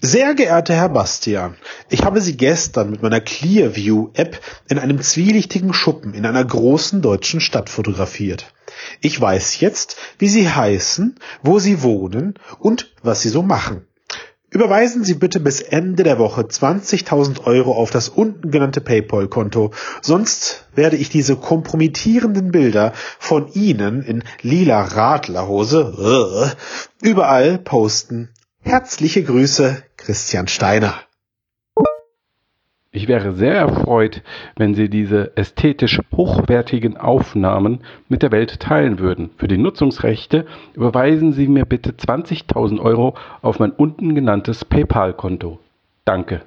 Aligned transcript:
Sehr 0.00 0.34
geehrter 0.34 0.74
Herr 0.74 0.90
Bastian, 0.90 1.56
ich 1.88 2.04
habe 2.04 2.20
Sie 2.20 2.36
gestern 2.36 2.90
mit 2.90 3.02
meiner 3.02 3.20
Clearview-App 3.20 4.38
in 4.68 4.78
einem 4.78 5.00
zwielichtigen 5.00 5.72
Schuppen 5.72 6.12
in 6.12 6.26
einer 6.26 6.44
großen 6.44 7.00
deutschen 7.00 7.40
Stadt 7.40 7.70
fotografiert. 7.70 8.52
Ich 9.00 9.18
weiß 9.18 9.60
jetzt, 9.60 9.96
wie 10.18 10.28
Sie 10.28 10.50
heißen, 10.50 11.18
wo 11.42 11.58
Sie 11.58 11.82
wohnen 11.82 12.34
und 12.58 12.92
was 13.02 13.22
Sie 13.22 13.30
so 13.30 13.42
machen. 13.42 13.86
Überweisen 14.50 15.04
Sie 15.04 15.14
bitte 15.14 15.40
bis 15.40 15.60
Ende 15.60 16.02
der 16.02 16.18
Woche 16.18 16.42
20.000 16.42 17.44
Euro 17.44 17.72
auf 17.72 17.90
das 17.90 18.08
unten 18.08 18.50
genannte 18.50 18.80
PayPal-Konto, 18.80 19.72
sonst 20.00 20.66
werde 20.74 20.96
ich 20.96 21.08
diese 21.08 21.36
kompromittierenden 21.36 22.52
Bilder 22.52 22.92
von 23.18 23.50
Ihnen 23.52 24.02
in 24.02 24.22
lila 24.42 24.82
Radlerhose 24.82 26.54
äh, 27.02 27.08
überall 27.08 27.58
posten. 27.58 28.28
Herzliche 28.66 29.22
Grüße, 29.22 29.82
Christian 29.98 30.48
Steiner. 30.48 30.94
Ich 32.92 33.08
wäre 33.08 33.34
sehr 33.34 33.54
erfreut, 33.54 34.22
wenn 34.56 34.74
Sie 34.74 34.88
diese 34.88 35.36
ästhetisch 35.36 36.00
hochwertigen 36.16 36.96
Aufnahmen 36.96 37.84
mit 38.08 38.22
der 38.22 38.32
Welt 38.32 38.60
teilen 38.60 38.98
würden. 38.98 39.30
Für 39.36 39.48
die 39.48 39.58
Nutzungsrechte 39.58 40.46
überweisen 40.72 41.34
Sie 41.34 41.46
mir 41.46 41.66
bitte 41.66 41.90
20.000 41.90 42.80
Euro 42.80 43.14
auf 43.42 43.58
mein 43.58 43.70
unten 43.70 44.14
genanntes 44.14 44.64
PayPal-Konto. 44.64 45.58
Danke. 46.06 46.40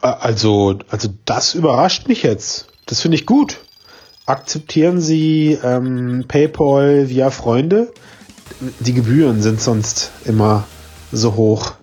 Also, 0.00 0.78
also 0.88 1.08
das 1.26 1.54
überrascht 1.54 2.08
mich 2.08 2.22
jetzt. 2.22 2.68
Das 2.86 3.02
finde 3.02 3.16
ich 3.16 3.26
gut. 3.26 3.58
Akzeptieren 4.24 4.98
Sie 5.02 5.58
ähm, 5.62 6.24
PayPal 6.26 7.10
via 7.10 7.30
Freunde? 7.30 7.92
Die 8.80 8.92
Gebühren 8.92 9.40
sind 9.42 9.60
sonst 9.60 10.10
immer 10.24 10.66
so 11.12 11.34
hoch. 11.34 11.74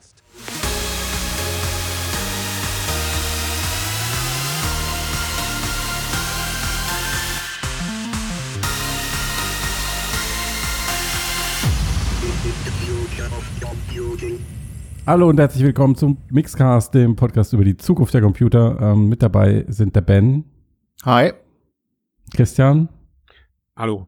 Hallo 15.07 15.29
und 15.29 15.39
herzlich 15.39 15.63
willkommen 15.63 15.95
zum 15.95 16.17
Mixcast, 16.31 16.93
dem 16.95 17.15
Podcast 17.15 17.53
über 17.53 17.63
die 17.63 17.77
Zukunft 17.77 18.13
der 18.15 18.21
Computer. 18.21 18.79
Ähm, 18.81 19.07
mit 19.07 19.21
dabei 19.21 19.63
sind 19.67 19.95
der 19.95 20.01
Ben. 20.01 20.43
Hi. 21.03 21.33
Christian. 22.33 22.89
Hallo. 23.75 24.07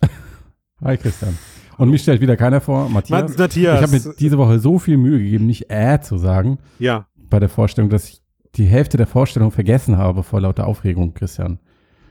Hi 0.82 0.96
Christian. 0.96 1.38
Und 1.78 1.90
mich 1.90 2.02
stellt 2.02 2.20
wieder 2.20 2.36
keiner 2.36 2.60
vor, 2.60 2.88
Matthias. 2.88 3.36
Matthias. 3.36 3.80
Ich 3.80 3.82
habe 3.82 3.92
mir 3.92 4.14
diese 4.18 4.38
Woche 4.38 4.58
so 4.58 4.78
viel 4.78 4.96
Mühe 4.96 5.18
gegeben, 5.18 5.46
nicht 5.46 5.70
äh 5.70 6.00
zu 6.00 6.18
sagen. 6.18 6.58
Ja. 6.78 7.06
Bei 7.30 7.40
der 7.40 7.48
Vorstellung, 7.48 7.90
dass 7.90 8.08
ich 8.08 8.22
die 8.56 8.66
Hälfte 8.66 8.96
der 8.96 9.06
Vorstellung 9.06 9.50
vergessen 9.50 9.98
habe 9.98 10.22
vor 10.22 10.40
lauter 10.40 10.66
Aufregung, 10.66 11.14
Christian. 11.14 11.58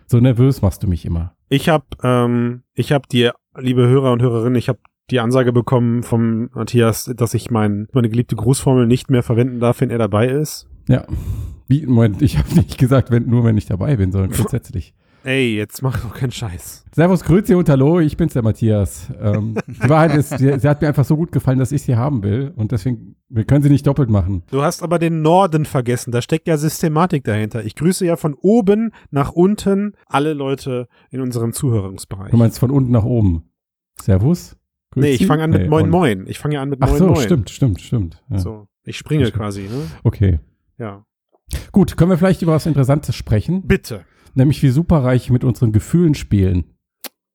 So 0.07 0.19
nervös 0.19 0.61
machst 0.61 0.83
du 0.83 0.87
mich 0.87 1.05
immer. 1.05 1.35
Ich 1.49 1.69
habe, 1.69 1.85
ähm, 2.03 2.63
ich 2.73 2.91
habe 2.91 3.07
die, 3.11 3.29
liebe 3.57 3.87
Hörer 3.87 4.11
und 4.11 4.21
Hörerinnen, 4.21 4.55
ich 4.55 4.69
habe 4.69 4.79
die 5.11 5.19
Ansage 5.19 5.53
bekommen 5.53 6.03
vom 6.03 6.49
Matthias, 6.53 7.11
dass 7.15 7.33
ich 7.33 7.51
mein, 7.51 7.87
meine 7.93 8.09
geliebte 8.09 8.35
Grußformel 8.35 8.87
nicht 8.87 9.09
mehr 9.09 9.23
verwenden 9.23 9.59
darf, 9.59 9.81
wenn 9.81 9.89
er 9.89 9.97
dabei 9.97 10.27
ist. 10.27 10.67
Ja. 10.87 11.05
Wie, 11.67 11.85
Moment, 11.85 12.21
ich 12.21 12.37
habe 12.37 12.53
nicht 12.55 12.77
gesagt, 12.77 13.11
wenn, 13.11 13.27
nur 13.27 13.43
wenn 13.43 13.57
ich 13.57 13.65
dabei 13.65 13.95
bin, 13.95 14.11
sondern 14.11 14.31
grundsätzlich. 14.35 14.93
Ey, 15.23 15.55
jetzt 15.55 15.81
mach 15.81 16.01
doch 16.01 16.13
keinen 16.13 16.31
Scheiß. 16.31 16.83
Servus, 16.93 17.23
Grüezi 17.23 17.55
und 17.55 17.69
Hallo, 17.69 18.01
ich 18.01 18.17
bin's, 18.17 18.33
der 18.33 18.43
Matthias. 18.43 19.07
Ähm, 19.21 19.55
die 19.67 19.89
Wahrheit 19.89 20.15
ist, 20.15 20.37
sie, 20.37 20.59
sie 20.59 20.67
hat 20.67 20.81
mir 20.81 20.89
einfach 20.89 21.05
so 21.05 21.15
gut 21.15 21.31
gefallen, 21.31 21.59
dass 21.59 21.71
ich 21.71 21.81
sie 21.81 21.95
haben 21.95 22.23
will 22.23 22.51
und 22.57 22.73
deswegen, 22.73 23.15
wir 23.29 23.45
können 23.45 23.63
sie 23.63 23.69
nicht 23.69 23.87
doppelt 23.87 24.09
machen. 24.09 24.43
Du 24.51 24.61
hast 24.63 24.83
aber 24.83 24.99
den 24.99 25.21
Norden 25.21 25.63
vergessen, 25.63 26.11
da 26.11 26.21
steckt 26.21 26.47
ja 26.47 26.57
Systematik 26.57 27.23
dahinter. 27.23 27.63
Ich 27.63 27.75
grüße 27.75 28.05
ja 28.05 28.17
von 28.17 28.33
oben 28.33 28.91
nach 29.11 29.31
unten 29.31 29.93
alle 30.07 30.33
Leute 30.33 30.89
in 31.09 31.21
unserem 31.21 31.53
Zuhörungsbereich. 31.53 32.31
Du 32.31 32.37
meinst 32.37 32.59
von 32.59 32.69
unten 32.69 32.91
nach 32.91 33.05
oben. 33.05 33.49
Servus? 34.01 34.57
Nee, 34.95 35.11
ich 35.11 35.25
fange 35.25 35.43
an 35.43 35.51
mit 35.51 35.61
Nee, 35.61 35.67
Moin 35.69 35.89
Moin. 35.89 36.25
Ich 36.27 36.37
fange 36.37 36.55
ja 36.55 36.61
an 36.61 36.69
mit 36.69 36.79
Ach 36.81 36.89
Moin 36.89 36.99
so, 36.99 37.07
Moin. 37.07 37.21
stimmt, 37.21 37.49
stimmt, 37.49 37.81
stimmt. 37.81 38.23
Ja. 38.29 38.39
So, 38.39 38.67
ich 38.83 38.97
springe 38.97 39.31
quasi, 39.31 39.61
ne? 39.63 39.87
Okay. 40.03 40.39
Ja. 40.77 41.05
Gut, 41.71 41.95
können 41.95 42.11
wir 42.11 42.17
vielleicht 42.17 42.41
über 42.41 42.53
was 42.53 42.65
Interessantes 42.65 43.15
sprechen? 43.15 43.63
Bitte. 43.65 44.05
Nämlich 44.35 44.61
wie 44.63 44.69
superreich 44.69 45.29
mit 45.29 45.43
unseren 45.43 45.71
Gefühlen 45.71 46.15
spielen. 46.15 46.65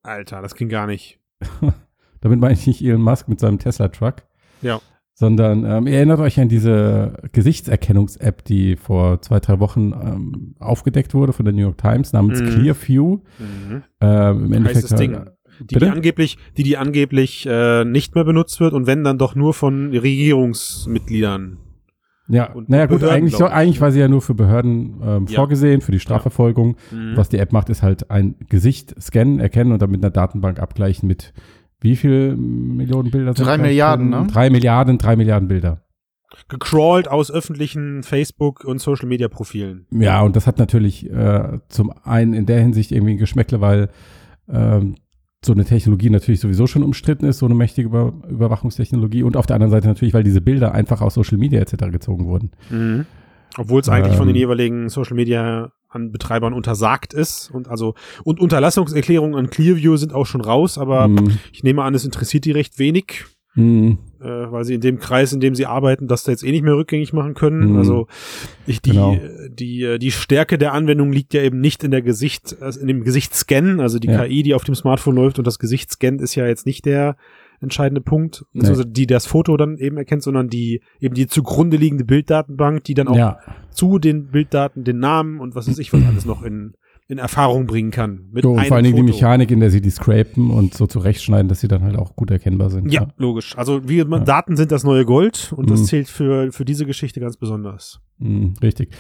Alter, 0.02 0.42
das 0.42 0.54
ging 0.54 0.68
gar 0.68 0.86
nicht. 0.86 1.20
Damit 2.20 2.40
meine 2.40 2.54
ich 2.54 2.66
nicht 2.66 2.82
Elon 2.82 3.02
Musk 3.02 3.28
mit 3.28 3.38
seinem 3.40 3.58
Tesla-Truck. 3.58 4.22
Ja. 4.62 4.80
Sondern 5.14 5.64
ähm, 5.64 5.86
ihr 5.86 5.94
erinnert 5.96 6.20
euch 6.20 6.38
an 6.40 6.48
diese 6.48 7.14
Gesichtserkennungs-App, 7.32 8.44
die 8.44 8.76
vor 8.76 9.20
zwei, 9.20 9.40
drei 9.40 9.58
Wochen 9.58 9.92
ähm, 9.92 10.54
aufgedeckt 10.60 11.12
wurde 11.14 11.32
von 11.32 11.44
der 11.44 11.54
New 11.54 11.62
York 11.62 11.78
Times 11.78 12.12
namens 12.12 12.40
Mhm. 12.40 12.46
Clearview. 12.50 13.18
Mhm. 13.38 13.82
Ähm, 14.00 14.44
Im 14.46 14.52
Endeffekt 14.52 14.84
Heißes 14.84 14.98
Ding. 14.98 15.18
Die, 15.60 15.74
die 15.76 15.86
angeblich, 15.86 16.38
die, 16.56 16.62
die 16.62 16.76
angeblich 16.76 17.46
äh, 17.46 17.84
nicht 17.84 18.14
mehr 18.14 18.22
benutzt 18.24 18.60
wird 18.60 18.74
und 18.74 18.86
wenn 18.86 19.02
dann 19.02 19.18
doch 19.18 19.34
nur 19.34 19.54
von 19.54 19.90
Regierungsmitgliedern. 19.90 21.58
Ja, 22.28 22.52
und 22.52 22.68
naja 22.68 22.86
gut, 22.86 23.00
Behörden, 23.00 23.16
eigentlich, 23.22 23.36
so, 23.36 23.46
eigentlich 23.46 23.76
ne? 23.76 23.80
war 23.80 23.92
sie 23.92 24.00
ja 24.00 24.08
nur 24.08 24.20
für 24.20 24.34
Behörden 24.34 25.00
ähm, 25.02 25.26
Ja. 25.28 25.36
vorgesehen, 25.36 25.80
für 25.80 25.92
die 25.92 26.00
Strafverfolgung. 26.00 26.76
Mhm. 26.90 27.16
Was 27.16 27.28
die 27.30 27.38
App 27.38 27.52
macht, 27.52 27.70
ist 27.70 27.82
halt 27.82 28.10
ein 28.10 28.34
Gesicht 28.48 28.94
scannen, 29.00 29.40
erkennen 29.40 29.72
und 29.72 29.80
dann 29.80 29.90
mit 29.90 30.02
einer 30.04 30.10
Datenbank 30.10 30.60
abgleichen 30.60 31.06
mit 31.08 31.32
wie 31.80 31.96
viel 31.96 32.36
Millionen 32.36 33.10
Bilder? 33.10 33.34
sind 33.34 33.46
Drei 33.46 33.56
Milliarden, 33.56 34.10
drin? 34.10 34.20
ne? 34.22 34.26
Drei 34.32 34.50
Milliarden, 34.50 34.98
drei 34.98 35.16
Milliarden 35.16 35.48
Bilder. 35.48 35.82
Gecrawlt 36.48 37.08
aus 37.08 37.30
öffentlichen 37.30 38.02
Facebook- 38.02 38.64
und 38.64 38.80
Social-Media-Profilen. 38.80 39.86
Ja, 39.92 40.20
und 40.22 40.36
das 40.36 40.46
hat 40.46 40.58
natürlich 40.58 41.10
äh, 41.10 41.58
zum 41.68 41.92
einen 42.04 42.34
in 42.34 42.44
der 42.46 42.60
Hinsicht 42.60 42.92
irgendwie 42.92 43.14
ein 43.14 43.18
Geschmäckle, 43.18 43.60
weil 43.62 43.88
ähm, 44.50 44.96
so 45.44 45.52
eine 45.52 45.64
Technologie 45.64 46.10
natürlich 46.10 46.40
sowieso 46.40 46.66
schon 46.66 46.82
umstritten 46.82 47.24
ist, 47.24 47.38
so 47.38 47.46
eine 47.46 47.54
mächtige 47.54 47.88
Über 47.88 48.12
Überwachungstechnologie. 48.28 49.22
Und 49.22 49.36
auf 49.36 49.46
der 49.46 49.54
anderen 49.54 49.70
Seite 49.70 49.86
natürlich, 49.86 50.14
weil 50.14 50.24
diese 50.24 50.40
Bilder 50.40 50.72
einfach 50.72 51.00
aus 51.00 51.14
Social 51.14 51.38
Media 51.38 51.60
etc. 51.60 51.90
gezogen 51.92 52.26
wurden. 52.26 52.50
Mhm. 52.70 53.06
Obwohl 53.56 53.80
es 53.80 53.88
eigentlich 53.88 54.16
von 54.16 54.26
den 54.26 54.36
Ähm. 54.36 54.40
jeweiligen 54.40 54.88
Social-Media 54.88 55.72
an 55.88 56.12
Betreibern 56.12 56.52
untersagt 56.52 57.14
ist 57.14 57.50
und 57.50 57.66
also 57.68 57.94
und 58.22 58.40
Unterlassungserklärungen 58.40 59.36
an 59.36 59.48
Clearview 59.48 59.96
sind 59.96 60.12
auch 60.12 60.26
schon 60.26 60.42
raus, 60.42 60.76
aber 60.76 61.08
Mm, 61.08 61.38
ich 61.50 61.62
nehme 61.62 61.82
an, 61.82 61.94
es 61.94 62.04
interessiert 62.04 62.44
die 62.44 62.50
recht 62.52 62.78
wenig, 62.78 63.24
mm, 63.58 63.98
äh, 64.20 64.24
weil 64.52 64.64
sie 64.64 64.74
in 64.74 64.80
dem 64.80 64.98
Kreis, 64.98 65.32
in 65.32 65.40
dem 65.40 65.54
sie 65.54 65.66
arbeiten, 65.66 66.08
das 66.08 66.24
da 66.24 66.32
jetzt 66.32 66.42
eh 66.44 66.50
nicht 66.50 66.64
mehr 66.64 66.74
rückgängig 66.76 67.12
machen 67.12 67.34
können. 67.34 67.72
Mhm. 67.72 67.76
Also 67.78 68.06
ich, 68.66 68.80
die, 68.82 68.90
Genau. 68.90 69.16
die, 69.48 69.98
die 69.98 70.10
Stärke 70.10 70.58
der 70.58 70.72
Anwendung 70.72 71.12
liegt 71.12 71.34
ja 71.34 71.42
eben 71.42 71.60
nicht 71.60 71.84
in 71.84 71.90
der 71.90 72.02
Gesicht, 72.02 72.56
also 72.60 72.80
in 72.80 72.86
dem 72.88 73.04
Gesichtsscan, 73.04 73.80
also 73.80 73.98
die 73.98 74.08
Ja. 74.08 74.24
KI, 74.24 74.42
die 74.42 74.54
auf 74.54 74.64
dem 74.64 74.74
Smartphone 74.74 75.14
läuft 75.16 75.38
und 75.38 75.46
das 75.46 75.58
Gesicht 75.58 75.90
scannt, 75.92 76.20
ist 76.20 76.34
ja 76.34 76.46
jetzt 76.46 76.66
nicht 76.66 76.84
der 76.84 77.16
entscheidende 77.60 78.00
Punkt, 78.00 78.44
Nee. 78.52 78.68
also 78.68 78.84
die 78.84 79.06
das 79.08 79.26
Foto 79.26 79.56
dann 79.56 79.78
eben 79.78 79.96
erkennt, 79.96 80.22
sondern 80.22 80.48
die 80.48 80.80
eben 81.00 81.14
die 81.14 81.26
zugrunde 81.26 81.76
liegende 81.76 82.04
Bilddatenbank, 82.04 82.84
die 82.84 82.94
dann 82.94 83.08
auch 83.08 83.16
ja, 83.16 83.38
zu 83.70 83.98
den 83.98 84.28
Bilddaten 84.30 84.84
den 84.84 85.00
Namen 85.00 85.40
und 85.40 85.56
was 85.56 85.68
weiß 85.68 85.78
ich 85.80 85.92
was 85.92 86.00
alles 86.08 86.24
noch 86.24 86.42
in, 86.44 86.74
in 87.10 87.18
Erfahrung 87.18 87.66
bringen 87.66 87.90
kann. 87.90 88.28
Mit 88.32 88.44
so, 88.44 88.52
und 88.52 88.66
vor 88.66 88.76
allen 88.76 88.84
Dingen 88.84 88.96
die. 88.96 89.02
Mechanik, 89.02 89.50
in 89.50 89.60
der 89.60 89.70
sie 89.70 89.80
die 89.80 89.88
scrapen 89.90 90.50
und 90.50 90.74
so 90.74 90.86
zurechtschneiden, 90.86 91.48
dass 91.48 91.60
sie 91.60 91.68
dann 91.68 91.82
halt 91.82 91.96
auch 91.96 92.14
gut 92.16 92.30
erkennbar 92.30 92.68
sind. 92.70 92.92
Ja, 92.92 93.08
logisch. 93.16 93.56
Also 93.56 93.88
wie 93.88 94.04
man, 94.04 94.24
Daten 94.26 94.56
sind 94.56 94.70
das 94.72 94.84
neue 94.84 95.04
Gold 95.06 95.52
und 95.56 95.66
Mhm. 95.66 95.70
das 95.70 95.86
zählt 95.86 96.08
für, 96.08 96.52
für 96.52 96.64
diese 96.66 96.84
Geschichte 96.84 97.18
ganz 97.20 97.36
besonders. 97.38 98.00
Mm, 98.18 98.48
richtig. 98.62 98.94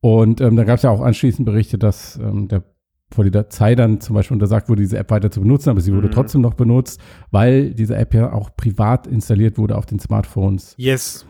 Und 0.00 0.40
ähm, 0.40 0.54
da 0.56 0.62
gab 0.64 0.76
es 0.76 0.82
ja 0.84 0.90
auch 0.90 1.00
anschließend 1.00 1.44
Berichte, 1.44 1.76
dass 1.76 2.16
ähm, 2.22 2.46
der 2.48 2.62
Polizei 3.10 3.74
dann 3.74 4.00
zum 4.00 4.14
Beispiel 4.14 4.36
untersagt 4.36 4.68
wurde, 4.68 4.82
diese 4.82 4.96
App 4.96 5.10
weiter 5.10 5.32
zu 5.32 5.40
benutzen, 5.40 5.70
aber 5.70 5.80
sie 5.80 5.92
wurde 5.92 6.06
Mhm. 6.06 6.12
trotzdem 6.12 6.40
noch 6.42 6.54
benutzt, 6.54 7.00
weil 7.32 7.74
diese 7.74 7.96
App 7.96 8.14
ja 8.14 8.32
auch 8.32 8.54
privat 8.56 9.08
installiert 9.08 9.58
wurde 9.58 9.76
auf 9.76 9.86
den 9.86 9.98
Smartphones. 9.98 10.74
Yes. 10.78 11.26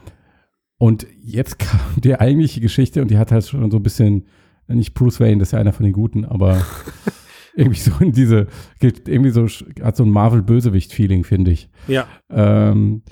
Und 0.76 1.06
jetzt 1.22 1.58
kam 1.58 1.80
die 2.04 2.14
eigentliche 2.14 2.60
Geschichte 2.60 3.00
und 3.00 3.10
die 3.10 3.16
hat 3.16 3.32
halt 3.32 3.46
schon 3.46 3.70
so 3.70 3.78
ein 3.78 3.82
bisschen, 3.82 4.26
nicht 4.74 4.94
Bruce 4.94 5.20
Wayne, 5.20 5.38
das 5.38 5.48
ist 5.48 5.52
ja 5.52 5.58
einer 5.58 5.72
von 5.72 5.84
den 5.84 5.92
Guten, 5.92 6.24
aber 6.24 6.62
irgendwie 7.54 7.78
so 7.80 7.92
in 8.00 8.12
diese, 8.12 8.46
irgendwie 8.80 9.30
so, 9.30 9.46
hat 9.82 9.96
so 9.96 10.04
ein 10.04 10.10
Marvel-Bösewicht-Feeling, 10.10 11.24
finde 11.24 11.50
ich 11.52 11.68
Ja. 11.88 12.06
ähm, 12.30 13.02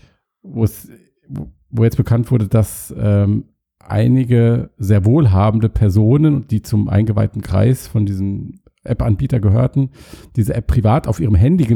wo 0.43 0.65
es, 0.65 0.89
wo- 1.29 1.85
jetzt 1.85 1.97
bekannt 1.97 2.31
wurde, 2.31 2.49
dass 2.49 2.95
ähm, 2.99 3.45
einige 3.81 4.71
sehr 4.79 5.05
wohlhabende 5.05 5.69
Personen, 5.69 6.47
die 6.49 6.63
zum 6.63 6.89
eingeweihten 6.89 7.43
Kreis 7.43 7.87
von 7.87 8.07
diesem 8.07 8.61
App-Anbieter 8.85 9.41
gehörten, 9.41 9.91
diese 10.37 10.55
App 10.55 10.67
privat 10.67 11.07
auf 11.09 11.21
ihrem 11.21 11.35
Handy 11.35 11.67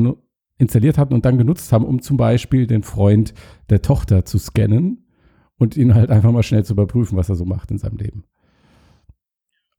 installiert 0.59 0.99
hatten 0.99 1.15
und 1.15 1.25
dann 1.25 1.39
genutzt 1.39 1.73
haben, 1.73 1.85
um 1.85 2.01
zum 2.01 2.17
Beispiel 2.17 2.67
den 2.67 2.83
Freund 2.83 3.35
der 3.71 3.83
Tochter 3.83 4.25
zu 4.25 4.39
scannen 4.39 5.07
und 5.59 5.77
ihn 5.77 5.95
halt 5.95 6.11
einfach 6.11 6.31
mal 6.33 6.43
schnell 6.43 6.65
zu 6.65 6.75
überprüfen, 6.75 7.17
was 7.19 7.29
er 7.29 7.35
so 7.35 7.45
macht 7.45 7.71
in 7.71 7.79
seinem 7.79 7.97
Leben. 7.97 8.25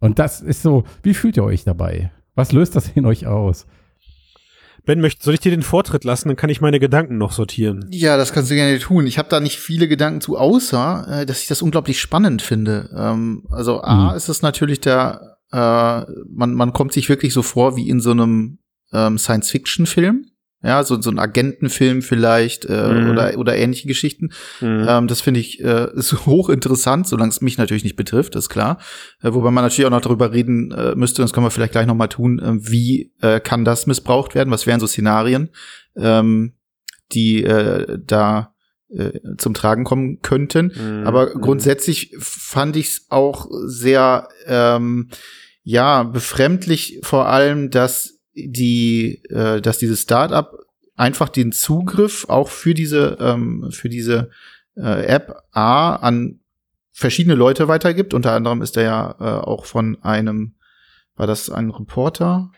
Und 0.03 0.19
das 0.19 0.41
ist 0.41 0.61
so, 0.61 0.83
wie 1.01 1.13
fühlt 1.13 1.37
ihr 1.37 1.45
euch 1.45 1.63
dabei? 1.63 2.11
Was 2.35 2.51
löst 2.51 2.75
das 2.75 2.89
in 2.89 3.05
euch 3.05 3.25
aus? 3.25 3.65
Ben, 4.85 4.99
möcht, 4.99 5.23
soll 5.23 5.33
ich 5.35 5.39
dir 5.39 5.51
den 5.51 5.61
Vortritt 5.61 6.03
lassen? 6.03 6.27
Dann 6.27 6.35
kann 6.35 6.49
ich 6.49 6.59
meine 6.59 6.77
Gedanken 6.81 7.17
noch 7.17 7.31
sortieren. 7.31 7.87
Ja, 7.89 8.17
das 8.17 8.33
kannst 8.33 8.51
du 8.51 8.55
gerne 8.55 8.77
tun. 8.79 9.07
Ich 9.07 9.17
habe 9.17 9.29
da 9.29 9.39
nicht 9.39 9.57
viele 9.59 9.87
Gedanken 9.87 10.19
zu, 10.19 10.37
außer, 10.37 11.21
äh, 11.21 11.25
dass 11.25 11.41
ich 11.41 11.47
das 11.47 11.61
unglaublich 11.61 12.01
spannend 12.01 12.41
finde. 12.41 12.89
Ähm, 12.93 13.45
also 13.49 13.81
A 13.81 14.11
Mhm. 14.11 14.17
ist 14.17 14.27
es 14.27 14.41
natürlich 14.41 14.81
der, 14.81 15.37
äh, 15.53 16.01
man, 16.27 16.53
man 16.53 16.73
kommt 16.73 16.91
sich 16.91 17.07
wirklich 17.07 17.31
so 17.33 17.41
vor 17.41 17.77
wie 17.77 17.87
in 17.87 18.01
so 18.01 18.11
einem 18.11 18.59
ähm, 18.91 19.17
Science-Fiction-Film. 19.17 20.25
Ja, 20.63 20.83
so, 20.83 21.01
so 21.01 21.09
ein 21.09 21.19
Agentenfilm 21.19 22.01
vielleicht 22.01 22.65
äh, 22.65 22.87
Mhm. 22.87 23.09
oder, 23.11 23.37
oder 23.37 23.55
ähnliche 23.57 23.87
Geschichten. 23.87 24.29
Mhm. 24.61 24.85
Ähm, 24.87 25.07
das 25.07 25.19
finde 25.21 25.41
ich 25.41 25.61
äh, 25.63 25.89
ist 25.93 26.13
hochinteressant, 26.25 27.07
solange 27.07 27.29
es 27.31 27.41
mich 27.41 27.57
natürlich 27.57 27.83
nicht 27.83 27.97
betrifft, 27.97 28.35
ist 28.35 28.49
klar. 28.49 28.79
Äh, 29.21 29.33
wobei 29.33 29.51
man 29.51 29.63
natürlich 29.63 29.85
auch 29.85 29.91
noch 29.91 30.01
darüber 30.01 30.31
reden 30.31 30.71
äh, 30.71 30.95
müsste, 30.95 31.21
das 31.21 31.33
können 31.33 31.45
wir 31.45 31.51
vielleicht 31.51 31.73
gleich 31.73 31.85
noch 31.87 31.95
mal 31.95 32.07
tun, 32.07 32.39
äh, 32.39 32.53
wie 32.59 33.11
äh, 33.21 33.39
kann 33.39 33.65
das 33.65 33.87
missbraucht 33.87 34.35
werden? 34.35 34.51
Was 34.51 34.65
wären 34.65 34.79
so 34.79 34.87
Szenarien, 34.87 35.49
ähm, 35.97 36.53
die 37.11 37.43
äh, 37.43 37.99
da 38.05 38.53
äh, 38.89 39.19
zum 39.37 39.53
Tragen 39.53 39.83
kommen 39.83 40.21
könnten? 40.21 40.71
Mhm. 40.75 41.05
Aber 41.05 41.31
grundsätzlich 41.33 42.15
fand 42.19 42.77
ich 42.77 42.87
es 42.87 43.05
auch 43.09 43.47
sehr, 43.65 44.29
ähm, 44.47 45.09
ja, 45.63 46.03
befremdlich 46.03 46.99
vor 47.03 47.27
allem, 47.27 47.69
dass 47.69 48.12
die, 48.35 49.23
äh, 49.29 49.61
dass 49.61 49.77
dieses 49.77 50.01
Startup 50.01 50.51
einfach 50.95 51.29
den 51.29 51.51
Zugriff 51.51 52.25
auch 52.29 52.49
für 52.49 52.73
diese, 52.73 53.17
ähm, 53.19 53.69
für 53.71 53.89
diese 53.89 54.29
äh, 54.75 55.05
App 55.05 55.35
A 55.51 55.95
an 55.95 56.39
verschiedene 56.91 57.35
Leute 57.35 57.67
weitergibt. 57.67 58.13
Unter 58.13 58.33
anderem 58.33 58.61
ist 58.61 58.77
er 58.77 58.83
ja 58.83 59.15
äh, 59.19 59.43
auch 59.43 59.65
von 59.65 60.01
einem, 60.03 60.55
war 61.15 61.27
das 61.27 61.49
ein 61.49 61.71
Reporter 61.71 62.51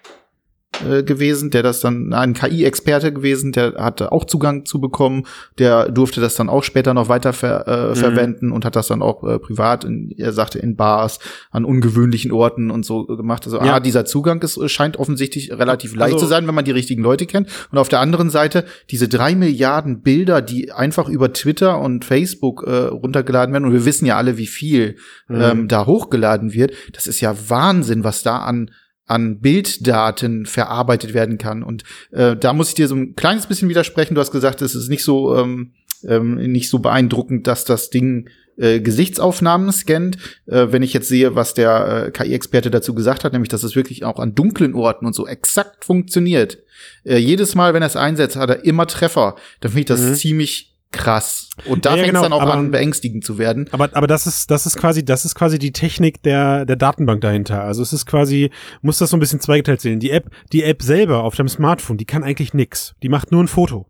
äh, 0.90 1.04
gewesen, 1.04 1.50
der 1.52 1.64
das 1.64 1.80
dann, 1.80 2.14
ein 2.14 2.34
KI-Experte 2.34 3.14
gewesen, 3.14 3.52
der 3.52 3.74
hatte 3.78 4.12
auch 4.12 4.26
Zugang 4.26 4.66
zu 4.66 4.80
bekommen, 4.82 5.24
der 5.58 5.90
durfte 5.92 6.22
das 6.22 6.36
dann 6.36 6.50
auch 6.50 6.64
später 6.64 6.94
noch 6.94 7.10
weiter 7.10 7.34
ver, 7.34 7.68
äh, 7.68 7.90
Mhm. 7.92 7.96
verwenden 7.96 8.52
und 8.52 8.66
hat 8.66 8.76
das 8.76 8.88
dann 8.88 9.02
auch 9.02 9.24
äh, 9.24 9.40
privat, 9.40 9.84
in, 9.84 10.14
er 10.18 10.32
sagte, 10.34 10.60
in 10.60 10.76
Bars, 10.76 11.20
an 11.52 11.66
ungewöhnlichen 11.66 12.32
Orten 12.32 12.72
und 12.72 12.86
so 12.86 13.06
gemacht. 13.06 13.46
Also, 13.46 13.58
Ja. 13.58 13.76
ah, 13.76 13.80
dieser 13.80 14.06
Zugang 14.06 14.42
ist, 14.42 14.60
scheint 14.70 14.98
offensichtlich 14.98 15.52
relativ 15.52 15.96
leicht 15.96 16.14
Also- 16.16 16.26
zu 16.26 16.30
sein, 16.30 16.48
wenn 16.48 16.56
man 16.56 16.66
die 16.66 16.72
richtigen 16.72 17.04
Leute 17.04 17.26
kennt. 17.26 17.48
Und 17.72 17.78
auf 17.78 17.90
der 17.90 18.00
anderen 18.00 18.30
Seite, 18.30 18.66
diese 18.90 19.08
drei 19.08 19.36
Milliarden 19.36 20.02
Bilder, 20.02 20.42
die 20.42 20.72
einfach 20.72 21.08
über 21.10 21.32
Twitter 21.34 21.80
und 21.80 22.06
Facebook 22.06 22.64
äh, 22.68 22.72
runtergeladen 22.88 23.54
werden, 23.54 23.66
und 23.66 23.74
wir 23.74 23.86
wissen 23.86 24.06
ja 24.06 24.18
alle, 24.18 24.38
wie 24.38 24.48
viel 24.48 24.96
Mhm. 25.28 25.42
ähm, 25.42 25.68
da 25.68 25.86
hochgeladen 25.86 26.54
wird, 26.54 26.74
das 26.94 27.08
ist 27.08 27.22
ja 27.22 27.36
Wahnsinn, 27.48 28.04
was 28.04 28.24
da 28.24 28.40
an 28.40 28.72
an 29.06 29.40
Bilddaten 29.40 30.46
verarbeitet 30.46 31.14
werden 31.14 31.38
kann. 31.38 31.64
Und 31.64 31.84
äh, 32.12 32.36
da 32.36 32.54
muss 32.54 32.70
ich 32.70 32.76
dir 32.76 32.88
so 32.88 32.96
ein 32.96 33.16
kleines 33.16 33.48
bisschen 33.48 33.70
widersprechen. 33.70 34.16
Du 34.16 34.22
hast 34.22 34.32
gesagt, 34.32 34.62
es 34.62 34.76
ist 34.76 34.90
nicht 34.90 35.04
so 35.04 35.36
ähm, 35.38 35.74
ähm, 36.08 36.36
nicht 36.52 36.70
so 36.70 36.80
beeindruckend, 36.80 37.48
dass 37.48 37.66
das 37.66 37.90
Ding 37.90 38.30
äh, 38.58 38.80
Gesichtsaufnahmen 38.80 39.72
scannt. 39.72 40.18
Äh, 40.46 40.68
wenn 40.72 40.84
ich 40.84 40.94
jetzt 40.94 41.08
sehe, 41.08 41.36
was 41.36 41.54
der 41.54 42.06
äh, 42.08 42.12
KI-Experte 42.12 42.72
dazu 42.72 42.94
gesagt 42.94 43.24
hat, 43.24 43.34
nämlich, 43.34 43.50
dass 43.50 43.64
es 43.64 43.76
wirklich 43.76 44.06
auch 44.06 44.20
an 44.20 44.36
dunklen 44.36 44.74
Orten 44.74 45.06
und 45.06 45.14
so 45.14 45.28
exakt 45.28 45.86
funktioniert. 45.86 46.60
Äh, 47.04 47.18
jedes 47.18 47.56
Mal, 47.56 47.74
wenn 47.74 47.84
er 47.84 47.88
es 47.88 47.96
einsetzt, 47.96 48.36
hat 48.36 48.50
er 48.50 48.64
immer 48.66 48.88
Treffer. 48.88 49.36
Dann 49.62 49.72
finde 49.72 49.82
ich 49.82 49.86
das 49.88 50.02
Mhm. 50.02 50.16
ziemlich 50.16 50.75
krass. 50.92 51.50
Und 51.66 51.86
da 51.86 51.92
Ja, 51.92 51.96
fängt 52.04 52.08
es 52.08 52.10
genau, 52.12 52.22
dann 52.24 52.34
auch 52.34 52.42
aber- 52.42 52.54
an, 52.54 52.72
beängstigend 52.72 53.24
zu 53.26 53.38
werden. 53.38 53.68
Aber, 53.72 53.90
aber 53.94 54.08
das 54.08 54.28
ist, 54.28 54.50
das 54.52 54.66
ist 54.66 54.78
quasi, 54.78 55.04
das 55.04 55.26
ist 55.26 55.36
quasi 55.36 55.60
die 55.60 55.72
Technik 55.72 56.24
der, 56.24 56.66
der 56.66 56.76
Datenbank 56.76 57.22
dahinter. 57.22 57.64
Also 57.64 57.82
es 57.82 57.92
ist 57.94 58.06
quasi, 58.06 58.50
muss 58.82 58.98
das 59.00 59.10
so 59.10 59.18
ein 59.18 59.20
bisschen 59.20 59.40
zweigeteilt 59.42 59.82
sehen. 59.82 60.00
Die 60.00 60.12
App, 60.12 60.30
die 60.54 60.64
App 60.64 60.82
selber 60.82 61.24
auf 61.24 61.36
deinem 61.36 61.50
Smartphone, 61.50 61.98
die 61.98 62.06
kann 62.06 62.24
eigentlich 62.24 62.54
nix. 62.54 62.94
Die 63.04 63.10
macht 63.10 63.32
nur 63.32 63.44
ein 63.44 63.48
Foto. 63.48 63.88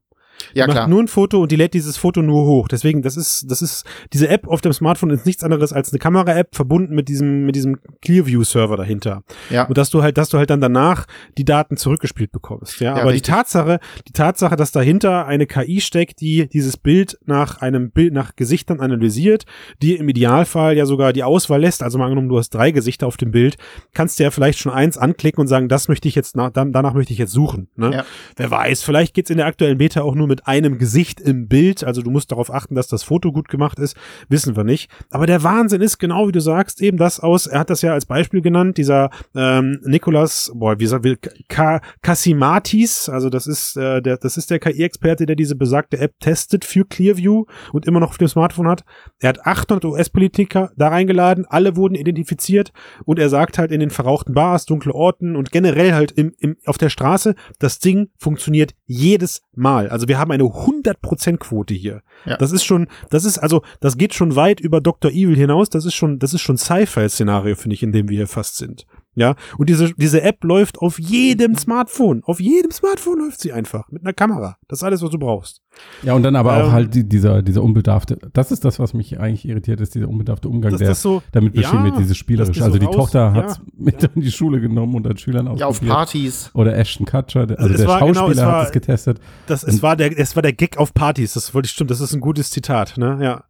Ja, 0.54 0.66
die 0.66 0.70
macht 0.70 0.78
klar. 0.78 0.88
nur 0.88 1.02
ein 1.02 1.08
Foto 1.08 1.42
und 1.42 1.52
die 1.52 1.56
lädt 1.56 1.74
dieses 1.74 1.98
Foto 1.98 2.22
nur 2.22 2.46
hoch. 2.46 2.68
Deswegen, 2.68 3.02
das 3.02 3.18
ist, 3.18 3.46
das 3.50 3.62
ist, 3.62 3.86
diese 4.14 4.28
App 4.30 4.48
auf 4.48 4.62
dem 4.62 4.74
Smartphone 4.74 5.10
ist 5.12 5.26
nichts 5.26 5.44
anderes 5.44 5.74
als 5.74 5.92
eine 5.92 6.00
Kamera-App 6.00 6.56
verbunden 6.56 6.96
mit 6.96 7.10
diesem, 7.10 7.46
mit 7.46 7.56
diesem 7.56 7.80
Clearview-Server 8.02 8.78
dahinter. 8.78 9.24
Ja. 9.50 9.64
Und 9.68 9.78
dass 9.78 9.90
du 9.90 10.02
halt, 10.02 10.18
dass 10.18 10.30
du 10.30 10.38
halt 10.38 10.50
dann 10.50 10.62
danach 10.62 11.06
die 11.38 11.46
Daten 11.46 11.78
zurückgespielt 11.78 12.32
bekommst. 12.32 12.80
Ja, 12.80 12.96
Ja, 12.96 13.02
aber 13.02 13.12
richtig. 13.12 13.24
die 13.24 13.32
Tatsache, 13.32 13.80
die 14.08 14.14
Tatsache, 14.14 14.56
dass 14.56 14.72
dahinter 14.72 15.26
eine 15.26 15.46
KI 15.48 15.82
steckt, 15.82 16.22
die 16.22 16.48
dieses 16.48 16.78
Bild 16.78 17.18
nach 17.26 17.62
einem 17.62 17.92
Bild, 17.92 18.14
nach 18.14 18.36
Gesichtern 18.36 18.80
analysiert, 18.80 19.46
die 19.82 19.96
im 19.96 20.10
Idealfall 20.10 20.76
ja 20.78 20.86
sogar 20.86 21.14
die 21.14 21.24
Auswahl 21.24 21.62
lässt. 21.62 21.84
Also 21.84 21.98
mal 21.98 22.06
angenommen, 22.06 22.30
du 22.30 22.38
hast 22.38 22.50
drei 22.52 22.72
Gesichter 22.72 23.08
auf 23.08 23.18
dem 23.18 23.32
Bild, 23.32 23.58
kannst 23.94 24.20
du 24.20 24.24
ja 24.24 24.32
vielleicht 24.32 24.60
schon 24.60 24.72
eins 24.72 24.98
anklicken 24.98 25.42
und 25.42 25.48
sagen, 25.48 25.70
das 25.70 25.88
möchte 25.88 26.08
ich 26.08 26.16
jetzt, 26.16 26.36
nach, 26.36 26.52
danach 26.52 26.94
möchte 26.94 27.14
ich 27.14 27.20
jetzt 27.20 27.32
suchen. 27.32 27.68
Ne? 27.76 27.92
Ja. 27.94 28.06
Wer 28.36 28.52
weiß, 28.52 28.84
vielleicht 28.84 29.14
geht's 29.14 29.30
in 29.30 29.38
der 29.38 29.46
aktuellen 29.46 29.78
Beta 29.78 30.02
auch 30.02 30.16
nur 30.16 30.28
mit 30.28 30.35
einem 30.44 30.78
Gesicht 30.78 31.22
im 31.22 31.48
Bild. 31.48 31.84
Also 31.84 32.02
du 32.02 32.12
musst 32.12 32.32
darauf 32.32 32.54
achten, 32.54 32.76
dass 32.76 32.88
das 32.88 33.04
Foto 33.04 33.32
gut 33.32 33.50
gemacht 33.50 33.80
ist. 33.80 33.96
Wissen 34.30 34.56
wir 34.56 34.64
nicht. 34.64 34.90
Aber 35.10 35.26
der 35.26 35.44
Wahnsinn 35.44 35.82
ist 35.82 35.98
genau, 35.98 36.28
wie 36.28 36.32
du 36.32 36.42
sagst, 36.42 36.82
eben 36.82 36.98
das 36.98 37.20
aus, 37.20 37.48
er 37.48 37.60
hat 37.60 37.70
das 37.70 37.82
ja 37.82 37.94
als 37.94 38.06
Beispiel 38.06 38.42
genannt, 38.42 38.78
dieser 38.78 39.10
ähm, 39.36 39.80
Nikolas, 39.84 40.52
boah, 40.54 40.80
wie 40.80 40.88
sagt 40.88 41.06
Ka 41.48 41.82
Kasimatis, 42.02 43.10
also 43.10 43.30
das 43.30 43.48
ist 43.48 43.78
äh, 43.78 44.02
der, 44.02 44.18
das 44.18 44.38
ist 44.38 44.50
der 44.50 44.60
KI-Experte, 44.60 45.26
der 45.26 45.36
diese 45.36 45.56
besagte 45.56 45.98
App 46.00 46.20
testet 46.20 46.66
für 46.66 46.86
Clearview 46.86 47.46
und 47.72 47.86
immer 47.86 48.00
noch 48.00 48.10
auf 48.10 48.18
dem 48.18 48.28
Smartphone 48.28 48.68
hat. 48.68 48.84
Er 49.20 49.30
hat 49.30 49.46
800 49.46 49.86
US-Politiker 49.86 50.72
da 50.76 50.90
reingeladen, 50.90 51.46
alle 51.48 51.76
wurden 51.76 51.96
identifiziert 51.96 52.72
und 53.06 53.20
er 53.20 53.30
sagt 53.30 53.58
halt 53.58 53.72
in 53.72 53.80
den 53.80 53.90
verrauchten 53.90 54.34
Bars, 54.34 54.66
dunkle 54.66 54.94
Orten 54.94 55.36
und 55.36 55.52
generell 55.52 55.94
halt 55.94 56.12
im, 56.12 56.34
im, 56.40 56.58
auf 56.66 56.78
der 56.78 56.90
Straße, 56.90 57.36
das 57.60 57.80
Ding 57.80 58.10
funktioniert 58.18 58.74
jedes 58.86 59.42
Mal. 59.54 59.90
Also 59.90 60.08
wir 60.08 60.18
haben 60.18 60.25
eine 60.32 60.44
100% 60.44 61.38
Quote 61.38 61.74
hier. 61.74 62.02
Ja. 62.26 62.38
Das 62.38 62.52
ist 62.52 62.64
schon, 62.64 62.88
das 63.10 63.26
ist 63.26 63.38
also, 63.38 63.62
das 63.80 63.98
geht 63.98 64.14
schon 64.14 64.36
weit 64.36 64.60
über 64.60 64.82
Dr. 64.82 65.12
Evil 65.12 65.36
hinaus. 65.36 65.70
Das 65.70 65.86
ist 65.86 65.96
schon, 65.96 66.20
das 66.20 66.34
ist 66.34 66.42
schon 66.42 66.58
Sci-Fi-Szenario, 66.58 67.56
finde 67.56 67.76
ich, 67.76 67.84
in 67.84 67.92
dem 67.92 68.10
wir 68.10 68.18
hier 68.18 68.28
fast 68.28 68.58
sind. 68.58 68.86
Ja, 69.16 69.36
und 69.58 69.70
diese, 69.70 69.94
diese 69.94 70.22
App 70.22 70.44
läuft 70.44 70.80
auf 70.80 71.00
jedem 71.00 71.56
Smartphone. 71.56 72.22
Auf 72.26 72.42
jedem 72.42 72.72
Smartphone 72.72 73.20
läuft 73.20 73.40
sie 73.40 73.54
einfach. 73.54 73.90
Mit 73.90 74.04
einer 74.04 74.14
Kamera. 74.14 74.58
Das 74.68 74.80
ist 74.80 74.84
alles, 74.84 75.02
was 75.02 75.10
du 75.10 75.18
brauchst. 75.18 75.62
Ja, 76.04 76.14
und 76.14 76.24
dann 76.24 76.36
aber 76.36 76.58
Ähm, 76.58 76.66
auch 76.68 76.72
halt 76.72 76.94
die, 76.94 77.08
dieser, 77.08 77.42
dieser 77.42 77.64
unbedarfte, 77.64 78.18
das 78.34 78.52
ist 78.52 78.64
das, 78.66 78.80
was 78.80 78.94
mich 78.94 79.20
eigentlich 79.20 79.48
irritiert, 79.48 79.82
ist 79.82 79.96
dieser 79.96 80.08
unbedarfte 80.10 80.48
Umgang, 80.50 80.78
der 80.78 80.94
so, 80.94 81.24
damit 81.32 81.56
ja, 81.56 81.62
beschrieben 81.62 81.86
wird, 81.86 81.98
dieses 82.00 82.18
spielerisch. 82.18 82.50
dass 82.50 82.54
die 82.56 82.60
so 82.60 82.66
also 82.66 82.78
die 82.80 82.86
raus- 82.86 82.96
Tochter 82.96 83.34
hat 83.34 83.50
ja, 83.50 83.56
mit 83.78 84.04
in 84.04 84.22
die 84.22 84.32
Schule 84.32 84.60
genommen 84.62 84.94
und 84.96 85.08
an 85.08 85.18
Schülern 85.18 85.56
Ja, 85.58 85.66
auf. 85.68 85.82
Partys. 85.82 86.52
Oder 86.54 86.78
Ashton 86.78 87.06
Kutcher, 87.06 87.48
der- 87.48 87.60
also 87.60 87.74
Es 87.74 87.80
der 87.80 87.88
war- 87.88 88.00
genau, 88.00 88.12
es 88.12 88.18
Schauspieler 88.18 88.48
war- 88.48 88.60
hat 88.60 88.66
es 88.68 88.72
getestet. 88.72 89.20
Das, 89.48 89.64
es 89.64 89.82
war 89.82 89.96
der, 89.96 90.18
es 90.20 90.36
war 90.36 90.44
der 90.44 90.54
Gag 90.54 90.78
auf 90.78 90.94
Partys. 90.94 91.34
Das 91.34 91.54
wollte 91.54 91.66
ich 91.68 91.72
stimmt. 91.72 91.90
Das 91.92 92.02
ist 92.02 92.14
ein 92.14 92.22
gutes 92.22 92.52
Zitat, 92.52 92.98
ne? 92.98 93.18
Ja. 93.22 93.44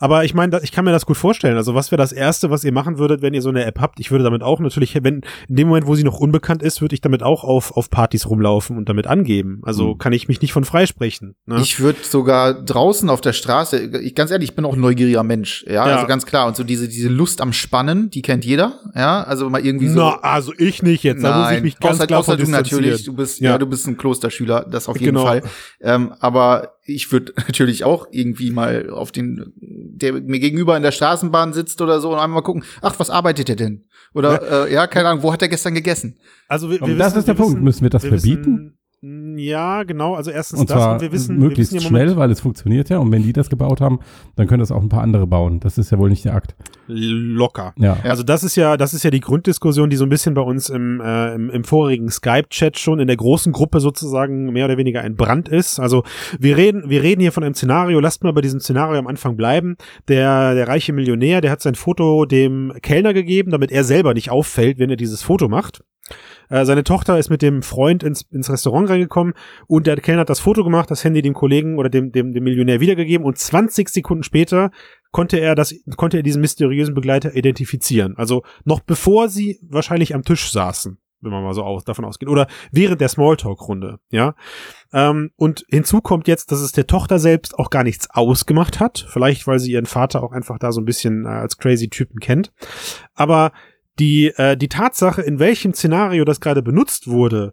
Aber 0.00 0.24
ich 0.24 0.34
meine, 0.34 0.60
ich 0.62 0.72
kann 0.72 0.84
mir 0.84 0.90
das 0.92 1.06
gut 1.06 1.16
vorstellen. 1.16 1.56
Also 1.56 1.74
was 1.74 1.90
wäre 1.92 1.98
das 2.02 2.12
erste, 2.12 2.50
was 2.50 2.64
ihr 2.64 2.72
machen 2.72 2.98
würdet, 2.98 3.22
wenn 3.22 3.32
ihr 3.32 3.42
so 3.42 3.48
eine 3.48 3.64
App 3.64 3.80
habt? 3.80 4.00
Ich 4.00 4.10
würde 4.10 4.24
damit 4.24 4.42
auch 4.42 4.58
natürlich, 4.60 4.94
wenn, 5.02 5.22
in 5.48 5.56
dem 5.56 5.68
Moment, 5.68 5.86
wo 5.86 5.94
sie 5.94 6.02
noch 6.04 6.18
unbekannt 6.18 6.62
ist, 6.62 6.80
würde 6.80 6.94
ich 6.94 7.00
damit 7.00 7.22
auch 7.22 7.44
auf, 7.44 7.76
auf 7.76 7.88
Partys 7.88 8.28
rumlaufen 8.28 8.76
und 8.76 8.88
damit 8.88 9.06
angeben. 9.06 9.60
Also 9.62 9.94
Mhm. 9.94 9.98
kann 9.98 10.12
ich 10.12 10.26
mich 10.28 10.42
nicht 10.42 10.52
von 10.52 10.64
freisprechen. 10.64 11.36
Ne? 11.46 11.60
Ich 11.60 11.71
würde 11.80 11.98
sogar 12.02 12.54
draußen 12.54 13.08
auf 13.10 13.20
der 13.20 13.32
Straße, 13.32 13.78
ich, 14.02 14.14
ganz 14.14 14.30
ehrlich, 14.30 14.50
ich 14.50 14.56
bin 14.56 14.64
auch 14.64 14.74
ein 14.74 14.80
neugieriger 14.80 15.22
Mensch, 15.22 15.64
ja, 15.66 15.86
Ja. 15.88 15.94
also 15.96 16.06
ganz 16.06 16.26
klar. 16.26 16.46
Und 16.46 16.56
so 16.56 16.64
diese, 16.64 16.88
diese 16.88 17.08
Lust 17.08 17.40
am 17.40 17.52
Spannen, 17.52 18.10
die 18.10 18.22
kennt 18.22 18.44
jeder, 18.44 18.80
ja, 18.94 19.22
also 19.22 19.48
mal 19.50 19.64
irgendwie 19.64 19.88
so. 19.88 19.98
Na, 20.00 20.18
also 20.20 20.52
ich 20.58 20.82
nicht 20.82 21.02
jetzt. 21.04 21.22
Da 21.22 21.42
muss 21.42 21.52
ich 21.52 21.62
mich 21.62 21.78
ganz 21.78 21.96
außer, 21.98 22.06
klar 22.06 22.20
außer 22.20 22.36
du 22.36 22.50
natürlich, 22.50 23.04
du 23.04 23.14
bist, 23.14 23.40
ja. 23.40 23.52
Ja. 23.52 23.58
du 23.58 23.66
bist 23.66 23.86
ein 23.86 23.96
Klosterschüler, 23.96 24.66
das 24.70 24.88
auf 24.88 24.96
jeden 25.00 25.14
Genau. 25.14 25.24
Fall. 25.26 25.42
Ähm, 25.80 26.12
aber 26.20 26.72
ich 26.84 27.12
würde 27.12 27.32
natürlich 27.46 27.84
auch 27.84 28.06
irgendwie 28.10 28.50
mal 28.50 28.90
auf 28.90 29.12
den, 29.12 29.52
der 29.56 30.14
mir 30.14 30.40
gegenüber 30.40 30.76
in 30.76 30.82
der 30.82 30.92
Straßenbahn 30.92 31.52
sitzt 31.52 31.80
oder 31.80 32.00
so 32.00 32.08
und 32.08 32.14
einmal 32.14 32.40
mal 32.40 32.42
gucken, 32.42 32.64
ach, 32.80 32.94
was 32.98 33.10
arbeitet 33.10 33.48
der 33.48 33.56
denn? 33.56 33.84
Oder, 34.14 34.66
äh, 34.68 34.72
ja, 34.74 34.86
keine 34.86 35.08
Ahnung, 35.08 35.22
wo 35.22 35.32
hat 35.32 35.40
er 35.42 35.48
gestern 35.48 35.74
gegessen? 35.74 36.18
Also 36.48 36.68
wir, 36.70 36.80
wir 36.80 36.82
Und 36.88 36.98
das 36.98 37.08
wissen, 37.08 37.18
ist 37.20 37.28
der 37.28 37.34
wir 37.34 37.38
Punkt. 37.44 37.52
Wissen, 37.56 37.64
Müssen 37.64 37.82
wir 37.82 37.90
das 37.90 38.04
verbieten? 38.04 38.40
Wissen, 38.56 38.78
ja, 39.04 39.82
genau. 39.82 40.14
Also 40.14 40.30
erstens 40.30 40.60
Und 40.60 40.70
das 40.70 40.86
und 40.86 41.00
wir 41.00 41.10
wissen, 41.10 41.36
möglichst 41.36 41.72
wir 41.72 41.80
wissen 41.80 41.88
schnell, 41.88 42.16
weil 42.16 42.30
es 42.30 42.38
funktioniert 42.38 42.88
ja. 42.88 42.98
Und 42.98 43.10
wenn 43.10 43.24
die 43.24 43.32
das 43.32 43.50
gebaut 43.50 43.80
haben, 43.80 43.98
dann 44.36 44.46
können 44.46 44.60
das 44.60 44.70
auch 44.70 44.80
ein 44.80 44.88
paar 44.88 45.02
andere 45.02 45.26
bauen. 45.26 45.58
Das 45.58 45.76
ist 45.76 45.90
ja 45.90 45.98
wohl 45.98 46.08
nicht 46.08 46.24
der 46.24 46.36
Akt. 46.36 46.54
locker. 46.86 47.74
Ja. 47.78 47.96
Also 48.04 48.22
das 48.22 48.44
ist 48.44 48.54
ja, 48.54 48.76
das 48.76 48.94
ist 48.94 49.02
ja 49.02 49.10
die 49.10 49.18
Grunddiskussion, 49.18 49.90
die 49.90 49.96
so 49.96 50.06
ein 50.06 50.08
bisschen 50.08 50.34
bei 50.34 50.42
uns 50.42 50.68
im, 50.68 51.00
äh, 51.00 51.34
im, 51.34 51.50
im 51.50 51.64
vorigen 51.64 52.10
Skype-Chat 52.10 52.78
schon 52.78 53.00
in 53.00 53.08
der 53.08 53.16
großen 53.16 53.52
Gruppe 53.52 53.80
sozusagen 53.80 54.52
mehr 54.52 54.66
oder 54.66 54.76
weniger 54.76 55.00
ein 55.00 55.16
Brand 55.16 55.48
ist. 55.48 55.80
Also 55.80 56.04
wir 56.38 56.56
reden, 56.56 56.88
wir 56.88 57.02
reden 57.02 57.22
hier 57.22 57.32
von 57.32 57.42
einem 57.42 57.54
Szenario. 57.54 57.98
Lasst 57.98 58.22
mal 58.22 58.32
bei 58.32 58.40
diesem 58.40 58.60
Szenario 58.60 59.00
am 59.00 59.08
Anfang 59.08 59.36
bleiben. 59.36 59.76
Der, 60.06 60.54
der 60.54 60.68
reiche 60.68 60.92
Millionär, 60.92 61.40
der 61.40 61.50
hat 61.50 61.60
sein 61.60 61.74
Foto 61.74 62.24
dem 62.24 62.72
Kellner 62.82 63.14
gegeben, 63.14 63.50
damit 63.50 63.72
er 63.72 63.82
selber 63.82 64.14
nicht 64.14 64.30
auffällt, 64.30 64.78
wenn 64.78 64.90
er 64.90 64.96
dieses 64.96 65.22
Foto 65.22 65.48
macht. 65.48 65.82
Äh, 66.52 66.66
seine 66.66 66.84
Tochter 66.84 67.18
ist 67.18 67.30
mit 67.30 67.40
dem 67.40 67.62
Freund 67.62 68.02
ins, 68.02 68.22
ins 68.30 68.50
Restaurant 68.50 68.90
reingekommen 68.90 69.32
und 69.66 69.86
der 69.86 69.96
Kellner 69.96 70.20
hat 70.20 70.30
das 70.30 70.40
Foto 70.40 70.62
gemacht, 70.64 70.90
das 70.90 71.02
Handy 71.02 71.22
dem 71.22 71.32
Kollegen 71.32 71.78
oder 71.78 71.88
dem, 71.88 72.12
dem, 72.12 72.34
dem 72.34 72.44
Millionär 72.44 72.78
wiedergegeben 72.80 73.26
und 73.26 73.38
20 73.38 73.88
Sekunden 73.88 74.22
später 74.22 74.70
konnte 75.12 75.38
er 75.38 75.54
das, 75.54 75.74
konnte 75.96 76.18
er 76.18 76.22
diesen 76.22 76.42
mysteriösen 76.42 76.94
Begleiter 76.94 77.34
identifizieren. 77.34 78.18
Also 78.18 78.42
noch 78.64 78.80
bevor 78.80 79.30
sie 79.30 79.60
wahrscheinlich 79.62 80.14
am 80.14 80.24
Tisch 80.24 80.52
saßen. 80.52 80.98
wenn 81.22 81.30
man 81.30 81.42
mal 81.42 81.54
so 81.54 81.62
aus, 81.62 81.84
davon 81.84 82.04
ausgeht. 82.04 82.28
Oder 82.28 82.46
während 82.70 83.00
der 83.00 83.08
Smalltalk-Runde, 83.08 84.00
ja. 84.10 84.34
Ähm, 84.92 85.30
und 85.36 85.64
hinzu 85.70 86.02
kommt 86.02 86.28
jetzt, 86.28 86.52
dass 86.52 86.60
es 86.60 86.72
der 86.72 86.86
Tochter 86.86 87.18
selbst 87.18 87.58
auch 87.58 87.70
gar 87.70 87.82
nichts 87.82 88.10
ausgemacht 88.10 88.78
hat. 88.78 89.06
Vielleicht, 89.08 89.46
weil 89.46 89.58
sie 89.58 89.72
ihren 89.72 89.86
Vater 89.86 90.22
auch 90.22 90.32
einfach 90.32 90.58
da 90.58 90.70
so 90.70 90.82
ein 90.82 90.86
bisschen 90.86 91.24
äh, 91.24 91.28
als 91.28 91.56
crazy 91.56 91.88
Typen 91.88 92.20
kennt. 92.20 92.52
Aber 93.14 93.52
die, 93.98 94.28
äh, 94.36 94.56
die 94.56 94.68
Tatsache, 94.68 95.22
in 95.22 95.38
welchem 95.38 95.74
Szenario 95.74 96.24
das 96.24 96.40
gerade 96.40 96.62
benutzt 96.62 97.08
wurde, 97.08 97.52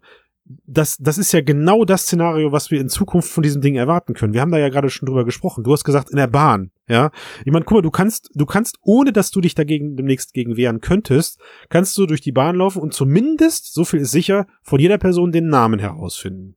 das, 0.66 0.96
das 0.98 1.18
ist 1.18 1.32
ja 1.32 1.40
genau 1.42 1.84
das 1.84 2.02
Szenario, 2.02 2.50
was 2.52 2.70
wir 2.70 2.80
in 2.80 2.88
Zukunft 2.88 3.30
von 3.30 3.42
diesem 3.42 3.62
Ding 3.62 3.76
erwarten 3.76 4.14
können. 4.14 4.32
Wir 4.32 4.40
haben 4.40 4.50
da 4.50 4.58
ja 4.58 4.68
gerade 4.68 4.90
schon 4.90 5.06
drüber 5.06 5.24
gesprochen. 5.24 5.64
Du 5.64 5.72
hast 5.72 5.84
gesagt, 5.84 6.10
in 6.10 6.16
der 6.16 6.26
Bahn, 6.26 6.72
ja. 6.88 7.10
Ich 7.44 7.52
meine, 7.52 7.64
guck 7.64 7.76
mal, 7.76 7.82
du 7.82 7.90
kannst, 7.90 8.30
du 8.34 8.46
kannst, 8.46 8.78
ohne 8.82 9.12
dass 9.12 9.30
du 9.30 9.40
dich 9.40 9.54
dagegen 9.54 9.96
demnächst 9.96 10.34
gegen 10.34 10.56
wehren 10.56 10.80
könntest, 10.80 11.40
kannst 11.68 11.96
du 11.98 12.06
durch 12.06 12.20
die 12.20 12.32
Bahn 12.32 12.56
laufen 12.56 12.82
und 12.82 12.94
zumindest, 12.94 13.72
so 13.72 13.84
viel 13.84 14.00
ist 14.00 14.10
sicher, 14.10 14.46
von 14.62 14.80
jeder 14.80 14.98
Person 14.98 15.32
den 15.32 15.48
Namen 15.48 15.78
herausfinden. 15.78 16.56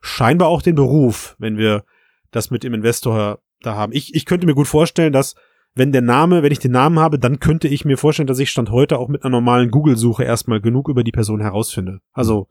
Scheinbar 0.00 0.48
auch 0.48 0.62
den 0.62 0.74
Beruf, 0.74 1.36
wenn 1.38 1.58
wir 1.58 1.84
das 2.30 2.50
mit 2.50 2.62
dem 2.62 2.72
Investor 2.72 3.40
da 3.60 3.74
haben. 3.74 3.92
Ich, 3.92 4.14
ich 4.14 4.24
könnte 4.24 4.46
mir 4.46 4.54
gut 4.54 4.68
vorstellen, 4.68 5.12
dass 5.12 5.34
wenn 5.74 5.92
der 5.92 6.02
Name, 6.02 6.42
wenn 6.42 6.52
ich 6.52 6.60
den 6.60 6.72
Namen 6.72 6.98
habe, 6.98 7.18
dann 7.18 7.40
könnte 7.40 7.68
ich 7.68 7.84
mir 7.84 7.98
vorstellen, 7.98 8.28
dass 8.28 8.38
ich 8.38 8.50
Stand 8.50 8.70
heute 8.70 8.98
auch 8.98 9.08
mit 9.08 9.24
einer 9.24 9.30
normalen 9.30 9.70
Google-Suche 9.70 10.24
erstmal 10.24 10.60
genug 10.60 10.88
über 10.88 11.02
die 11.02 11.12
Person 11.12 11.40
herausfinde. 11.40 12.00
Also 12.12 12.48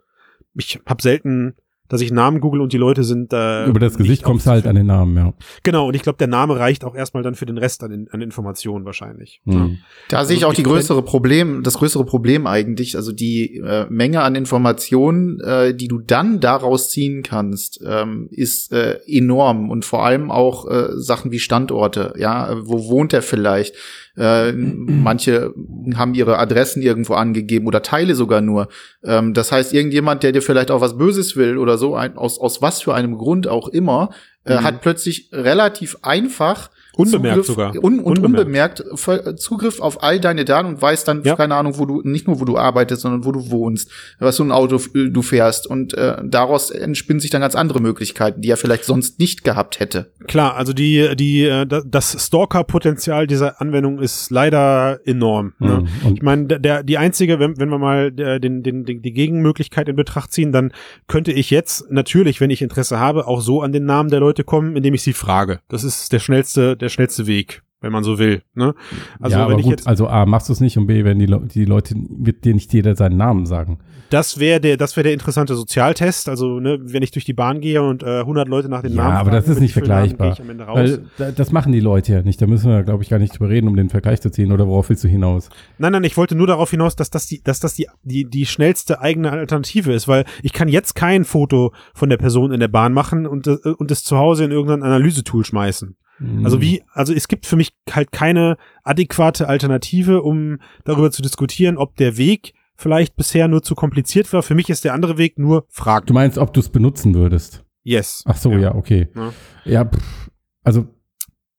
ich 0.55 0.79
habe 0.85 1.01
selten, 1.01 1.55
dass 1.89 2.01
ich 2.01 2.11
Namen 2.11 2.39
google 2.39 2.61
und 2.61 2.71
die 2.71 2.77
Leute 2.77 3.03
sind 3.03 3.33
äh, 3.33 3.65
Über 3.65 3.79
das 3.79 3.97
Gesicht 3.97 4.23
kommst 4.23 4.45
du 4.45 4.51
halt 4.51 4.65
an 4.67 4.75
den 4.75 4.85
Namen, 4.85 5.17
ja. 5.17 5.33
Genau, 5.63 5.87
und 5.87 5.95
ich 5.95 6.01
glaube, 6.01 6.17
der 6.17 6.27
Name 6.27 6.57
reicht 6.57 6.85
auch 6.85 6.95
erstmal 6.95 7.23
dann 7.23 7.35
für 7.35 7.45
den 7.45 7.57
Rest 7.57 7.83
an, 7.83 8.07
an 8.09 8.21
Informationen 8.21 8.85
wahrscheinlich. 8.85 9.41
Mhm. 9.43 9.79
Da 10.09 10.23
sehe 10.23 10.37
ich 10.37 10.43
Also 10.43 10.51
auch 10.51 10.55
die 10.55 10.63
größere 10.63 11.01
Problem, 11.01 11.61
das 11.61 11.75
größere 11.75 12.05
Problem 12.05 12.47
eigentlich, 12.47 12.95
also 12.95 13.11
die 13.11 13.57
äh, 13.57 13.85
Menge 13.89 14.21
an 14.21 14.35
Informationen, 14.35 15.39
äh, 15.41 15.75
die 15.75 15.87
du 15.87 15.99
dann 15.99 16.39
daraus 16.39 16.89
ziehen 16.89 17.21
kannst, 17.21 17.81
ähm, 17.85 18.27
ist 18.31 18.71
äh, 18.71 18.99
enorm 19.05 19.69
und 19.69 19.83
vor 19.83 20.05
allem 20.05 20.31
auch 20.31 20.69
äh, 20.69 20.87
Sachen 20.95 21.31
wie 21.31 21.39
Standorte, 21.39 22.13
ja, 22.17 22.55
wo 22.63 22.89
wohnt 22.89 23.13
er 23.13 23.21
vielleicht? 23.21 23.75
Äh, 24.17 24.51
manche 24.55 25.53
haben 25.95 26.13
ihre 26.13 26.37
Adressen 26.37 26.81
irgendwo 26.81 27.13
angegeben 27.13 27.67
oder 27.67 27.81
Teile 27.81 28.15
sogar 28.15 28.41
nur. 28.41 28.67
Ähm, 29.03 29.33
das 29.33 29.51
heißt, 29.51 29.73
irgendjemand, 29.73 30.23
der 30.23 30.31
dir 30.31 30.41
vielleicht 30.41 30.71
auch 30.71 30.81
was 30.81 30.97
Böses 30.97 31.35
will 31.35 31.57
oder 31.57 31.77
so, 31.77 31.95
ein, 31.95 32.17
aus, 32.17 32.39
aus 32.39 32.61
was 32.61 32.81
für 32.81 32.93
einem 32.93 33.17
Grund 33.17 33.47
auch 33.47 33.67
immer, 33.67 34.09
äh, 34.45 34.55
Mhm. 34.59 34.63
hat 34.63 34.81
plötzlich 34.81 35.29
relativ 35.31 35.97
einfach 36.01 36.69
Unbemerkt 36.95 37.45
Zugriff, 37.45 37.73
sogar. 37.73 37.83
Un 37.83 37.99
und 37.99 38.19
Unbemerkt. 38.23 38.81
unbemerkt 38.81 39.39
Zugriff 39.39 39.79
auf 39.79 40.03
all 40.03 40.19
deine 40.19 40.45
Daten 40.45 40.67
und 40.67 40.81
weiß 40.81 41.03
dann, 41.05 41.23
Ja. 41.23 41.35
keine 41.35 41.55
Ahnung, 41.55 41.77
wo 41.77 41.85
du, 41.85 42.01
nicht 42.03 42.27
nur 42.27 42.39
wo 42.39 42.45
du 42.45 42.57
arbeitest, 42.57 43.01
sondern 43.01 43.25
wo 43.25 43.31
du 43.31 43.49
wohnst, 43.51 43.89
was 44.19 44.37
für 44.37 44.43
ein 44.43 44.51
Auto 44.51 44.79
du 44.93 45.21
fährst. 45.21 45.65
Und 45.67 45.93
äh, 45.95 46.17
daraus 46.23 46.69
entspinnen 46.71 47.19
sich 47.19 47.31
dann 47.31 47.41
ganz 47.41 47.55
andere 47.55 47.81
Möglichkeiten, 47.81 48.41
die 48.41 48.49
er 48.49 48.57
vielleicht 48.57 48.85
sonst 48.85 49.19
nicht 49.19 49.43
gehabt 49.43 49.79
hätte. 49.79 50.11
Klar, 50.27 50.55
also 50.55 50.73
die, 50.73 51.15
die, 51.15 51.43
äh, 51.45 51.65
da- 51.65 51.81
das 51.85 52.15
Stalker-Potenzial 52.25 53.27
dieser 53.27 53.59
Anwendung 53.61 53.99
ist 53.99 54.29
leider 54.29 54.99
enorm. 55.05 55.53
Ne? 55.59 55.79
Mhm. 56.01 56.07
Und 56.07 56.15
Ich 56.17 56.21
meine, 56.21 56.45
der- 56.59 56.83
die 56.83 56.97
einzige, 56.97 57.39
wenn, 57.39 57.57
wenn 57.57 57.69
wir 57.69 57.79
mal 57.79 58.11
der, 58.11 58.39
den, 58.39 58.63
den, 58.63 58.85
den, 58.85 59.01
die 59.01 59.13
Gegenmöglichkeit 59.13 59.89
in 59.89 59.95
Betracht 59.95 60.31
ziehen, 60.31 60.51
dann 60.51 60.71
könnte 61.07 61.31
ich 61.31 61.49
jetzt 61.49 61.91
natürlich, 61.91 62.39
wenn 62.39 62.49
ich 62.49 62.61
Interesse 62.61 62.99
habe, 62.99 63.27
auch 63.27 63.41
so 63.41 63.61
an 63.61 63.71
den 63.71 63.85
Namen 63.85 64.09
der 64.09 64.19
Leute 64.19 64.43
kommen, 64.43 64.75
indem 64.75 64.93
ich 64.93 65.01
sie 65.01 65.13
frage. 65.13 65.59
Das 65.69 65.83
ist 65.83 66.11
der 66.13 66.19
schnellste, 66.19 66.77
der 66.83 66.89
schnellste 66.89 67.25
Weg, 67.27 67.63
wenn 67.81 67.91
man 67.91 68.03
so 68.03 68.19
will. 68.19 68.43
Ne? 68.53 68.75
Also 69.19 69.37
ja, 69.37 69.43
aber 69.45 69.57
gut, 69.57 69.85
also 69.87 70.07
A, 70.07 70.25
machst 70.25 70.47
du 70.49 70.53
es 70.53 70.59
nicht 70.61 70.77
und 70.77 70.87
B, 70.87 71.03
wenn 71.03 71.19
die, 71.19 71.25
Le 71.25 71.41
die 71.53 71.65
Leute, 71.65 71.95
wird 71.97 72.45
dir 72.45 72.53
nicht 72.53 72.71
jeder 72.73 72.95
seinen 72.95 73.17
Namen 73.17 73.45
sagen. 73.45 73.79
das 74.09 74.39
wäre 74.39 74.61
der, 74.61 74.77
das 74.77 74.95
wäre 74.95 75.03
der 75.03 75.13
interessante 75.13 75.55
Sozialtest. 75.55 76.29
Also 76.29 76.59
ne, 76.61 76.77
wenn 76.81 77.03
ich 77.03 77.11
durch 77.11 77.25
die 77.25 77.33
Bahn 77.33 77.59
gehe 77.59 77.81
und 77.81 78.03
äh, 78.03 78.19
100 78.19 78.47
Leute 78.47 78.69
nach 78.69 78.81
den 78.83 78.93
Ja, 78.93 79.03
Namen 79.03 79.17
aber 79.17 79.31
das 79.31 79.47
ist 79.49 79.59
nicht 79.59 79.73
vergleichbar. 79.73 80.27
gehe 80.27 80.33
ich 80.33 80.41
am 80.41 80.49
Ende 80.49 80.63
raus. 80.63 80.77
Weil 80.77 81.03
da- 81.17 81.31
das 81.31 81.51
machen 81.51 81.71
die 81.73 81.79
Leute 81.81 82.13
ja 82.13 82.21
nicht. 82.21 82.41
Da 82.41 82.47
müssen 82.47 82.69
wir, 82.71 82.83
glaube 82.83 83.03
ich, 83.03 83.09
gar 83.09 83.19
nicht 83.19 83.33
drüber 83.33 83.49
reden, 83.49 83.67
um 83.67 83.75
den 83.75 83.89
Vergleich 83.89 84.21
zu 84.21 84.31
ziehen. 84.31 84.51
Oder 84.53 84.67
worauf 84.67 84.87
willst 84.89 85.03
du 85.03 85.07
hinaus? 85.09 85.49
Nein, 85.77 85.91
nein, 85.91 86.03
ich 86.05 86.15
wollte 86.15 86.35
nur 86.35 86.47
darauf 86.47 86.71
hinaus, 86.71 86.95
dass 86.95 87.09
das 87.09 87.25
die, 87.27 87.41
dass 87.43 87.59
das 87.59 87.73
die, 87.73 87.87
die, 88.03 88.23
die 88.29 88.45
schnellste 88.45 89.01
eigene 89.01 89.31
Alternative 89.31 89.91
ist, 89.91 90.07
weil 90.07 90.23
ich 90.41 90.53
kann 90.53 90.69
jetzt 90.69 90.93
kein 90.95 91.25
Foto 91.25 91.73
von 91.93 92.09
der 92.09 92.17
Person 92.17 92.51
in 92.53 92.59
der 92.61 92.67
Bahn 92.69 92.93
machen 92.93 93.25
und, 93.27 93.47
äh, 93.47 93.57
und 93.77 93.91
es 93.91 94.03
zu 94.03 94.17
Hause 94.17 94.45
in 94.45 94.51
irgendein 94.51 94.83
Analysetool 94.83 95.43
schmeißen. 95.43 95.97
Mhm. 96.23 96.45
Also 96.45 96.61
wie, 96.61 96.83
also 96.93 97.13
es 97.13 97.27
gibt 97.27 97.45
für 97.45 97.55
mich 97.55 97.73
halt 97.91 98.11
keine 98.11 98.57
adäquate 98.83 99.47
Alternative, 99.47 100.21
um 100.21 100.59
darüber 100.85 101.11
zu 101.11 101.21
diskutieren, 101.21 101.77
ob 101.77 101.95
der 101.97 102.17
Weg 102.17 102.53
vielleicht 102.75 103.15
bisher 103.15 103.47
nur 103.47 103.61
zu 103.61 103.75
kompliziert 103.75 104.31
war. 104.33 104.41
Für 104.43 104.55
mich 104.55 104.69
ist 104.69 104.83
der 104.83 104.93
andere 104.93 105.17
Weg 105.17 105.37
nur 105.37 105.65
Fragen. 105.69 106.05
Du 106.07 106.13
meinst, 106.13 106.37
ob 106.37 106.53
du 106.53 106.59
es 106.59 106.69
benutzen 106.69 107.13
würdest? 107.13 107.63
Yes. 107.83 108.23
Ach 108.25 108.37
so, 108.37 108.51
ja, 108.53 108.73
okay. 108.75 109.09
Ja. 109.15 109.33
Ja, 109.65 109.85
pff, 109.85 110.29
also. 110.63 110.87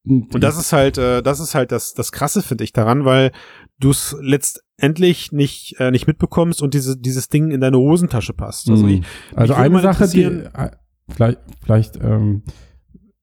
Und 0.07 0.41
das 0.43 0.59
ist 0.59 0.73
halt, 0.73 0.99
äh, 0.99 1.23
das 1.23 1.41
ist 1.41 1.55
halt 1.55 1.73
das, 1.73 1.95
das 1.95 2.13
Krasse, 2.13 2.43
finde 2.43 2.65
ich, 2.65 2.73
daran, 2.75 3.05
weil 3.07 3.33
du 3.79 3.91
es 3.91 4.15
letztendlich 4.21 5.33
nicht, 5.33 5.77
äh, 5.79 5.91
nicht 5.91 6.07
mitbekommst 6.07 6.61
und 6.63 6.75
diese, 6.75 6.99
dieses 6.99 7.29
Ding 7.29 7.51
in 7.51 7.61
deine 7.61 7.79
Hosentasche 7.79 8.35
passt. 8.35 8.69
Also 8.69 8.87
ich, 8.87 9.01
Mhm. 9.01 9.05
also 9.35 9.55
würde 9.55 9.63
eine 9.63 9.81
Sache, 9.81 10.09
die, 10.09 10.25
äh, 10.25 10.71
vielleicht, 11.09 11.39
vielleicht 11.65 11.97
ähm, 11.97 12.43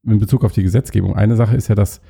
in 0.04 0.20
Bezug 0.20 0.44
auf 0.44 0.52
die 0.54 0.64
Gesetzgebung, 0.64 1.16
eine 1.16 1.36
Sache 1.36 1.56
ist 1.56 1.68
ja, 1.68 1.76
dass 1.76 2.02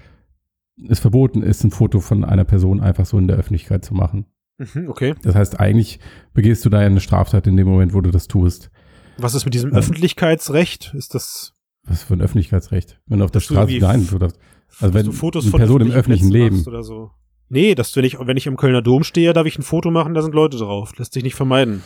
es 0.88 1.00
verboten 1.00 1.44
ist, 1.44 1.64
ein 1.64 1.72
Foto 1.72 2.00
von 2.00 2.24
einer 2.24 2.46
Person 2.46 2.80
einfach 2.80 3.06
so 3.06 3.18
in 3.18 3.28
der 3.28 3.38
Öffentlichkeit 3.38 3.84
zu 3.86 3.94
machen. 3.94 4.26
Mhm, 4.58 4.90
okay. 4.90 5.16
Das 5.24 5.36
heißt, 5.36 5.60
eigentlich 5.60 6.00
begehst 6.34 6.64
du 6.66 6.70
da 6.70 6.82
ja 6.82 6.88
eine 6.88 7.02
Straftat 7.02 7.48
in 7.48 7.58
dem 7.58 7.68
Moment, 7.68 7.94
wo 7.94 8.02
du 8.02 8.12
das 8.12 8.28
tust. 8.28 8.72
Was 9.18 9.36
ist 9.36 9.46
mit 9.46 9.54
diesem 9.54 9.72
Ja. 9.72 9.78
Öffentlichkeitsrecht? 9.78 10.94
Ist 10.96 11.14
das, 11.16 11.54
Was 11.84 12.04
für 12.04 12.14
ein 12.14 12.22
Öffentlichkeitsrecht? 12.22 13.00
Wenn 13.08 13.20
du 13.20 13.26
auf 13.26 13.32
der 13.32 13.42
du 13.42 13.46
Straße 13.46 13.74
du 13.74 13.80
darfst, 14.20 14.40
also 14.80 14.94
wenn 14.94 15.06
du 15.06 15.12
Fotos 15.12 15.44
eine 15.44 15.52
von 15.52 15.60
Person 15.60 15.82
im 15.82 15.92
öffentlichen 15.92 16.30
Plätzen 16.30 16.56
Leben, 16.56 16.68
Oder 16.68 16.84
so? 16.84 17.12
Nee, 17.50 17.76
dass 17.76 17.94
wenn 17.98 18.06
ich, 18.06 18.18
wenn 18.18 18.38
ich 18.38 18.48
im 18.48 18.56
Kölner 18.56 18.82
Dom 18.82 19.04
stehe, 19.04 19.34
darf 19.34 19.46
ich 19.46 19.60
ein 19.60 19.64
Foto 19.64 19.92
machen, 19.92 20.14
da 20.14 20.22
sind 20.22 20.34
Leute 20.34 20.58
drauf. 20.58 20.98
Lässt 20.98 21.14
sich 21.14 21.24
nicht 21.24 21.36
vermeiden. 21.36 21.84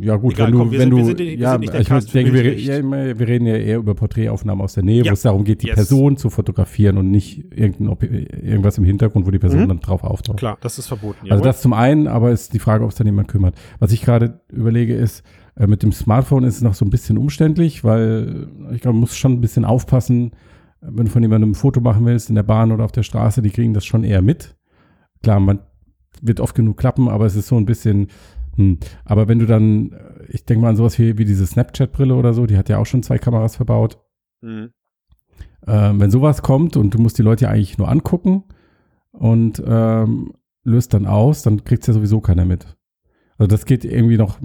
Ja 0.00 0.16
gut, 0.16 0.34
Egal, 0.34 0.46
wenn 0.46 0.52
du, 0.52 0.58
komm, 0.58 0.70
wir 0.72 0.78
wenn 0.80 0.84
sind- 0.84 0.90
du, 0.90 0.96
wir 0.98 1.04
sind 1.04 1.18
wir 1.18 1.34
ja, 1.36 1.58
der 1.58 1.80
ich 1.80 1.86
Cast 1.88 2.12
denke, 2.14 2.32
wir, 2.32 2.58
ja, 2.58 2.82
wir 3.18 3.28
reden 3.28 3.46
ja 3.46 3.56
eher 3.56 3.78
über 3.78 3.94
Porträtaufnahmen 3.94 4.62
aus 4.64 4.74
der 4.74 4.82
Nähe, 4.82 5.04
Ja. 5.04 5.10
wo 5.10 5.14
es 5.14 5.22
darum 5.22 5.44
geht, 5.44 5.62
die 5.62 5.68
Yes. 5.68 5.76
Person 5.76 6.16
zu 6.16 6.28
fotografieren 6.30 6.98
und 6.98 7.10
nicht 7.10 7.44
irgendwas 7.54 8.78
im 8.78 8.84
Hintergrund, 8.84 9.26
wo 9.26 9.30
die 9.30 9.38
Person 9.38 9.62
Mhm. 9.64 9.68
dann 9.68 9.80
drauf 9.80 10.02
auftaucht. 10.04 10.38
Klar, 10.38 10.58
das 10.60 10.78
ist 10.78 10.88
verboten. 10.88 11.18
Also 11.22 11.34
jawohl. 11.34 11.44
das 11.44 11.60
zum 11.62 11.72
einen, 11.72 12.08
aber 12.08 12.30
ist 12.32 12.52
die 12.52 12.58
Frage, 12.58 12.84
ob 12.84 12.90
es 12.90 12.96
dann 12.96 13.06
jemand 13.06 13.28
kümmert. 13.28 13.54
Was 13.78 13.92
ich 13.92 14.02
gerade 14.02 14.40
überlege 14.52 14.94
ist, 14.94 15.22
äh, 15.56 15.66
mit 15.66 15.82
dem 15.82 15.92
Smartphone 15.92 16.44
ist 16.44 16.56
es 16.56 16.62
noch 16.62 16.74
so 16.74 16.84
ein 16.84 16.90
bisschen 16.90 17.16
umständlich, 17.16 17.84
weil 17.84 18.48
ich 18.72 18.80
glaube, 18.80 18.94
man 18.94 19.00
muss 19.00 19.16
schon 19.16 19.32
ein 19.34 19.40
bisschen 19.40 19.64
aufpassen, 19.64 20.32
äh, 20.82 20.86
wenn 20.90 21.06
du 21.06 21.10
von 21.12 21.22
jemandem 21.22 21.50
ein 21.52 21.54
Foto 21.54 21.80
machen 21.80 22.04
willst 22.06 22.28
in 22.28 22.34
der 22.34 22.42
Bahn 22.42 22.72
oder 22.72 22.84
auf 22.84 22.92
der 22.92 23.02
Straße, 23.04 23.40
die 23.40 23.50
kriegen 23.50 23.72
das 23.72 23.84
schon 23.86 24.04
eher 24.04 24.20
mit. 24.22 24.56
Klar, 25.22 25.40
man 25.40 25.60
wird 26.22 26.40
oft 26.40 26.54
genug 26.54 26.76
klappen, 26.76 27.08
aber 27.08 27.26
es 27.26 27.36
ist 27.36 27.46
so 27.48 27.56
ein 27.56 27.66
bisschen, 27.66 28.08
hm. 28.56 28.78
aber 29.04 29.28
wenn 29.28 29.38
du 29.38 29.46
dann, 29.46 29.92
äh, 29.92 30.24
ich 30.28 30.44
denke 30.44 30.62
mal 30.62 30.70
an 30.70 30.76
sowas 30.76 30.98
wie, 30.98 31.18
wie 31.18 31.24
diese 31.24 31.46
Snapchat-Brille 31.46 32.14
oder 32.14 32.34
so, 32.34 32.46
die 32.46 32.56
hat 32.56 32.68
ja 32.68 32.78
auch 32.78 32.86
schon 32.86 33.02
zwei 33.02 33.18
Kameras 33.18 33.56
verbaut. 33.56 33.98
Mhm. 34.40 34.70
Ähm, 35.66 36.00
wenn 36.00 36.10
sowas 36.10 36.42
kommt 36.42 36.76
und 36.76 36.94
du 36.94 36.98
musst 36.98 37.18
die 37.18 37.22
Leute 37.22 37.44
ja 37.44 37.50
eigentlich 37.50 37.78
nur 37.78 37.88
angucken 37.88 38.44
und 39.10 39.62
ähm, 39.66 40.32
löst 40.62 40.94
dann 40.94 41.06
aus, 41.06 41.42
dann 41.42 41.64
kriegt's 41.64 41.86
ja 41.86 41.92
sowieso 41.94 42.20
keiner 42.20 42.44
mit. 42.44 42.76
Also 43.38 43.48
das 43.48 43.64
geht 43.64 43.84
irgendwie 43.84 44.16
noch 44.16 44.38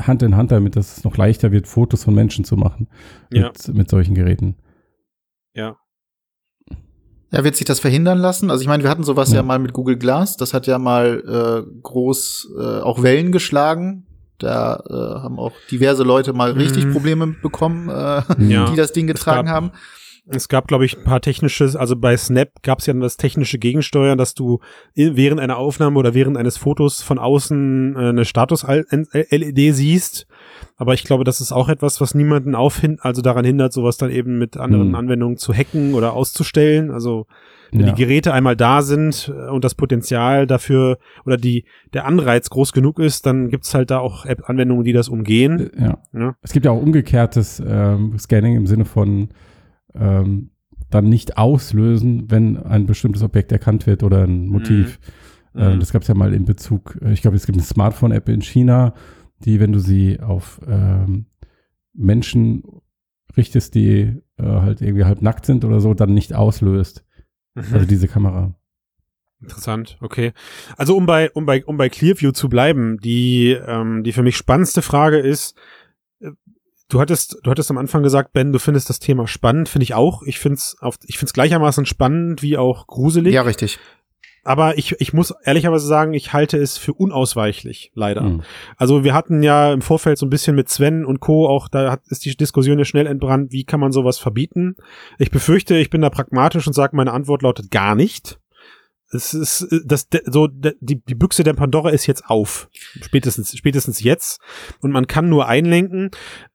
Hand 0.00 0.22
in 0.22 0.36
Hand 0.36 0.52
damit, 0.52 0.76
dass 0.76 0.98
es 0.98 1.04
noch 1.04 1.16
leichter 1.16 1.52
wird, 1.52 1.66
Fotos 1.66 2.04
von 2.04 2.14
Menschen 2.14 2.44
zu 2.44 2.56
machen 2.56 2.88
Ja. 3.32 3.48
mit, 3.48 3.74
mit 3.74 3.90
solchen 3.90 4.14
Geräten. 4.14 4.56
Ja. 5.54 5.76
Ja, 7.36 7.44
wird 7.44 7.54
sich 7.56 7.66
das 7.66 7.80
verhindern 7.80 8.18
lassen? 8.18 8.50
Also 8.50 8.62
ich 8.62 8.66
meine, 8.68 8.82
wir 8.82 8.88
hatten 8.88 9.04
sowas 9.04 9.30
Ja. 9.30 9.36
ja, 9.36 9.42
mal 9.42 9.58
mit 9.58 9.72
Google 9.74 9.96
Glass. 9.96 10.36
Das 10.38 10.54
hat 10.54 10.66
ja 10.66 10.78
mal 10.78 11.64
äh, 11.66 11.70
groß 11.82 12.48
äh, 12.58 12.80
auch 12.80 13.02
Wellen 13.02 13.30
geschlagen. 13.30 14.06
Da 14.38 14.82
äh, 14.88 14.92
haben 15.22 15.38
auch 15.38 15.52
diverse 15.70 16.02
Leute 16.02 16.32
mal 16.32 16.52
richtig 16.52 16.86
Mhm. 16.86 16.92
Probleme 16.92 17.26
bekommen, 17.42 17.88
äh, 17.90 18.22
Ja. 18.48 18.64
die 18.70 18.76
das 18.76 18.92
Ding 18.92 19.06
getragen 19.06 19.50
haben. 19.50 19.70
Es 20.28 20.48
gab, 20.48 20.66
glaube 20.66 20.84
ich, 20.84 20.98
ein 20.98 21.04
paar 21.04 21.20
technisches, 21.20 21.76
also 21.76 21.94
bei 21.94 22.16
Snap 22.16 22.48
gab 22.62 22.80
es 22.80 22.86
ja 22.86 22.94
das 22.94 23.16
technische 23.16 23.58
Gegensteuern, 23.58 24.18
dass 24.18 24.34
du 24.34 24.58
während 24.94 25.40
einer 25.40 25.56
Aufnahme 25.56 25.98
oder 25.98 26.14
während 26.14 26.36
eines 26.36 26.56
Fotos 26.56 27.00
von 27.02 27.18
außen 27.18 27.94
äh, 27.94 27.98
eine 28.08 28.24
Status-LED 28.24 29.74
siehst. 29.74 30.26
Aber 30.76 30.94
ich 30.94 31.04
glaube, 31.04 31.22
das 31.24 31.40
ist 31.40 31.52
auch 31.52 31.68
etwas, 31.68 32.00
was 32.00 32.14
niemanden 32.14 32.54
aufhin, 32.54 32.98
also 33.00 33.22
daran 33.22 33.44
hindert, 33.44 33.72
sowas 33.72 33.98
dann 33.98 34.10
eben 34.10 34.38
mit 34.38 34.56
anderen 34.56 34.88
Hm. 34.88 34.94
Anwendungen 34.96 35.36
zu 35.36 35.54
hacken 35.54 35.94
oder 35.94 36.12
auszustellen. 36.14 36.90
Also 36.90 37.26
wenn 37.70 37.80
Ja. 37.80 37.92
die 37.92 38.02
Geräte 38.02 38.32
einmal 38.32 38.56
da 38.56 38.82
sind 38.82 39.32
äh, 39.34 39.48
und 39.50 39.64
das 39.64 39.74
Potenzial 39.76 40.46
dafür 40.48 40.98
oder 41.24 41.36
die 41.36 41.64
der 41.94 42.04
Anreiz 42.04 42.50
groß 42.50 42.72
genug 42.72 42.98
ist, 42.98 43.26
dann 43.26 43.48
gibt's 43.48 43.74
halt 43.74 43.90
da 43.90 43.98
auch 44.00 44.24
App-Anwendungen, 44.26 44.84
die 44.84 44.92
das 44.92 45.08
umgehen. 45.08 45.70
Ja. 45.78 45.98
Ja. 46.12 46.36
Es 46.42 46.52
gibt 46.52 46.66
ja 46.66 46.72
auch 46.72 46.82
umgekehrtes 46.82 47.62
ähm, 47.64 48.18
Scanning 48.18 48.56
im 48.56 48.66
Sinne 48.66 48.84
von 48.84 49.28
ähm, 49.98 50.50
dann 50.90 51.08
nicht 51.08 51.36
auslösen, 51.36 52.30
wenn 52.30 52.56
ein 52.56 52.86
bestimmtes 52.86 53.22
Objekt 53.22 53.52
erkannt 53.52 53.86
wird 53.86 54.02
oder 54.02 54.24
ein 54.24 54.46
Motiv. 54.46 54.98
Ähm, 55.54 55.80
das 55.80 55.92
gab 55.92 56.02
es 56.02 56.08
ja 56.08 56.14
mal 56.14 56.34
in 56.34 56.44
Bezug, 56.44 56.98
äh, 57.02 57.12
ich 57.12 57.22
glaube, 57.22 57.36
es 57.36 57.46
gibt 57.46 57.56
eine 57.56 57.66
Smartphone-App 57.66 58.28
in 58.28 58.42
China, 58.42 58.94
die, 59.44 59.60
wenn 59.60 59.72
du 59.72 59.78
sie 59.78 60.20
auf 60.20 60.60
ähm, 60.66 61.26
Menschen 61.92 62.62
richtest, 63.36 63.74
die 63.74 64.22
äh, 64.38 64.42
halt 64.42 64.80
irgendwie 64.80 65.04
halb 65.04 65.22
nackt 65.22 65.46
sind 65.46 65.64
oder 65.64 65.80
so, 65.80 65.94
dann 65.94 66.14
nicht 66.14 66.34
auslöst. 66.34 67.04
Mhm. 67.54 67.64
Also 67.72 67.86
diese 67.86 68.08
Kamera. 68.08 68.54
Interessant, 69.40 69.98
okay. 70.00 70.32
Also 70.76 70.96
um 70.96 71.04
bei, 71.04 71.30
um 71.32 71.44
bei, 71.44 71.64
um 71.64 71.76
bei 71.76 71.88
Clearview 71.88 72.32
zu 72.32 72.48
bleiben, 72.48 72.98
die, 72.98 73.52
ähm, 73.52 74.02
die 74.02 74.12
für 74.12 74.22
mich 74.22 74.36
spannendste 74.36 74.82
Frage 74.82 75.18
ist, 75.18 75.56
äh, 75.56 75.60
du 76.88 77.00
hattest, 77.00 77.38
du 77.42 77.50
hattest 77.50 77.70
am 77.70 77.78
Anfang 77.78 78.02
gesagt, 78.02 78.32
Ben, 78.32 78.52
du 78.52 78.58
findest 78.58 78.88
das 78.90 78.98
Thema 78.98 79.26
spannend, 79.26 79.68
finde 79.68 79.84
ich 79.84 79.94
auch. 79.94 80.22
Ich 80.22 80.38
finde 80.38 80.56
es 80.56 80.76
auf, 80.80 80.96
ich 81.06 81.18
finde 81.18 81.30
es 81.30 81.32
gleichermaßen 81.34 81.86
spannend 81.86 82.42
wie 82.42 82.56
auch 82.56 82.86
gruselig. 82.86 83.34
Ja, 83.34 83.42
richtig. 83.42 83.78
Aber 84.46 84.78
ich, 84.78 84.94
ich 85.00 85.12
muss 85.12 85.34
ehrlicherweise 85.42 85.88
sagen, 85.88 86.14
ich 86.14 86.32
halte 86.32 86.56
es 86.56 86.78
für 86.78 86.94
unausweichlich, 86.94 87.90
leider. 87.94 88.22
Mhm. 88.22 88.42
Also 88.76 89.02
wir 89.02 89.12
hatten 89.12 89.42
ja 89.42 89.72
im 89.72 89.82
Vorfeld 89.82 90.18
so 90.18 90.26
ein 90.26 90.30
bisschen 90.30 90.54
mit 90.54 90.68
Sven 90.68 91.04
und 91.04 91.18
Co. 91.18 91.48
auch, 91.48 91.66
da 91.66 91.90
hat, 91.90 92.02
ist 92.06 92.24
die 92.24 92.36
Diskussion 92.36 92.78
ja 92.78 92.84
schnell 92.84 93.08
entbrannt, 93.08 93.50
wie 93.50 93.64
kann 93.64 93.80
man 93.80 93.90
sowas 93.90 94.18
verbieten? 94.18 94.76
Ich 95.18 95.32
befürchte, 95.32 95.76
ich 95.76 95.90
bin 95.90 96.00
da 96.00 96.10
pragmatisch 96.10 96.64
und 96.68 96.74
sage, 96.74 96.94
meine 96.94 97.12
Antwort 97.12 97.42
lautet 97.42 97.72
gar 97.72 97.96
nicht. 97.96 98.38
Es 99.10 99.34
ist 99.34 99.62
äh, 99.62 99.80
das 99.84 100.08
so 100.26 100.48
die 100.48 101.02
die 101.02 101.14
Büchse 101.14 101.44
der 101.44 101.52
Pandora 101.52 101.90
ist 101.90 102.06
jetzt 102.06 102.26
auf 102.26 102.68
spätestens 103.00 103.56
spätestens 103.56 104.00
jetzt 104.02 104.40
und 104.80 104.90
man 104.90 105.06
kann 105.06 105.28
nur 105.28 105.46
einlenken. 105.46 106.10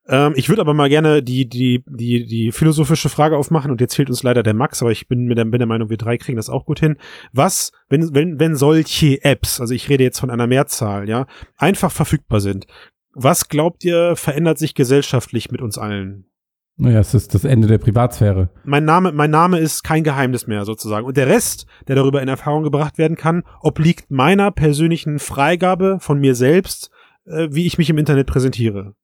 Ähm, 0.07 0.33
ich 0.35 0.49
würde 0.49 0.61
aber 0.61 0.73
mal 0.73 0.89
gerne 0.89 1.23
die 1.23 1.47
die 1.47 1.83
die 1.87 2.25
die 2.25 2.51
philosophische 2.51 3.09
Frage 3.09 3.37
aufmachen 3.37 3.71
und 3.71 3.79
jetzt 3.79 3.95
fehlt 3.95 4.09
uns 4.09 4.23
leider 4.23 4.43
der 4.43 4.53
Max, 4.53 4.81
aber 4.81 4.91
ich 4.91 5.07
bin 5.07 5.25
mit 5.25 5.37
der, 5.37 5.45
bin 5.45 5.59
der 5.59 5.67
Meinung, 5.67 5.89
wir 5.89 5.97
drei 5.97 6.17
kriegen 6.17 6.35
das 6.35 6.49
auch 6.49 6.65
gut 6.65 6.79
hin. 6.79 6.97
Was 7.31 7.71
wenn 7.89 8.13
wenn 8.13 8.39
wenn 8.39 8.55
solche 8.55 9.23
Apps, 9.23 9.61
also 9.61 9.73
ich 9.73 9.87
rede 9.89 10.03
jetzt 10.03 10.19
von 10.19 10.29
einer 10.29 10.47
Mehrzahl, 10.47 11.07
ja, 11.07 11.27
einfach 11.57 11.91
verfügbar 11.91 12.41
sind? 12.41 12.65
Was 13.13 13.49
glaubt 13.49 13.83
ihr 13.83 14.15
verändert 14.15 14.57
sich 14.57 14.73
gesellschaftlich 14.73 15.51
mit 15.51 15.61
uns 15.61 15.77
allen? 15.77 16.30
Naja, 16.81 16.99
es 16.99 17.13
ist 17.13 17.35
das 17.35 17.43
Ende 17.43 17.67
der 17.67 17.77
Privatsphäre. 17.77 18.49
mein 18.63 18.85
Name, 18.85 19.11
mein 19.11 19.29
Name 19.29 19.59
ist 19.59 19.83
kein 19.83 20.03
Geheimnis 20.03 20.47
mehr 20.47 20.65
sozusagen. 20.65 21.05
Und 21.05 21.15
der 21.15 21.27
Rest, 21.27 21.67
der 21.87 21.95
darüber 21.95 22.23
in 22.23 22.27
Erfahrung 22.27 22.63
gebracht 22.63 22.97
werden 22.97 23.15
kann, 23.15 23.43
obliegt 23.61 24.09
meiner 24.09 24.49
persönlichen 24.49 25.19
Freigabe 25.19 25.99
von 25.99 26.19
mir 26.19 26.33
selbst, 26.33 26.89
äh, 27.25 27.49
wie 27.51 27.67
ich 27.67 27.77
mich 27.77 27.91
im 27.91 27.99
Internet 27.99 28.25
präsentiere. 28.25 28.95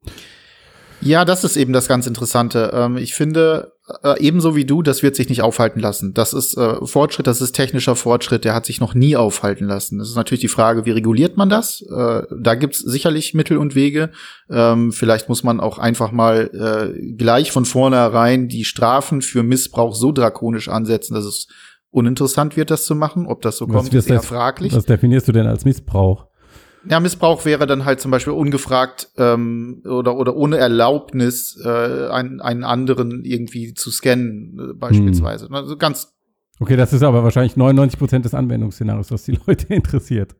Ja, 1.01 1.23
das 1.23 1.43
ist 1.43 1.55
eben 1.55 1.71
das 1.71 1.87
ganz 1.87 2.07
Interessante. 2.07 2.71
Ähm, 2.73 2.97
ich 2.97 3.13
finde, 3.13 3.73
äh, 4.03 4.19
ebenso 4.19 4.55
wie 4.55 4.65
du, 4.65 4.81
das 4.83 5.01
wird 5.01 5.15
sich 5.15 5.29
nicht 5.29 5.41
aufhalten 5.41 5.79
lassen. 5.79 6.13
Das 6.13 6.33
ist 6.33 6.57
äh, 6.57 6.85
Fortschritt, 6.85 7.25
das 7.25 7.39
ist 7.39 7.53
technischer 7.53 7.95
Fortschritt, 7.95 8.43
der 8.43 8.53
hat 8.53 8.65
sich 8.65 8.81
noch 8.81 8.93
nie 8.93 9.15
aufhalten 9.15 9.65
lassen. 9.65 9.97
Das 9.97 10.09
ist 10.09 10.15
natürlich 10.15 10.41
die 10.41 10.49
Frage, 10.49 10.85
wie 10.85 10.91
reguliert 10.91 11.37
man 11.37 11.49
das? 11.49 11.81
Äh, 11.81 12.23
da 12.37 12.55
gibt's 12.55 12.79
sicherlich 12.79 13.33
Mittel 13.33 13.57
und 13.57 13.75
Wege. 13.75 14.11
Ähm, 14.49 14.91
vielleicht 14.91 15.29
muss 15.29 15.43
man 15.43 15.61
auch 15.61 15.77
einfach 15.77 16.11
mal 16.11 16.49
äh, 16.53 17.13
gleich 17.13 17.51
von 17.51 17.63
vornherein 17.65 18.49
die 18.49 18.65
Strafen 18.65 19.21
für 19.21 19.43
Missbrauch 19.43 19.95
so 19.95 20.11
drakonisch 20.11 20.67
ansetzen, 20.67 21.13
dass 21.13 21.25
es 21.25 21.47
uninteressant 21.89 22.57
wird, 22.57 22.71
das 22.71 22.85
zu 22.85 22.93
machen. 22.93 23.25
Ob 23.25 23.41
das 23.41 23.57
so 23.57 23.67
kommt, 23.67 23.93
ist 23.93 24.09
eher 24.09 24.21
fraglich. 24.21 24.75
was 24.75 24.85
definierst 24.85 25.29
du 25.29 25.31
denn 25.31 25.47
als 25.47 25.63
Missbrauch? 25.63 26.27
Ja, 26.89 26.99
Missbrauch 26.99 27.45
wäre 27.45 27.67
dann 27.67 27.85
halt 27.85 27.99
zum 27.99 28.11
Beispiel 28.11 28.33
ungefragt 28.33 29.09
ähm, 29.17 29.81
oder 29.85 30.15
oder 30.17 30.35
ohne 30.35 30.57
Erlaubnis 30.57 31.59
äh, 31.63 32.07
einen, 32.09 32.41
einen 32.41 32.63
anderen 32.63 33.23
irgendwie 33.25 33.73
zu 33.73 33.91
scannen 33.91 34.57
äh, 34.59 34.73
beispielsweise. 34.73 35.49
Also 35.51 35.77
ganz 35.77 36.13
Okay, 36.59 36.75
das 36.75 36.91
ist 36.91 37.03
aber 37.03 37.23
wahrscheinlich 37.23 37.55
99 37.55 37.99
Prozent 37.99 38.25
des 38.25 38.33
Anwendungsszenarios, 38.33 39.11
was 39.11 39.23
die 39.23 39.37
Leute 39.47 39.73
interessiert. 39.73 40.35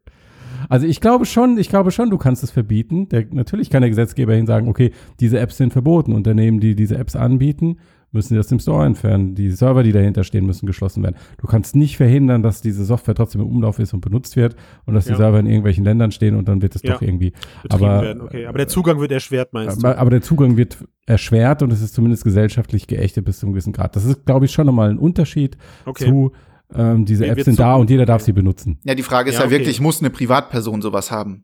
Also 0.69 0.87
ich 0.87 0.99
glaube 0.99 1.25
schon, 1.25 1.57
ich 1.57 1.69
glaube 1.69 1.91
schon, 1.91 2.09
du 2.09 2.17
kannst 2.17 2.43
es 2.43 2.51
verbieten. 2.51 3.07
Der, 3.09 3.25
natürlich 3.31 3.69
kann 3.69 3.81
der 3.81 3.89
Gesetzgeber 3.89 4.33
hin 4.33 4.47
sagen, 4.47 4.67
okay, 4.67 4.91
diese 5.19 5.39
Apps 5.39 5.57
sind 5.57 5.71
verboten. 5.71 6.13
Unternehmen, 6.13 6.59
die 6.59 6.75
diese 6.75 6.97
Apps 6.97 7.15
anbieten, 7.15 7.77
müssen 8.11 8.35
das 8.35 8.51
im 8.51 8.59
Store 8.59 8.85
entfernen. 8.85 9.35
Die 9.35 9.51
Server, 9.51 9.83
die 9.83 9.91
dahinter 9.91 10.23
stehen, 10.23 10.45
müssen 10.45 10.65
geschlossen 10.65 11.03
werden. 11.03 11.15
Du 11.39 11.47
kannst 11.47 11.75
nicht 11.75 11.97
verhindern, 11.97 12.41
dass 12.43 12.61
diese 12.61 12.85
Software 12.85 13.15
trotzdem 13.15 13.41
im 13.41 13.47
Umlauf 13.47 13.79
ist 13.79 13.93
und 13.93 14.01
benutzt 14.01 14.35
wird 14.35 14.55
und 14.85 14.93
dass 14.93 15.05
Ja. 15.07 15.13
die 15.13 15.17
Server 15.17 15.39
in 15.39 15.45
irgendwelchen 15.45 15.83
Ländern 15.83 16.11
stehen 16.11 16.35
und 16.35 16.47
dann 16.47 16.61
wird 16.61 16.75
es 16.75 16.83
Ja. 16.83 16.93
doch 16.93 17.01
irgendwie. 17.01 17.33
Betrieben 17.63 17.85
Aber, 17.85 18.01
werden. 18.01 18.21
Okay, 18.21 18.45
aber 18.45 18.57
der 18.59 18.67
Zugang 18.67 18.99
wird 18.99 19.11
erschwert, 19.11 19.53
meinst 19.53 19.83
du? 19.83 19.87
aber, 19.87 19.97
aber 19.97 20.09
der 20.09 20.21
Zugang 20.21 20.55
wird 20.57 20.77
erschwert 21.05 21.61
und 21.63 21.71
es 21.73 21.81
ist 21.81 21.93
zumindest 21.93 22.23
gesellschaftlich 22.23 22.87
geächtet 22.87 23.25
bis 23.25 23.39
zu 23.39 23.45
einem 23.45 23.53
gewissen 23.53 23.73
Grad. 23.73 23.95
Das 23.95 24.05
ist, 24.05 24.25
glaube 24.25 24.45
ich, 24.45 24.51
schon 24.51 24.65
nochmal 24.65 24.89
ein 24.89 24.97
Unterschied 24.99 25.57
Okay. 25.85 26.05
zu, 26.05 26.31
ähm, 26.75 27.05
diese 27.05 27.25
Apps 27.27 27.45
sind 27.45 27.55
so- 27.55 27.63
da 27.63 27.75
und 27.75 27.89
jeder 27.89 28.05
darf 28.05 28.21
sie 28.21 28.33
benutzen. 28.33 28.79
ja, 28.83 28.93
die 28.95 29.03
Frage 29.03 29.29
ist 29.29 29.35
Ja, 29.35 29.41
ja, 29.41 29.47
okay. 29.47 29.57
wirklich, 29.59 29.79
muss 29.81 29.99
eine 30.01 30.09
Privatperson 30.09 30.81
sowas 30.81 31.11
haben? 31.11 31.43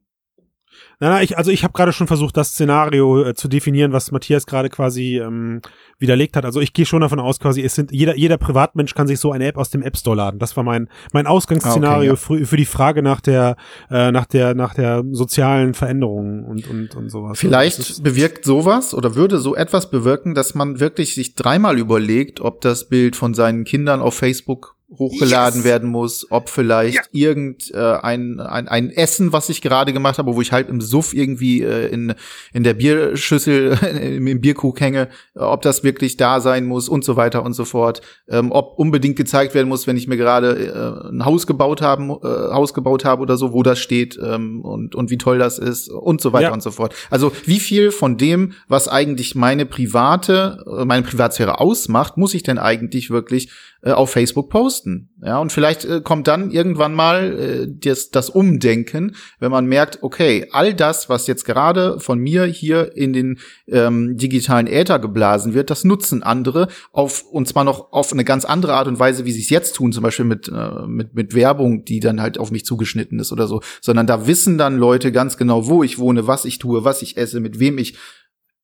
Nein, 0.99 1.11
nein, 1.11 1.23
ich, 1.23 1.37
also 1.37 1.51
ich 1.51 1.63
habe 1.63 1.73
gerade 1.73 1.91
schon 1.91 2.07
versucht, 2.07 2.37
das 2.37 2.49
Szenario 2.49 3.25
äh, 3.25 3.33
zu 3.33 3.47
definieren, 3.47 3.91
was 3.91 4.11
Matthias 4.11 4.45
gerade 4.45 4.69
quasi 4.69 5.19
ähm, 5.19 5.61
widerlegt 5.99 6.35
hat. 6.35 6.45
Also 6.45 6.61
ich 6.61 6.73
gehe 6.73 6.85
schon 6.85 7.01
davon 7.01 7.19
aus, 7.19 7.39
quasi, 7.39 7.61
es 7.61 7.75
sind 7.75 7.91
jeder, 7.91 8.15
jeder 8.15 8.37
Privatmensch 8.37 8.93
kann 8.93 9.07
sich 9.07 9.19
so 9.19 9.31
eine 9.31 9.45
App 9.47 9.57
aus 9.57 9.69
dem 9.69 9.81
App 9.81 9.97
Store 9.97 10.15
laden. 10.15 10.39
Das 10.39 10.55
war 10.55 10.63
mein 10.63 10.87
mein 11.11 11.27
Ausgangsszenario 11.27 11.93
Ah, 11.93 11.97
okay, 11.97 12.07
ja. 12.07 12.15
für, 12.15 12.45
für 12.45 12.57
die 12.57 12.65
Frage 12.65 13.03
nach 13.03 13.21
der 13.21 13.55
äh, 13.89 14.11
nach 14.11 14.25
der 14.25 14.55
nach 14.55 14.73
der 14.73 15.03
sozialen 15.11 15.73
Veränderung 15.73 16.45
und 16.45 16.69
und 16.69 16.95
und 16.95 17.09
sowas. 17.09 17.39
Vielleicht 17.39 17.79
Also 17.79 18.03
bewirkt 18.03 18.45
sowas 18.45 18.93
oder 18.93 19.15
würde 19.15 19.39
so 19.39 19.55
etwas 19.55 19.89
bewirken, 19.89 20.35
dass 20.35 20.55
man 20.55 20.79
wirklich 20.79 21.15
sich 21.15 21.35
dreimal 21.35 21.77
überlegt, 21.77 22.39
ob 22.41 22.61
das 22.61 22.87
Bild 22.87 23.15
von 23.15 23.33
seinen 23.33 23.63
Kindern 23.63 24.01
auf 24.01 24.15
Facebook 24.15 24.72
hochgeladen 24.97 25.59
Yes! 25.61 25.65
werden 25.65 25.89
muss, 25.89 26.27
ob 26.31 26.49
vielleicht 26.49 27.09
irgend 27.11 27.71
äh, 27.73 27.77
ein, 28.01 28.39
ein, 28.39 28.89
Essen, 28.89 29.33
was 29.33 29.49
ich 29.49 29.61
gerade 29.61 29.93
gemacht 29.93 30.17
habe, 30.17 30.35
wo 30.35 30.41
ich 30.41 30.51
halt 30.51 30.69
im 30.69 30.81
Suff 30.81 31.13
irgendwie 31.13 31.61
äh, 31.61 31.87
in, 31.87 32.13
in 32.53 32.63
der 32.63 32.73
Bierschüssel, 32.73 33.77
im, 34.01 34.27
im 34.27 34.41
Bierkrug 34.41 34.79
hänge, 34.79 35.09
äh, 35.35 35.39
ob 35.39 35.61
das 35.61 35.83
wirklich 35.83 36.17
da 36.17 36.39
sein 36.41 36.65
muss 36.65 36.89
und 36.89 37.03
so 37.03 37.15
weiter 37.15 37.43
und 37.43 37.53
so 37.53 37.65
fort. 37.65 38.01
Ähm, 38.29 38.51
ob 38.51 38.77
unbedingt 38.77 39.15
gezeigt 39.15 39.53
werden 39.53 39.67
muss, 39.69 39.87
wenn 39.87 39.97
ich 39.97 40.07
mir 40.07 40.17
gerade 40.17 41.03
äh, 41.07 41.09
ein 41.09 41.25
Haus 41.25 41.47
gebaut 41.47 41.81
haben, 41.81 42.09
äh, 42.09 42.13
Haus 42.53 42.73
gebaut 42.73 43.05
habe 43.05 43.21
oder 43.21 43.37
so, 43.37 43.53
wo 43.53 43.63
das 43.63 43.79
steht 43.79 44.19
ähm, 44.23 44.61
und, 44.61 44.95
und 44.95 45.09
wie 45.09 45.17
toll 45.17 45.37
das 45.39 45.59
ist 45.59 45.89
und 45.89 46.21
so 46.21 46.33
weiter 46.33 46.47
Ja. 46.47 46.53
und 46.53 46.61
so 46.63 46.71
fort. 46.71 46.93
Also 47.09 47.31
wie 47.45 47.59
viel 47.59 47.91
von 47.91 48.17
dem, 48.17 48.53
was 48.67 48.87
eigentlich 48.87 49.35
meine 49.35 49.65
private, 49.65 50.63
äh, 50.79 50.85
meine 50.85 51.03
Privatsphäre 51.03 51.59
ausmacht, 51.59 52.17
muss 52.17 52.33
ich 52.33 52.43
denn 52.43 52.57
eigentlich 52.57 53.09
wirklich 53.09 53.49
äh, 53.81 53.91
auf 53.91 54.11
Facebook 54.11 54.49
posten? 54.49 54.82
Ja, 55.23 55.39
und 55.39 55.51
vielleicht 55.51 55.85
äh, 55.85 56.01
kommt 56.01 56.27
dann 56.27 56.51
irgendwann 56.51 56.93
mal 56.93 57.39
äh, 57.39 57.67
das, 57.67 58.09
das 58.09 58.29
Umdenken, 58.29 59.15
wenn 59.39 59.51
man 59.51 59.65
merkt, 59.65 59.99
okay, 60.01 60.47
all 60.51 60.73
das, 60.73 61.09
was 61.09 61.27
jetzt 61.27 61.45
gerade 61.45 61.99
von 61.99 62.19
mir 62.19 62.45
hier 62.45 62.95
in 62.95 63.13
den 63.13 63.39
ähm, 63.67 64.17
digitalen 64.17 64.67
Äther 64.67 64.99
geblasen 64.99 65.53
wird, 65.53 65.69
das 65.69 65.83
nutzen 65.83 66.23
andere 66.23 66.67
auf 66.91 67.23
und 67.23 67.47
zwar 67.47 67.63
noch 67.63 67.91
auf 67.91 68.11
eine 68.11 68.23
ganz 68.23 68.45
andere 68.45 68.73
Art 68.73 68.87
und 68.87 68.99
Weise, 68.99 69.25
wie 69.25 69.31
sie 69.31 69.41
es 69.41 69.49
jetzt 69.49 69.75
tun, 69.75 69.91
zum 69.91 70.03
Beispiel 70.03 70.25
mit, 70.25 70.47
äh, 70.49 70.87
mit, 70.87 71.13
mit 71.13 71.33
Werbung, 71.33 71.85
die 71.85 71.99
dann 71.99 72.21
halt 72.21 72.37
auf 72.37 72.51
mich 72.51 72.65
zugeschnitten 72.65 73.19
ist 73.19 73.31
oder 73.31 73.47
so, 73.47 73.61
sondern 73.81 74.07
da 74.07 74.27
wissen 74.27 74.57
dann 74.57 74.77
Leute 74.77 75.11
ganz 75.11 75.37
genau, 75.37 75.67
wo 75.67 75.83
ich 75.83 75.99
wohne, 75.99 76.27
was 76.27 76.45
ich 76.45 76.59
tue, 76.59 76.83
was 76.83 77.01
ich 77.01 77.17
esse, 77.17 77.39
mit 77.39 77.59
wem 77.59 77.77
ich 77.77 77.97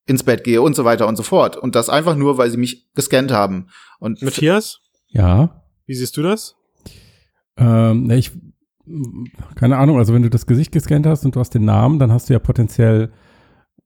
ins 0.06 0.24
Bett 0.24 0.44
gehe 0.44 0.60
und 0.60 0.74
so 0.74 0.84
weiter 0.84 1.06
und 1.06 1.16
so 1.16 1.22
fort. 1.22 1.56
Und 1.56 1.74
das 1.74 1.88
einfach 1.88 2.16
nur, 2.16 2.36
weil 2.36 2.50
sie 2.50 2.56
mich 2.56 2.90
gescannt 2.94 3.30
haben. 3.30 3.68
Und 4.00 4.20
Matthias, 4.22 4.80
Ja. 5.08 5.59
Wie 5.90 5.94
siehst 5.96 6.16
du 6.16 6.22
das? 6.22 6.54
Ähm, 7.56 8.04
ne, 8.04 8.16
ich, 8.16 8.30
keine 9.56 9.76
Ahnung, 9.76 9.98
also 9.98 10.14
wenn 10.14 10.22
du 10.22 10.30
das 10.30 10.46
Gesicht 10.46 10.70
gescannt 10.70 11.04
hast 11.04 11.24
und 11.24 11.34
du 11.34 11.40
hast 11.40 11.50
den 11.50 11.64
Namen, 11.64 11.98
dann 11.98 12.12
hast 12.12 12.28
du 12.28 12.32
ja 12.32 12.38
potenziell 12.38 13.10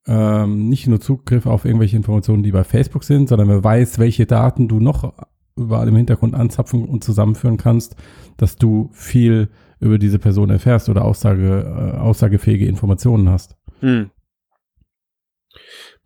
ähm, 0.07 0.69
nicht 0.69 0.87
nur 0.87 1.01
Zugriff 1.01 1.47
auf 1.47 1.65
irgendwelche 1.65 1.97
Informationen, 1.97 2.43
die 2.43 2.53
bei 2.53 2.63
Facebook 2.63 3.05
sind, 3.05 3.31
sondern 3.31 3.49
wer 3.49 3.65
weiß, 3.65 3.99
welche 3.99 4.27
Daten 4.27 4.69
du 4.69 4.81
noch 4.81 5.15
überall 5.57 5.89
im 5.89 5.97
Hintergrund 5.97 6.35
anzapfen 6.35 6.85
und 6.85 7.03
zusammenführen 7.03 7.57
kannst, 7.57 7.97
dass 8.37 8.57
du 8.57 8.91
viel 8.93 9.49
über 9.81 9.97
diese 9.97 10.19
Person 10.19 10.51
erfährst 10.51 10.91
oder 10.91 11.07
Aussage, 11.07 11.95
äh, 11.95 11.97
aussagefähige 11.97 12.67
Informationen 12.67 13.31
hast. 13.31 13.57
Hm. 13.81 14.11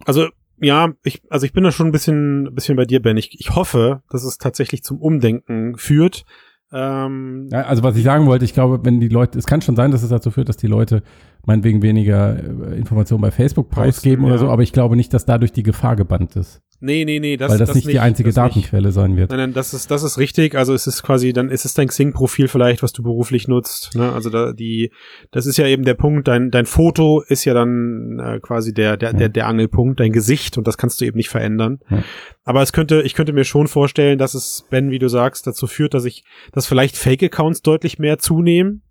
Also 0.04 0.28
ja, 0.60 0.92
ich, 1.04 1.22
also 1.30 1.46
ich 1.46 1.52
bin 1.52 1.64
da 1.64 1.72
schon 1.72 1.86
ein 1.86 1.92
bisschen, 1.92 2.46
ein 2.46 2.54
bisschen 2.54 2.76
bei 2.76 2.84
dir, 2.84 3.00
Ben. 3.00 3.16
Ich, 3.16 3.38
ich 3.38 3.54
hoffe, 3.54 4.02
dass 4.10 4.24
es 4.24 4.38
tatsächlich 4.38 4.82
zum 4.82 4.98
Umdenken 4.98 5.76
führt. 5.76 6.24
Ähm, 6.72 7.48
Ja, 7.50 7.62
also 7.62 7.82
was 7.82 7.96
ich 7.96 8.04
sagen 8.04 8.26
wollte, 8.26 8.44
ich 8.44 8.52
glaube, 8.52 8.80
wenn 8.84 9.00
die 9.00 9.08
Leute, 9.08 9.38
es 9.38 9.46
kann 9.46 9.62
schon 9.62 9.76
sein, 9.76 9.90
dass 9.90 10.02
es 10.02 10.10
dazu 10.10 10.30
führt, 10.30 10.48
dass 10.48 10.56
die 10.56 10.66
Leute 10.66 11.02
meinetwegen 11.46 11.82
weniger 11.82 12.36
äh, 12.36 12.76
Informationen 12.76 13.22
bei 13.22 13.30
Facebook 13.30 13.70
preisgeben 13.70 14.24
oder 14.24 14.34
ja. 14.34 14.38
so, 14.38 14.50
aber 14.50 14.62
ich 14.62 14.72
glaube 14.72 14.96
nicht, 14.96 15.14
dass 15.14 15.24
dadurch 15.24 15.52
die 15.52 15.62
Gefahr 15.62 15.96
gebannt 15.96 16.36
ist. 16.36 16.60
Nee, 16.80 17.04
nee, 17.04 17.18
nee, 17.20 17.36
das, 17.36 17.52
weil 17.52 17.58
das, 17.58 17.74
nicht 17.74 17.88
die 17.88 17.98
einzige 17.98 18.30
das 18.30 18.36
nicht. 18.36 18.56
Datenquelle 18.56 18.92
sein 18.92 19.16
wird. 19.16 19.30
Nein, 19.30 19.38
nein, 19.38 19.52
das 19.54 19.74
ist, 19.74 19.90
das 19.90 20.02
ist 20.02 20.18
richtig. 20.18 20.54
Also 20.54 20.74
es 20.74 20.86
ist 20.86 21.02
quasi, 21.02 21.32
dann 21.32 21.48
ist 21.50 21.64
es 21.64 21.74
dein 21.74 21.88
Xing-Profil 21.88 22.48
vielleicht, 22.48 22.82
was 22.82 22.92
du 22.92 23.02
beruflich 23.02 23.48
nutzt. 23.48 23.94
Ne? 23.94 24.12
Also 24.12 24.30
da, 24.30 24.52
die, 24.52 24.92
das 25.30 25.46
ist 25.46 25.56
ja 25.56 25.66
eben 25.66 25.84
der 25.84 25.94
Punkt. 25.94 26.28
Dein, 26.28 26.50
dein 26.50 26.66
Foto 26.66 27.22
ist 27.22 27.44
ja 27.44 27.54
dann 27.54 28.18
äh, 28.18 28.40
quasi 28.40 28.72
der, 28.72 28.96
der, 28.96 29.12
der, 29.12 29.28
der 29.28 29.46
Angelpunkt, 29.46 30.00
dein 30.00 30.12
Gesicht 30.12 30.58
und 30.58 30.66
das 30.66 30.78
kannst 30.78 31.00
du 31.00 31.04
eben 31.04 31.16
nicht 31.16 31.30
verändern. 31.30 31.80
Ja. 31.90 32.02
Aber 32.44 32.62
es 32.62 32.72
könnte, 32.72 33.02
ich 33.02 33.14
könnte 33.14 33.32
mir 33.32 33.44
schon 33.44 33.68
vorstellen, 33.68 34.18
dass 34.18 34.34
es, 34.34 34.64
Ben, 34.70 34.90
wie 34.90 34.98
du 34.98 35.08
sagst, 35.08 35.46
dazu 35.46 35.66
führt, 35.66 35.94
dass 35.94 36.04
ich, 36.04 36.24
dass 36.52 36.66
vielleicht 36.66 36.96
Fake-Accounts 36.96 37.62
deutlich 37.62 37.98
mehr 37.98 38.18
zunehmen. 38.18 38.82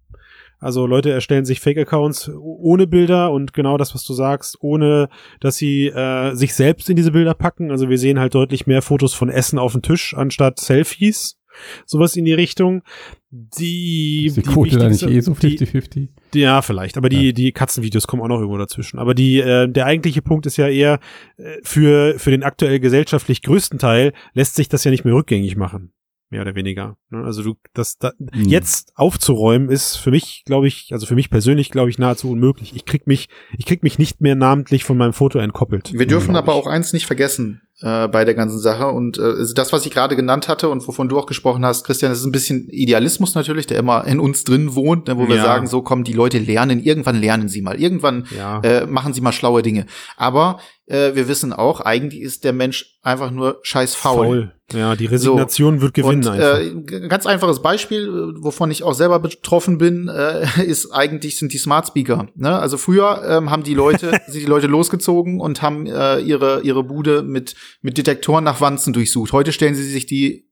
Also 0.60 0.88
Leute 0.88 1.12
erstellen 1.12 1.46
sich 1.46 1.60
Fake-Accounts 1.60 2.32
ohne 2.39 2.88
Bilder 2.88 3.32
und 3.32 3.54
genau 3.54 3.78
das, 3.78 3.93
was 3.93 4.04
du 4.04 4.13
sagst, 4.13 4.58
ohne 4.62 5.08
dass 5.39 5.56
sie 5.58 5.88
äh, 5.88 6.34
sich 6.36 6.54
selbst 6.56 6.89
in 6.89 6.96
diese 6.96 7.12
Bilder 7.12 7.34
packen. 7.36 7.70
Also 7.72 7.89
wir 7.89 7.98
sehen 7.98 8.20
halt 8.20 8.34
deutlich 8.34 8.65
mehr 8.67 8.82
Fotos 8.82 9.13
von 9.13 9.30
Essen 9.30 9.60
auf 9.60 9.74
dem 9.74 9.82
Tisch 9.84 10.15
anstatt 10.15 10.60
Selfies. 10.60 11.38
Sowas 11.86 12.15
in 12.15 12.26
die 12.26 12.34
Richtung. 12.34 12.84
Die, 13.32 14.26
Ist 14.28 14.38
die 14.38 14.41
Quote 14.43 14.78
da 14.78 14.88
nicht 14.89 15.04
eh 15.04 15.20
so 15.22 15.34
die- 15.34 15.58
50-50? 15.58 16.08
ja, 16.36 16.62
vielleicht, 16.62 16.98
aber 16.98 17.10
die, 17.10 17.34
die 17.34 17.52
Katzenvideos 17.52 18.08
kommen 18.08 18.22
auch 18.22 18.28
noch 18.28 18.38
irgendwo 18.38 18.58
dazwischen. 18.58 19.00
Aber 19.00 19.13
die, 19.13 19.39
äh, 19.39 19.67
der 19.67 19.86
eigentliche 19.86 20.22
Punkt 20.22 20.46
ist 20.46 20.58
ja 20.58 20.67
eher, 20.67 21.00
äh, 21.38 21.58
für, 21.63 22.20
für 22.20 22.32
den 22.32 22.43
aktuell 22.43 22.80
gesellschaftlich 22.80 23.41
größten 23.41 23.80
Teil 23.80 24.13
lässt 24.34 24.56
sich 24.56 24.70
das 24.70 24.84
ja 24.84 24.91
nicht 24.91 25.04
mehr 25.04 25.13
rückgängig 25.15 25.56
machen. 25.58 25.91
Mehr 26.30 26.42
oder 26.42 26.56
weniger. 26.56 26.98
Ne? 27.10 27.24
Also 27.24 27.42
du, 27.42 27.56
das, 27.74 27.98
da, 28.00 28.12
Hm. 28.20 28.50
jetzt 28.50 28.92
aufzuräumen 28.96 29.70
ist 29.70 29.96
für 29.96 30.12
mich, 30.12 30.44
glaube 30.46 30.68
ich, 30.68 30.90
also 30.92 31.06
für 31.06 31.16
mich 31.16 31.30
persönlich, 31.30 31.70
glaube 31.72 31.90
ich, 31.90 31.98
nahezu 32.00 32.30
unmöglich. 32.32 32.76
Ich 32.76 32.84
krieg 32.84 33.08
mich, 33.08 33.30
ich 33.58 33.66
krieg 33.66 33.82
mich 33.82 33.98
nicht 33.98 34.20
mehr 34.20 34.36
namentlich 34.36 34.84
von 34.84 34.98
meinem 34.98 35.13
Foto 35.13 35.40
entkoppelt. 35.40 35.94
Wir 35.94 36.06
dürfen 36.06 36.32
glaub 36.34 36.44
aber 36.44 36.52
ich. 36.54 36.58
auch 36.60 36.68
eins 36.68 36.92
nicht 36.92 37.06
vergessen 37.06 37.62
äh, 37.82 38.10
bei 38.10 38.26
der 38.26 38.34
ganzen 38.34 38.60
Sache. 38.60 38.88
Und 38.88 39.18
äh, 39.18 39.22
also 39.22 39.54
das, 39.54 39.72
was 39.72 39.86
ich 39.86 39.92
gerade 39.94 40.18
genannt 40.18 40.50
hatte 40.50 40.68
und 40.68 40.86
wovon 40.86 41.08
du 41.08 41.18
auch 41.18 41.28
gesprochen 41.28 41.63
hast, 41.66 41.86
Christian, 41.86 42.12
das 42.12 42.20
ist 42.20 42.26
ein 42.26 42.34
bisschen 42.34 42.68
Idealismus 42.72 43.34
natürlich, 43.34 43.66
der 43.68 43.80
immer 43.80 44.06
in 44.06 44.20
uns 44.20 44.44
drin 44.44 44.76
wohnt, 44.76 45.08
ne, 45.08 45.18
wo 45.18 45.30
wir 45.30 45.38
Ja. 45.38 45.44
sagen, 45.44 45.68
so 45.68 45.82
kommen 45.82 46.04
die 46.04 46.12
Leute 46.13 46.40
lernen, 46.40 46.84
irgendwann 46.84 47.22
lernen 47.22 47.48
sie 47.48 47.62
mal, 47.62 47.80
irgendwann 47.80 48.28
Ja. 48.36 48.60
äh, 48.62 48.86
machen 48.86 49.13
sie 49.13 49.22
mal 49.22 49.32
schlaue 49.32 49.62
Dinge. 49.62 49.86
Aber 50.18 50.60
äh, 50.88 51.15
wir 51.15 51.28
wissen 51.28 51.54
auch, 51.54 51.82
eigentlich 51.82 52.21
ist 52.21 52.43
der 52.43 52.54
Mensch 52.54 52.97
einfach 53.02 53.30
nur 53.30 53.60
scheiß 53.62 53.93
faul. 53.93 54.54
Ja, 54.73 54.95
die 54.95 55.06
Resignation 55.06 55.82
wird 55.82 55.93
gewinnen 55.93 56.26
Und 56.26 56.28
einfach. 56.28 56.60
äh, 56.60 57.08
ganz 57.08 57.26
einfaches 57.26 57.62
Beispiel, 57.62 58.08
äh, 58.08 58.43
wovon 58.43 58.71
ich 58.71 58.84
auch 58.84 58.93
selber 58.93 59.19
betroffen 59.19 59.78
bin, 59.78 60.08
äh, 60.08 60.45
ist 60.65 60.91
eigentlich 60.91 61.38
sind 61.38 61.54
die 61.54 61.58
Smart 61.58 61.88
Speaker. 61.88 62.28
Ne? 62.36 62.58
Also 62.58 62.78
früher 62.78 63.21
ähm, 63.28 63.50
haben 63.50 63.63
die 63.63 63.73
Leute 63.73 64.12
sind 64.28 64.41
die 64.41 64.45
Leute 64.45 64.67
losgezogen 64.67 65.39
und 65.39 65.62
haben 65.62 65.88
äh, 65.88 66.19
ihre 66.19 66.62
ihre 66.62 66.84
Bude 66.84 67.21
mit 67.21 67.56
mit 67.82 67.97
Detektoren 67.97 68.43
nach 68.43 68.62
Wanzen 68.62 68.93
durchsucht. 68.93 69.34
Heute 69.34 69.52
stellen 69.52 69.76
sie 69.76 69.89
sich 69.89 70.06
die 70.06 70.50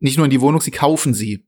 nicht 0.00 0.16
nur 0.16 0.26
in 0.26 0.30
die 0.30 0.40
Wohnung, 0.40 0.60
sie 0.60 0.70
kaufen 0.70 1.14
sie. 1.14 1.46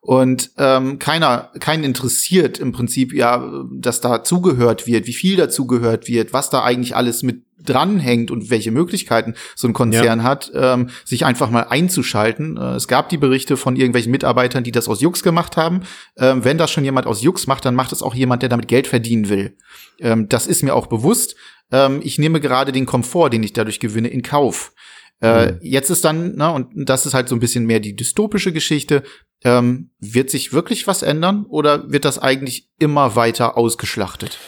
Und 0.00 0.52
ähm, 0.56 0.98
keiner, 0.98 1.50
keinen 1.58 1.84
interessiert 1.84 2.58
im 2.58 2.72
Prinzip 2.72 3.12
ja, 3.12 3.64
dass 3.72 4.00
da 4.00 4.22
zugehört 4.22 4.86
wird, 4.86 5.06
wie 5.06 5.12
viel 5.12 5.36
da 5.36 5.48
zugehört 5.48 6.08
wird, 6.08 6.32
was 6.32 6.50
da 6.50 6.62
eigentlich 6.62 6.94
alles 6.94 7.22
mit 7.22 7.47
dranhängt 7.68 8.30
und 8.30 8.50
welche 8.50 8.70
Möglichkeiten 8.70 9.34
so 9.54 9.68
ein 9.68 9.72
Konzern 9.72 10.22
hat, 10.22 10.50
ähm, 10.54 10.90
sich 11.04 11.24
einfach 11.24 11.50
mal 11.50 11.62
einzuschalten. 11.62 12.56
Äh, 12.56 12.74
es 12.76 12.88
gab 12.88 13.08
die 13.08 13.18
Berichte 13.18 13.56
von 13.56 13.76
irgendwelchen 13.76 14.12
Mitarbeitern, 14.12 14.64
die 14.64 14.72
das 14.72 14.88
aus 14.88 15.00
Jux 15.00 15.22
gemacht 15.22 15.56
haben. 15.56 15.82
Ähm, 16.16 16.44
wenn 16.44 16.58
das 16.58 16.70
schon 16.70 16.84
jemand 16.84 17.06
aus 17.06 17.22
Jux 17.22 17.46
macht, 17.46 17.64
dann 17.64 17.74
macht 17.74 17.92
es 17.92 18.02
auch 18.02 18.14
jemand, 18.14 18.42
der 18.42 18.48
damit 18.48 18.68
Geld 18.68 18.86
verdienen 18.86 19.28
will. 19.28 19.56
Ähm, 19.98 20.28
das 20.28 20.46
ist 20.46 20.62
mir 20.62 20.74
auch 20.74 20.86
bewusst. 20.86 21.36
Ähm, 21.70 22.00
ich 22.02 22.18
nehme 22.18 22.40
gerade 22.40 22.72
den 22.72 22.86
Komfort, 22.86 23.30
den 23.30 23.42
ich 23.42 23.52
dadurch 23.52 23.80
gewinne, 23.80 24.08
in 24.08 24.22
Kauf. 24.22 24.72
Äh, 25.20 25.54
Jetzt 25.60 25.90
ist 25.90 26.04
dann, 26.04 26.34
na, 26.36 26.50
und 26.50 26.68
das 26.74 27.06
ist 27.06 27.14
halt 27.14 27.28
so 27.28 27.34
ein 27.34 27.40
bisschen 27.40 27.66
mehr 27.66 27.80
die 27.80 27.96
dystopische 27.96 28.52
Geschichte. 28.52 29.02
Ähm, 29.44 29.90
wird 30.00 30.30
sich 30.30 30.52
wirklich 30.52 30.86
was 30.86 31.02
ändern 31.02 31.44
oder 31.48 31.90
wird 31.90 32.04
das 32.04 32.18
eigentlich 32.18 32.70
immer 32.78 33.16
weiter 33.16 33.56
ausgeschlachtet? 33.56 34.38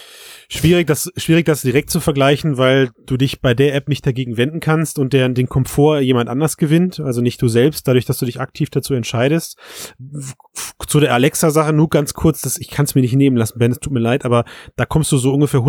Schwierig, 0.52 0.88
das, 0.88 1.12
schwierig, 1.16 1.46
das 1.46 1.62
direkt 1.62 1.90
zu 1.90 2.00
vergleichen, 2.00 2.58
weil 2.58 2.90
du 3.06 3.16
dich 3.16 3.40
bei 3.40 3.54
der 3.54 3.72
App 3.76 3.88
nicht 3.88 4.04
dagegen 4.04 4.36
wenden 4.36 4.58
kannst 4.58 4.98
und 4.98 5.12
der 5.12 5.28
den 5.28 5.48
Komfort 5.48 6.00
jemand 6.00 6.28
anders 6.28 6.56
gewinnt, 6.56 6.98
also 6.98 7.20
nicht 7.20 7.40
du 7.40 7.46
selbst, 7.46 7.86
dadurch, 7.86 8.04
dass 8.04 8.18
du 8.18 8.26
dich 8.26 8.40
aktiv 8.40 8.68
dazu 8.68 8.94
entscheidest. 8.94 9.56
Zu 10.88 10.98
der 10.98 11.14
Alexa-Sache 11.14 11.72
nur 11.72 11.88
ganz 11.88 12.14
kurz, 12.14 12.40
das, 12.40 12.58
ich 12.58 12.68
kann 12.68 12.84
es 12.84 12.96
mir 12.96 13.00
nicht 13.02 13.14
nehmen 13.14 13.36
lassen, 13.36 13.60
Ben, 13.60 13.70
es 13.70 13.78
tut 13.78 13.92
mir 13.92 14.00
leid, 14.00 14.24
aber 14.24 14.44
da 14.74 14.86
kommst 14.86 15.12
du 15.12 15.18
so 15.18 15.32
ungefähr 15.32 15.62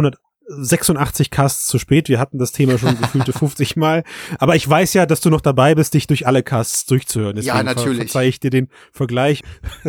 186 0.49 1.29
Casts 1.29 1.67
zu 1.67 1.79
spät. 1.79 2.09
Wir 2.09 2.19
hatten 2.19 2.37
das 2.37 2.51
Thema 2.51 2.77
schon 2.77 2.97
gefühlte 2.97 3.33
50 3.37 3.75
Mal. 3.75 4.03
Aber 4.39 4.55
ich 4.55 4.67
weiß 4.67 4.93
ja, 4.93 5.05
dass 5.05 5.21
du 5.21 5.29
noch 5.29 5.41
dabei 5.41 5.75
bist, 5.75 5.93
dich 5.93 6.07
durch 6.07 6.27
alle 6.27 6.43
Casts 6.43 6.85
durchzuhören. 6.85 7.35
Deswegen 7.35 7.57
Ja, 7.57 7.63
natürlich. 7.63 7.97
Ver 7.97 8.05
verzeih 8.05 8.27
ich 8.27 8.39
dir 8.39 8.49
den 8.49 8.67
Vergleich. 8.91 9.43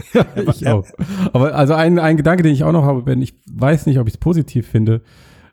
ich 0.47 0.67
auch. 0.67 0.87
Aber 1.33 1.55
also 1.55 1.75
ein, 1.75 1.99
ein 1.99 2.17
Gedanke, 2.17 2.43
den 2.43 2.53
ich 2.53 2.65
auch 2.65 2.73
noch 2.73 2.85
habe, 2.85 3.03
Ben, 3.03 3.23
ich 3.23 3.35
weiß 3.51 3.87
nicht, 3.87 3.99
ob 3.99 4.07
ich 4.07 4.15
es 4.15 4.19
positiv 4.19 4.69
finde, 4.69 5.03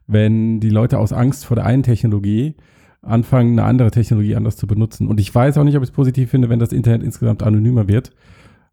wenn 0.07 0.59
die 0.59 0.69
Leute 0.69 0.99
aus 0.99 1.13
Angst 1.13 1.45
vor 1.45 1.55
der 1.55 1.65
einen 1.65 1.83
Technologie 1.83 2.55
anfangen, 3.01 3.53
eine 3.53 3.63
andere 3.63 3.91
Technologie 3.91 4.35
anders 4.35 4.57
zu 4.57 4.67
benutzen. 4.67 5.07
Und 5.07 5.19
ich 5.19 5.33
weiß 5.33 5.57
auch 5.57 5.63
nicht, 5.63 5.77
ob 5.77 5.83
ich 5.83 5.89
es 5.89 5.95
positiv 5.95 6.29
finde, 6.29 6.49
wenn 6.49 6.59
das 6.59 6.73
Internet 6.73 7.03
insgesamt 7.03 7.43
anonymer 7.43 7.87
wird, 7.87 8.11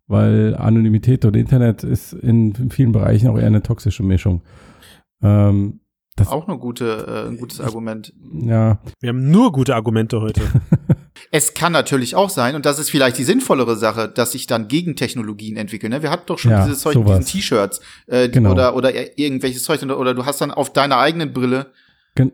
weil 0.06 0.56
Anonymität 0.56 1.24
und 1.24 1.36
Internet 1.36 1.84
ist 1.84 2.12
in, 2.12 2.52
in 2.52 2.70
vielen 2.70 2.92
Bereichen 2.92 3.28
auch 3.28 3.38
eher 3.38 3.46
eine 3.46 3.62
toxische 3.62 4.02
Mischung. 4.02 4.42
Ähm, 5.22 5.80
das, 6.16 6.28
Auch 6.28 6.48
eine 6.48 6.58
gute, 6.58 7.24
äh, 7.26 7.28
ein 7.28 7.36
gutes 7.36 7.60
Argument. 7.60 8.12
ja, 8.32 8.78
Wir 9.00 9.10
haben 9.10 9.30
nur 9.30 9.52
gute 9.52 9.74
Argumente 9.74 10.20
heute. 10.20 10.40
Es 11.32 11.54
kann 11.54 11.72
natürlich 11.72 12.14
auch 12.14 12.28
sein, 12.30 12.54
und 12.56 12.66
das 12.66 12.78
ist 12.78 12.90
vielleicht 12.90 13.16
die 13.18 13.24
sinnvollere 13.24 13.74
Sache, 13.76 14.06
dass 14.06 14.32
sich 14.32 14.46
dann 14.46 14.68
Gegentechnologien 14.68 15.56
entwickeln. 15.56 15.90
Ne? 15.92 16.02
Wir 16.02 16.10
hatten 16.10 16.24
doch 16.26 16.38
schon 16.38 16.50
Ja, 16.50 16.64
dieses 16.64 16.80
Zeug 16.80 16.92
sowas. 16.94 17.18
diesen 17.20 17.32
T-Shirts 17.40 17.80
äh, 18.06 18.28
Genau. 18.28 18.52
oder, 18.52 18.76
oder 18.76 18.92
irgendwelches 19.18 19.64
Zeug 19.64 19.82
oder, 19.82 19.98
oder 19.98 20.14
du 20.14 20.26
hast 20.26 20.40
dann 20.42 20.50
auf 20.50 20.72
deiner 20.74 20.98
eigenen 20.98 21.32
Brille. 21.32 21.66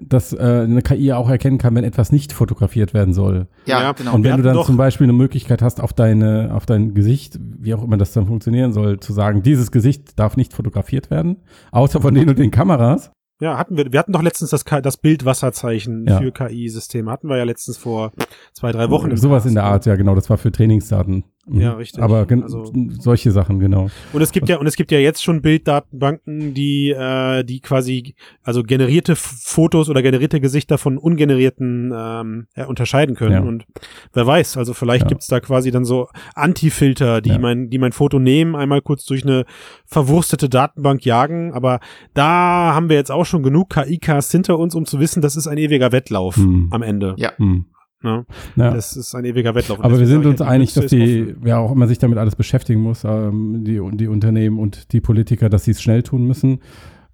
dass 0.01 0.33
äh, 0.33 0.37
eine 0.39 0.83
KI 0.83 1.13
auch 1.13 1.31
erkennen 1.31 1.59
kann, 1.59 1.75
wenn 1.77 1.85
etwas 1.85 2.11
nicht 2.13 2.33
fotografiert 2.33 2.93
werden 2.93 3.15
soll. 3.15 3.47
Ja, 3.67 3.81
Ja, 3.83 3.93
genau. 3.93 4.15
Und 4.15 4.25
wenn 4.25 4.37
du 4.37 4.43
dann 4.43 4.55
doch- 4.55 4.67
zum 4.67 4.77
Beispiel 4.77 5.05
eine 5.07 5.13
Möglichkeit 5.15 5.63
hast, 5.63 5.81
auf 5.81 5.93
deine, 5.93 6.51
auf 6.53 6.67
dein 6.67 6.93
Gesicht, 6.93 7.39
wie 7.41 7.75
auch 7.75 7.83
immer 7.85 7.97
das 7.97 8.13
dann 8.13 8.27
funktionieren 8.27 8.73
soll, 8.73 8.99
zu 9.01 9.13
sagen, 9.13 9.43
dieses 9.45 9.71
Gesicht 9.71 10.19
darf 10.19 10.37
nicht 10.37 10.53
fotografiert 10.55 11.09
werden, 11.11 11.37
außer 11.71 12.01
von 12.01 12.15
den 12.15 12.29
und 12.29 12.39
den 12.39 12.51
Kameras. 12.51 13.11
Ja, 13.43 13.59
hatten 13.59 13.77
wir. 13.77 13.93
Wir 13.93 13.99
hatten 13.99 14.13
doch 14.13 14.23
letztens 14.23 14.51
das, 14.51 14.63
das 14.65 14.97
Bildwasserzeichen 14.99 16.07
Ja. 16.07 16.19
für 16.19 16.31
KI-Systeme. 16.31 17.11
Hatten 17.11 17.29
wir 17.29 17.39
ja 17.39 17.43
letztens 17.43 17.77
vor 17.77 18.13
zwei, 18.53 18.71
drei 18.71 18.89
Wochen. 18.89 19.17
Sowas 19.17 19.45
in 19.47 19.55
der? 19.55 19.65
Art, 19.65 19.85
ja 19.85 19.97
genau, 19.97 20.15
das 20.15 20.31
war 20.31 20.39
für 20.39 20.53
Trainingsdaten. 20.53 21.25
Mhm. 21.45 21.61
Ja, 21.61 21.73
richtig. 21.73 22.01
Aber 22.03 22.25
Also- 22.31 22.73
solche 23.01 23.33
Sachen, 23.33 23.59
genau. 23.59 23.89
Und 24.13 24.23
es 24.23 24.31
gibt 24.31 24.49
ja, 24.49 24.59
und 24.59 24.67
es 24.69 24.77
gibt 24.77 24.93
ja 24.93 24.99
jetzt 25.01 25.25
schon 25.25 25.43
Bilddatenbanken, 25.43 26.55
die, 26.55 26.91
äh, 26.91 27.43
die 27.43 27.59
quasi, 27.61 28.15
also 28.45 28.63
generierte 28.63 29.17
Fotos 29.17 29.89
oder 29.89 30.03
generierte 30.03 30.41
Gesichter 30.41 30.79
von 30.79 30.99
ungenerierten 30.99 31.93
ähm, 31.95 32.47
unterscheiden 32.69 33.17
können. 33.17 33.33
Ja. 33.33 33.41
Und 33.41 33.67
wer 34.13 34.27
weiß, 34.27 34.57
also 34.57 34.73
vielleicht 34.73 35.03
Ja. 35.05 35.09
gibt's 35.09 35.27
da 35.27 35.41
quasi 35.41 35.73
dann 35.73 35.85
so 35.85 36.09
Anti-Filter, 36.37 37.21
die 37.21 37.31
Ja. 37.31 37.39
mein, 37.39 37.71
die 37.71 37.79
mein 37.79 37.93
Foto 37.93 38.19
nehmen, 38.21 38.55
einmal 38.55 38.81
kurz 38.81 39.05
durch 39.05 39.25
eine 39.25 39.45
verwurstete 39.87 40.49
Datenbank 40.49 41.05
jagen. 41.05 41.53
Aber 41.53 41.81
da 42.15 42.73
haben 42.75 42.89
wir 42.89 42.97
jetzt 42.97 43.11
auch 43.11 43.25
schon 43.27 43.43
genug 43.43 43.71
KI-Casts 43.71 44.31
hinter 44.31 44.59
uns, 44.59 44.75
um 44.77 44.87
zu 44.87 45.01
wissen, 45.01 45.23
das 45.23 45.35
ist 45.37 45.49
ein 45.49 45.59
ewiger 45.59 45.91
Wettlauf 45.93 46.37
Hm. 46.37 46.69
am 46.71 46.83
Ende. 46.83 47.15
Ja. 47.19 47.33
Hm. 47.37 47.67
Ne? 48.03 48.25
Ja. 48.57 48.73
Das 48.73 48.97
ist 48.97 49.15
ein 49.15 49.25
ewiger 49.25 49.55
Wettlauf. 49.55 49.83
Aber 49.83 49.99
wir 49.99 50.07
sind 50.07 50.27
uns 50.27 50.41
einig, 50.41 50.75
dass 50.75 50.87
die, 50.87 51.35
wer 51.41 51.59
auch 51.61 51.73
immer 51.73 51.87
sich 51.87 51.99
damit 51.99 52.19
alles 52.19 52.37
beschäftigen 52.37 52.81
muss, 52.81 53.05
ähm, 53.05 53.65
die, 53.65 53.81
die 53.97 54.09
Unternehmen 54.09 54.59
und 54.59 54.93
die 54.93 55.01
Politiker, 55.01 55.49
dass 55.49 55.65
sie 55.65 55.71
es 55.73 55.83
schnell 55.83 56.03
tun 56.03 56.27
müssen. 56.27 56.61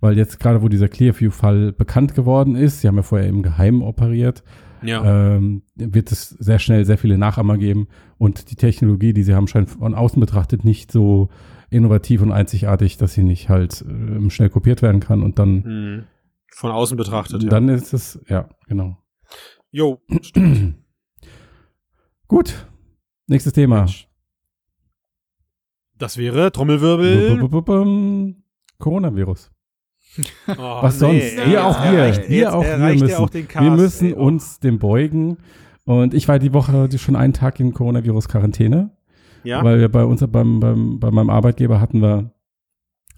Weil 0.00 0.16
jetzt 0.16 0.38
gerade, 0.38 0.62
wo 0.62 0.68
dieser 0.68 0.88
Clearview-Fall 0.88 1.72
bekannt 1.72 2.14
geworden 2.14 2.54
ist, 2.54 2.80
sie 2.80 2.88
haben 2.88 2.96
ja 2.96 3.02
vorher 3.02 3.26
im 3.28 3.42
Geheimen 3.42 3.82
operiert, 3.82 4.44
Ja. 4.80 5.34
ähm, 5.36 5.62
wird 5.74 6.12
es 6.12 6.28
sehr 6.30 6.60
schnell 6.60 6.84
sehr 6.84 6.98
viele 6.98 7.18
Nachahmer 7.18 7.58
geben. 7.58 7.88
Und 8.16 8.50
die 8.52 8.56
Technologie, 8.56 9.12
die 9.12 9.24
sie 9.24 9.34
haben, 9.34 9.48
scheint 9.48 9.70
von 9.70 9.94
außen 9.94 10.20
betrachtet 10.20 10.64
nicht 10.64 10.92
so 10.92 11.30
innovativ 11.70 12.22
und 12.22 12.30
einzigartig, 12.32 12.96
dass 12.96 13.12
sie 13.14 13.24
nicht 13.24 13.48
halt 13.48 13.84
ähm, 13.88 14.30
schnell 14.30 14.50
kopiert 14.50 14.82
werden 14.82 15.00
kann. 15.00 15.22
Und 15.22 15.38
dann, 15.38 15.64
Hm. 15.64 16.02
Von 16.54 16.70
außen 16.70 16.96
betrachtet, 16.96 17.42
ja. 17.42 17.48
dann 17.50 17.68
ist 17.68 17.92
es, 17.92 18.18
ja, 18.28 18.48
genau. 18.68 18.96
Jo, 19.70 20.00
Gut. 22.28 22.66
Nächstes 23.26 23.52
Thema. 23.52 23.86
das 25.98 26.16
wäre 26.16 26.50
Trommelwirbel. 26.52 28.34
Coronavirus. 28.78 29.50
Oh, 30.48 30.82
Was 30.82 30.98
sonst? 30.98 31.36
nee. 31.36 31.50
Wir 31.50 31.64
auch 31.64 31.80
wir. 31.84 32.28
Wir 32.28 32.54
auch 32.54 32.64
wir 32.64 32.78
müssen. 32.78 33.28
Wir 33.60 33.70
müssen. 33.70 34.14
Oh. 34.14 34.24
uns 34.24 34.58
dem 34.58 34.78
beugen. 34.78 35.36
Und 35.84 36.12
ich 36.14 36.26
war 36.26 36.38
die 36.40 36.52
Woche 36.52 36.88
schon 36.98 37.14
einen 37.14 37.34
Tag 37.34 37.60
in 37.60 37.72
Coronavirus-Quarantäne, 37.72 38.90
Ja. 39.44 39.62
weil 39.62 39.78
wir 39.78 39.88
bei 39.90 40.04
uns 40.04 40.26
beim, 40.26 40.58
beim, 40.60 40.98
bei 40.98 41.10
meinem 41.12 41.30
Arbeitgeber 41.30 41.80
hatten 41.80 42.00
wir 42.02 42.32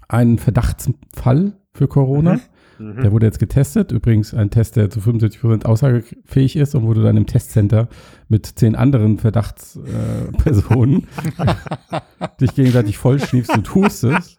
einen 0.09 0.39
Verdachtsfall 0.39 1.59
für 1.73 1.89
Corona. 1.89 2.35
Mhm. 2.35 2.41
Der 2.81 3.13
wurde 3.13 3.27
jetzt 3.27 3.39
getestet. 3.39 3.93
Übrigens 3.93 4.33
ein 4.33 4.51
Test, 4.51 4.77
der 4.77 4.89
zu 4.91 5.01
75% 5.01 5.67
aussagefähig 5.67 6.57
ist 6.57 6.75
und 6.75 6.85
wurde 6.85 7.03
dann 7.03 7.17
im 7.17 7.27
Testcenter 7.27 7.89
mit 8.29 8.47
zehn 8.47 8.75
anderen 8.75 9.19
Verdachtspersonen 9.19 11.07
äh, 11.39 12.01
dich 12.41 12.55
gegenseitig 12.55 12.97
vollschniefst 12.99 13.55
und 13.55 13.75
hustest. 13.75 14.39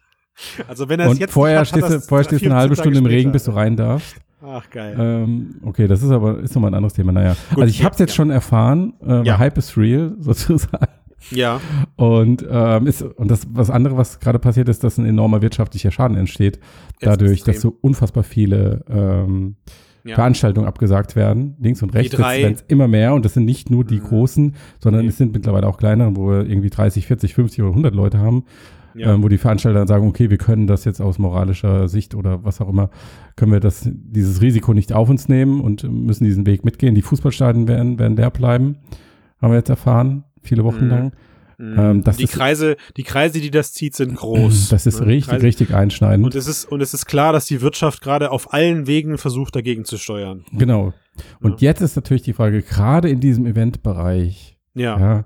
Also 0.67 0.89
wenn 0.89 0.99
er 0.99 1.11
es 1.11 1.19
jetzt 1.19 1.33
vorher 1.33 1.63
stehst 1.65 1.89
du, 1.89 1.99
vorher 1.99 2.23
stehst 2.23 2.41
du 2.43 2.45
eine 2.47 2.55
14 2.55 2.55
halbe 2.55 2.75
Stunde 2.75 2.97
im 2.99 3.05
später. 3.05 3.17
Regen, 3.17 3.31
bis 3.31 3.43
du 3.43 3.51
rein 3.51 3.75
darfst. 3.75 4.15
Ach 4.43 4.67
geil. 4.71 4.95
Ähm, 4.99 5.55
okay, 5.63 5.87
das 5.87 6.01
ist 6.01 6.09
aber 6.09 6.39
ist 6.39 6.55
nochmal 6.55 6.71
ein 6.71 6.75
anderes 6.75 6.93
Thema. 6.93 7.11
Naja, 7.11 7.35
Gut, 7.51 7.59
also 7.63 7.69
ich 7.69 7.83
habe 7.83 7.93
es 7.93 7.99
jetzt 7.99 8.11
ja. 8.11 8.15
schon 8.15 8.31
erfahren. 8.31 8.93
Äh, 9.05 9.23
Ja. 9.23 9.37
Hype 9.37 9.57
is 9.57 9.77
real 9.77 10.15
sozusagen. 10.19 10.87
Ja. 11.29 11.61
Und, 11.95 12.45
ähm, 12.49 12.87
ist, 12.87 13.03
und 13.03 13.29
das, 13.29 13.47
was 13.51 13.69
andere, 13.69 13.97
was 13.97 14.19
gerade 14.19 14.39
passiert 14.39 14.67
ist, 14.69 14.83
dass 14.83 14.97
ein 14.97 15.05
enormer 15.05 15.41
wirtschaftlicher 15.41 15.91
Schaden 15.91 16.17
entsteht, 16.17 16.59
dadurch, 16.99 17.43
dass 17.43 17.61
so 17.61 17.77
unfassbar 17.81 18.23
viele 18.23 18.83
ähm, 18.89 19.55
Ja. 20.03 20.15
Veranstaltungen 20.15 20.65
abgesagt 20.67 21.15
werden, 21.15 21.55
links 21.59 21.83
und 21.83 21.93
rechts, 21.93 22.17
werden 22.17 22.53
es 22.55 22.65
immer 22.67 22.87
mehr 22.87 23.13
und 23.13 23.23
das 23.23 23.35
sind 23.35 23.45
nicht 23.45 23.69
nur 23.69 23.83
die 23.85 23.99
Mhm. 23.99 24.03
großen, 24.05 24.55
sondern 24.79 25.03
Nee. 25.03 25.09
es 25.09 25.17
sind 25.17 25.31
mittlerweile 25.31 25.67
auch 25.67 25.77
kleinere, 25.77 26.15
wo 26.15 26.27
wir 26.29 26.49
irgendwie 26.49 26.71
30, 26.71 27.05
40, 27.05 27.35
50 27.35 27.61
oder 27.61 27.69
100 27.73 27.93
Leute 27.93 28.17
haben, 28.17 28.45
Ja. 28.95 29.13
ähm, 29.13 29.21
wo 29.21 29.27
die 29.29 29.37
Veranstalter 29.37 29.77
dann 29.77 29.87
sagen, 29.87 30.07
okay, 30.07 30.31
wir 30.31 30.39
können 30.39 30.65
das 30.65 30.85
jetzt 30.85 31.01
aus 31.01 31.19
moralischer 31.19 31.87
Sicht 31.87 32.15
oder 32.15 32.43
was 32.43 32.59
auch 32.61 32.67
immer, 32.69 32.89
können 33.35 33.51
wir 33.51 33.59
das, 33.59 33.87
dieses 33.93 34.41
Risiko 34.41 34.73
nicht 34.73 34.91
auf 34.91 35.07
uns 35.07 35.29
nehmen 35.29 35.61
und 35.61 35.83
müssen 35.83 36.23
diesen 36.23 36.47
Weg 36.47 36.65
mitgehen. 36.65 36.95
Die 36.95 37.03
Fußballstadien 37.03 37.67
werden, 37.67 37.99
werden 37.99 38.17
leer 38.17 38.31
bleiben, 38.31 38.77
haben 39.39 39.51
wir 39.51 39.57
jetzt 39.57 39.69
erfahren, 39.69 40.23
viele 40.41 40.63
Wochen 40.63 40.85
Mhm. 40.85 40.89
lang. 40.89 41.11
Mhm. 41.57 41.75
ähm, 41.77 42.03
die 42.17 42.23
ist- 42.23 42.33
Kreise, 42.33 42.75
die 42.97 43.03
Kreise, 43.03 43.39
die 43.39 43.51
das 43.51 43.71
zieht, 43.73 43.95
sind 43.95 44.15
groß. 44.15 44.69
Das 44.69 44.87
ist 44.87 44.99
ne? 44.99 45.05
richtig, 45.07 45.29
Kreise- 45.29 45.45
richtig 45.45 45.73
einschneidend. 45.75 46.25
Und 46.25 46.33
es 46.35 46.47
ist, 46.47 46.65
und 46.65 46.81
es 46.81 46.93
ist 46.95 47.05
klar, 47.05 47.33
dass 47.33 47.45
die 47.45 47.61
Wirtschaft 47.61 48.01
gerade 48.01 48.31
auf 48.31 48.51
allen 48.53 48.87
Wegen 48.87 49.17
versucht, 49.19 49.55
dagegen 49.55 49.85
zu 49.85 49.97
steuern. 49.97 50.43
Genau. 50.53 50.93
Und 51.39 51.61
jetzt 51.61 51.81
ist 51.81 51.95
natürlich 51.95 52.23
die 52.23 52.33
Frage, 52.33 52.63
gerade 52.63 53.09
in 53.09 53.19
diesem 53.19 53.45
Eventbereich, 53.45 54.57
Ja. 54.73 54.99
ja, 54.99 55.25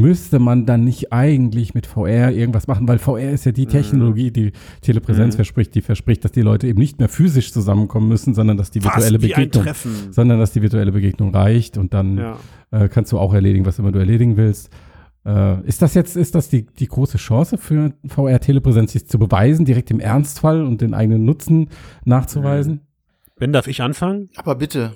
müsste 0.00 0.38
man 0.38 0.66
dann 0.66 0.84
nicht 0.84 1.12
eigentlich 1.12 1.74
mit 1.74 1.86
VR 1.86 2.32
irgendwas 2.32 2.66
machen, 2.66 2.88
weil 2.88 2.98
VR 2.98 3.30
ist 3.30 3.44
ja 3.46 3.52
die 3.52 3.66
Mhm. 3.66 3.70
Technologie, 3.70 4.30
die 4.30 4.52
Telepräsenz 4.80 5.34
Mhm. 5.34 5.36
verspricht, 5.36 5.74
die 5.74 5.82
verspricht, 5.82 6.24
dass 6.24 6.32
die 6.32 6.42
Leute 6.42 6.66
eben 6.66 6.78
nicht 6.80 6.98
mehr 6.98 7.08
physisch 7.08 7.52
zusammenkommen 7.52 8.08
müssen, 8.08 8.34
sondern 8.34 8.56
dass 8.56 8.70
die 8.70 8.82
virtuelle 8.82 9.20
Fast 9.20 9.34
Begegnung, 9.34 9.66
sondern 10.10 10.38
dass 10.38 10.52
die 10.52 10.62
virtuelle 10.62 10.92
Begegnung 10.92 11.34
reicht 11.34 11.76
und 11.78 11.94
dann 11.94 12.18
Ja. 12.18 12.36
äh, 12.72 12.88
kannst 12.88 13.12
du 13.12 13.18
auch 13.18 13.34
erledigen, 13.34 13.66
was 13.66 13.78
immer 13.78 13.92
du 13.92 13.98
erledigen 13.98 14.36
willst. 14.36 14.70
Äh, 15.26 15.60
ist 15.66 15.82
das 15.82 15.92
jetzt, 15.94 16.16
ist 16.16 16.34
das 16.34 16.48
die, 16.48 16.64
die 16.64 16.86
große 16.86 17.18
Chance 17.18 17.58
für 17.58 17.92
VR-Telepräsenz, 18.06 18.92
sich 18.92 19.06
zu 19.06 19.18
beweisen, 19.18 19.66
direkt 19.66 19.90
im 19.90 20.00
Ernstfall 20.00 20.62
und 20.64 20.80
den 20.80 20.94
eigenen 20.94 21.24
Nutzen 21.26 21.68
nachzuweisen? 22.06 22.80
Ben, 23.38 23.52
darf 23.52 23.66
ich 23.68 23.82
anfangen? 23.82 24.30
Aber 24.36 24.54
bitte. 24.54 24.92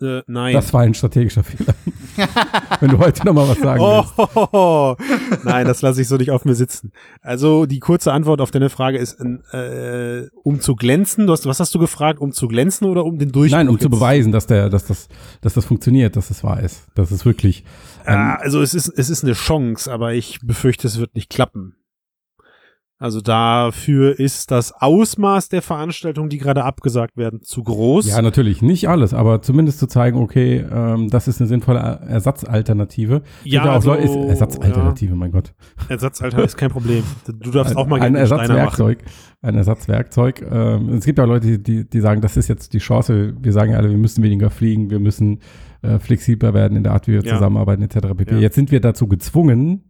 Äh, 0.00 0.22
nein. 0.26 0.52
Das 0.54 0.72
war 0.72 0.82
ein 0.82 0.94
strategischer 0.94 1.42
Fehler. 1.42 1.74
Wenn 2.80 2.90
du 2.90 2.98
heute 2.98 3.24
noch 3.26 3.32
mal 3.32 3.48
was 3.48 3.58
sagen 3.58 3.80
Oh, 3.80 4.04
willst. 4.16 4.34
ho, 4.36 4.48
ho. 4.52 4.96
Nein, 5.44 5.66
das 5.66 5.82
lasse 5.82 6.00
ich 6.02 6.08
so 6.08 6.16
nicht 6.16 6.30
auf 6.30 6.44
mir 6.44 6.54
sitzen. 6.54 6.92
Also 7.20 7.66
die 7.66 7.80
kurze 7.80 8.12
Antwort 8.12 8.40
auf 8.40 8.50
deine 8.50 8.70
Frage 8.70 8.98
ist, 8.98 9.18
äh, 9.20 10.28
um 10.44 10.60
zu 10.60 10.76
glänzen. 10.76 11.26
Du 11.26 11.32
hast, 11.32 11.46
was 11.46 11.60
hast 11.60 11.74
du 11.74 11.78
gefragt? 11.78 12.20
Um 12.20 12.32
zu 12.32 12.48
glänzen 12.48 12.86
oder 12.86 13.04
um 13.04 13.18
den 13.18 13.32
Durchbruch? 13.32 13.56
Nein, 13.58 13.68
um 13.68 13.78
zu 13.78 13.90
beweisen, 13.90 14.30
dass 14.32 14.46
der, 14.46 14.68
dass 14.70 14.86
das, 14.86 15.08
dass 15.40 15.54
das 15.54 15.64
funktioniert, 15.64 16.16
dass 16.16 16.30
es 16.30 16.44
wahr 16.44 16.60
ist, 16.60 16.86
dass 16.94 17.10
es 17.10 17.24
wirklich. 17.24 17.64
Ja, 18.06 18.36
also 18.36 18.62
es 18.62 18.74
ist, 18.74 18.88
es 18.88 19.10
ist 19.10 19.24
eine 19.24 19.34
Chance, 19.34 19.92
aber 19.92 20.12
ich 20.14 20.38
befürchte, 20.42 20.86
es 20.86 20.98
wird 20.98 21.14
nicht 21.14 21.28
klappen. 21.30 21.74
Also 23.00 23.20
dafür 23.20 24.18
ist 24.18 24.50
das 24.50 24.72
Ausmaß 24.72 25.48
der 25.50 25.62
Veranstaltungen, 25.62 26.30
die 26.30 26.38
gerade 26.38 26.64
abgesagt 26.64 27.16
werden, 27.16 27.42
zu 27.42 27.62
groß. 27.62 28.08
Ja, 28.08 28.20
natürlich 28.22 28.60
nicht 28.60 28.88
alles, 28.88 29.14
aber 29.14 29.40
zumindest 29.40 29.78
zu 29.78 29.86
zeigen, 29.86 30.18
okay, 30.18 30.66
ähm, 30.68 31.08
das 31.08 31.28
ist 31.28 31.40
eine 31.40 31.46
sinnvolle 31.46 31.78
Ersatzalternative. 31.78 33.22
Ja, 33.44 33.62
also, 33.72 33.90
Leute- 33.90 34.02
ist 34.02 34.16
Ersatzalternative, 34.16 35.14
mein 35.14 35.30
Gott. 35.30 35.54
Ersatzalter 35.88 36.42
ist 36.42 36.56
kein 36.56 36.70
Problem. 36.70 37.04
Du 37.26 37.52
darfst 37.52 37.76
auch 37.76 37.86
mal 37.86 38.00
ein 38.00 38.14
gerne 38.14 38.28
machen. 38.28 38.40
Ersatzwerkzeug. 38.50 38.98
Ein 39.42 39.54
Ersatzwerkzeug. 39.54 40.42
Ähm, 40.50 40.88
es 40.94 41.04
gibt 41.04 41.20
auch 41.20 41.26
Leute, 41.26 41.46
die, 41.46 41.62
die, 41.62 41.88
die 41.88 42.00
sagen, 42.00 42.20
das 42.20 42.36
ist 42.36 42.48
jetzt 42.48 42.72
die 42.72 42.78
Chance. 42.78 43.34
Wir 43.40 43.52
sagen 43.52 43.70
ja 43.70 43.78
alle, 43.78 43.90
wir 43.90 43.96
müssen 43.96 44.24
weniger 44.24 44.50
fliegen, 44.50 44.90
wir 44.90 44.98
müssen 44.98 45.38
äh, 45.82 46.00
flexibler 46.00 46.52
werden 46.52 46.76
in 46.76 46.82
der 46.82 46.94
Art, 46.94 47.06
wie 47.06 47.12
wir 47.12 47.22
Ja. 47.22 47.34
zusammenarbeiten, 47.34 47.82
etc. 47.82 48.08
pp. 48.16 48.34
Ja. 48.34 48.40
Jetzt 48.40 48.56
sind 48.56 48.72
wir 48.72 48.80
dazu 48.80 49.06
gezwungen. 49.06 49.84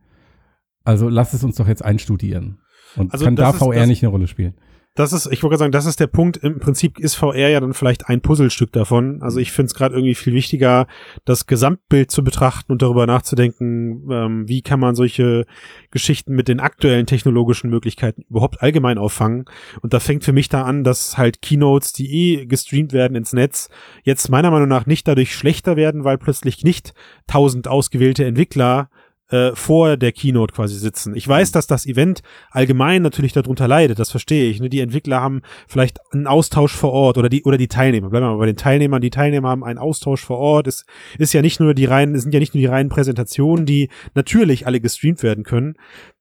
Also 0.85 1.09
lass 1.09 1.33
es 1.33 1.42
uns 1.42 1.57
doch 1.57 1.68
jetzt 1.68 1.83
einstudieren. 1.85 2.59
Und 2.96 3.12
Also 3.12 3.24
kann 3.24 3.37
da 3.37 3.51
ist- 3.51 3.59
VR 3.59 3.74
das- 3.74 3.87
nicht 3.88 4.03
eine 4.03 4.11
Rolle 4.11 4.27
spielen. 4.29 4.55
Das 4.94 5.12
ist, 5.12 5.27
ich 5.27 5.44
wollte 5.44 5.51
gerade 5.53 5.59
sagen, 5.59 5.72
das 5.72 5.87
ist 5.87 6.01
der 6.01 6.09
Punkt. 6.09 6.38
Im 6.38 6.59
Prinzip 6.59 6.98
ist 6.98 7.14
VR 7.14 7.48
ja 7.51 7.61
dann 7.61 7.72
vielleicht 7.72 8.09
ein 8.09 8.20
Puzzlestück 8.20 8.72
davon. 8.72 9.22
Also 9.22 9.38
ich 9.38 9.53
finde 9.53 9.66
es 9.66 9.74
gerade 9.74 9.94
irgendwie 9.94 10.16
viel 10.16 10.33
wichtiger, 10.35 10.88
das 11.24 11.46
Gesamtbild 11.46 12.11
zu 12.11 12.24
betrachten 12.24 12.72
und 12.72 12.83
darüber 12.83 13.07
nachzudenken, 13.07 14.09
ähm, 14.11 14.48
wie 14.48 14.61
kann 14.61 14.81
man 14.81 14.96
solche 14.96 15.46
Geschichten 15.92 16.35
mit 16.35 16.48
den 16.48 16.59
aktuellen 16.59 17.07
technologischen 17.07 17.70
Möglichkeiten 17.70 18.22
überhaupt 18.29 18.61
allgemein 18.61 18.98
auffangen. 18.98 19.44
Und 19.83 19.94
da 19.94 20.01
fängt 20.01 20.24
für 20.24 20.33
mich 20.33 20.48
da 20.48 20.62
an, 20.62 20.83
dass 20.83 21.16
halt 21.16 21.42
Keynotes, 21.42 21.92
die 21.92 22.11
eh 22.40 22.46
gestreamt 22.46 22.92
werden 22.92 23.14
ins 23.16 23.33
Netz, 23.33 23.68
jetzt 24.03 24.29
meiner 24.31 24.51
Meinung 24.51 24.68
nach 24.68 24.87
nicht 24.87 25.07
dadurch 25.07 25.33
schlechter 25.33 25.77
werden, 25.77 26.03
weil 26.03 26.18
plötzlich 26.18 26.64
nicht 26.64 26.92
tausend 27.29 27.68
ausgewählte 27.68 28.24
Entwickler 28.24 28.90
äh, 29.31 29.53
vor 29.55 29.97
der 29.97 30.12
Keynote 30.12 30.55
quasi 30.55 30.77
sitzen. 30.77 31.14
Ich 31.14 31.27
weiß, 31.27 31.53
dass 31.53 31.67
das 31.67 31.87
Event 31.87 32.23
allgemein 32.51 33.03
natürlich 33.03 33.33
darunter 33.33 33.69
leidet, 33.69 33.99
das 33.99 34.11
verstehe 34.11 34.51
ich. 34.51 34.61
Ne? 34.61 34.69
Die 34.69 34.81
Entwickler 34.81 35.21
haben 35.21 35.43
vielleicht 35.67 35.99
einen 36.12 36.27
Austausch 36.27 36.75
vor 36.75 36.93
Ort 36.93 37.19
oder 37.19 37.29
die 37.29 37.45
oder 37.45 37.59
die 37.59 37.69
Teilnehmer. 37.69 38.11
Bleiben 38.11 38.27
wir 38.27 38.31
mal 38.33 38.38
bei 38.38 38.47
den 38.47 38.57
Teilnehmern. 38.57 39.01
Die 39.01 39.11
Teilnehmer 39.11 39.49
haben 39.49 39.64
einen 39.64 39.79
Austausch 39.79 40.25
vor 40.25 40.38
Ort. 40.38 40.67
Es 40.67 40.85
ist 41.19 41.33
ja 41.33 41.43
nicht 41.43 41.61
nur 41.61 41.75
die 41.75 41.85
reinen, 41.85 42.14
es 42.14 42.23
sind 42.23 42.33
ja 42.33 42.41
nicht 42.41 42.55
nur 42.55 42.61
die 42.61 42.67
reinen 42.67 42.88
Präsentationen, 42.88 43.67
die 43.67 43.88
natürlich 44.14 44.67
alle 44.67 44.81
gestreamt 44.81 45.23
werden 45.23 45.45
können. 45.45 45.75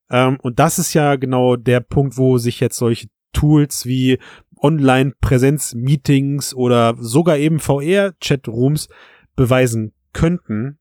Ähm, 0.09 0.37
und 0.41 0.59
das 0.59 0.79
ist 0.79 0.93
ja 0.93 1.15
genau 1.15 1.55
der 1.55 1.79
Punkt, 1.79 2.17
wo 2.17 2.37
sich 2.37 2.59
jetzt 2.59 2.77
solche 2.77 3.07
Tools 3.33 3.85
wie 3.85 4.19
Online-Präsenz-Meetings 4.61 6.53
oder 6.55 6.95
sogar 6.99 7.37
eben 7.37 7.59
VR-Chat-Rooms 7.59 8.89
beweisen 9.35 9.93
könnten. 10.13 10.79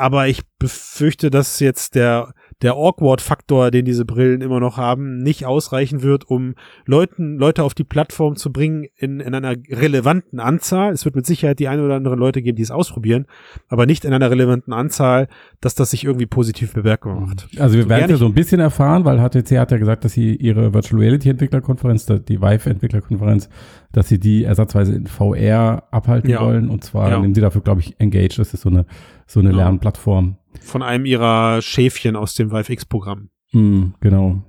Aber 0.00 0.28
ich 0.28 0.40
befürchte, 0.58 1.28
dass 1.28 1.60
jetzt 1.60 1.94
der, 1.94 2.32
der 2.62 2.72
Awkward-Faktor, 2.72 3.70
den 3.70 3.84
diese 3.84 4.06
Brillen 4.06 4.40
immer 4.40 4.58
noch 4.58 4.78
haben, 4.78 5.18
nicht 5.18 5.44
ausreichen 5.44 6.02
wird, 6.02 6.24
um 6.24 6.54
Leuten, 6.86 7.36
Leute 7.36 7.64
auf 7.64 7.74
die 7.74 7.84
Plattform 7.84 8.36
zu 8.36 8.50
bringen 8.50 8.86
in, 8.96 9.20
in 9.20 9.34
einer 9.34 9.56
relevanten 9.68 10.40
Anzahl. 10.40 10.92
Es 10.92 11.04
wird 11.04 11.16
mit 11.16 11.26
Sicherheit 11.26 11.58
die 11.58 11.68
ein 11.68 11.80
oder 11.80 11.96
anderen 11.96 12.18
Leute 12.18 12.40
geben, 12.40 12.56
die 12.56 12.62
es 12.62 12.70
ausprobieren, 12.70 13.26
aber 13.68 13.84
nicht 13.84 14.06
in 14.06 14.14
einer 14.14 14.30
relevanten 14.30 14.72
Anzahl, 14.72 15.28
dass 15.60 15.74
das 15.74 15.90
sich 15.90 16.04
irgendwie 16.04 16.26
positiv 16.26 16.72
bemerkbar 16.72 17.20
macht. 17.20 17.48
Also 17.58 17.76
wir 17.76 17.82
So 17.82 17.88
werden 17.90 18.10
ja 18.10 18.16
so 18.16 18.24
ein 18.24 18.34
bisschen 18.34 18.60
erfahren, 18.60 19.04
weil 19.04 19.18
HTC 19.18 19.58
hat 19.58 19.70
ja 19.70 19.76
gesagt, 19.76 20.06
dass 20.06 20.12
sie 20.12 20.34
ihre 20.34 20.72
Virtual 20.72 20.98
Reality 20.98 21.28
Entwicklerkonferenz, 21.28 22.06
die 22.06 22.40
Vive 22.40 22.70
Entwicklerkonferenz, 22.70 23.50
dass 23.92 24.08
sie 24.08 24.18
die 24.20 24.44
ersatzweise 24.44 24.94
in 24.94 25.06
VR 25.06 25.84
abhalten 25.90 26.30
Ja. 26.30 26.40
wollen 26.44 26.68
und 26.70 26.84
zwar 26.84 27.10
Ja. 27.10 27.18
nehmen 27.20 27.34
sie 27.34 27.40
dafür, 27.40 27.60
glaube 27.60 27.80
ich, 27.80 27.98
Engage. 28.00 28.36
Das 28.36 28.54
ist 28.54 28.60
so 28.62 28.68
eine 28.68 28.86
so 29.26 29.40
eine 29.40 29.50
Ja. 29.50 29.56
Lernplattform. 29.56 30.36
Von 30.60 30.82
einem 30.82 31.04
ihrer 31.06 31.62
Schäfchen 31.62 32.16
aus 32.16 32.34
dem 32.34 32.50
Vive 32.52 32.72
X-Programm. 32.72 33.30
Hm, 33.52 33.94
genau. 34.00 34.42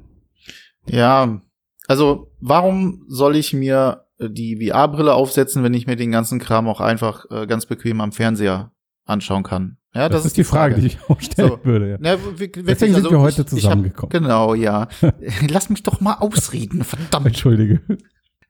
Ja, 0.87 1.41
also 1.87 2.31
warum 2.39 3.03
soll 3.07 3.35
ich 3.35 3.53
mir 3.53 4.05
äh, 4.19 4.29
die 4.29 4.57
VR-Brille 4.69 5.13
aufsetzen, 5.13 5.63
wenn 5.63 5.73
ich 5.73 5.87
mir 5.87 5.95
den 5.95 6.11
ganzen 6.11 6.39
Kram 6.39 6.67
auch 6.67 6.81
einfach 6.81 7.25
äh, 7.29 7.45
ganz 7.47 7.65
bequem 7.65 8.01
am 8.01 8.11
Fernseher 8.11 8.71
anschauen 9.05 9.43
kann? 9.43 9.77
Ja, 9.93 10.07
Das, 10.07 10.25
ist 10.25 10.37
die 10.37 10.43
Frage, 10.45 10.75
die 10.79 10.87
ich 10.87 10.97
auch 11.09 11.19
stellen 11.19 11.49
So. 11.49 11.59
würde. 11.65 11.89
Ja. 11.91 11.97
Ja, 12.13 12.17
wir- 12.23 12.39
wirklich, 12.39 12.65
Deswegen 12.65 12.93
sind 12.93 13.03
also 13.03 13.11
wir 13.17 13.19
heute 13.19 13.39
hab- 13.41 13.49
zusammengekommen. 13.49 14.09
Genau, 14.09 14.53
ja. 14.55 14.87
Lass 15.49 15.69
mich 15.69 15.83
doch 15.83 15.99
mal 15.99 16.13
ausreden, 16.15 16.83
verdammt. 16.83 17.27
Entschuldige. 17.27 17.81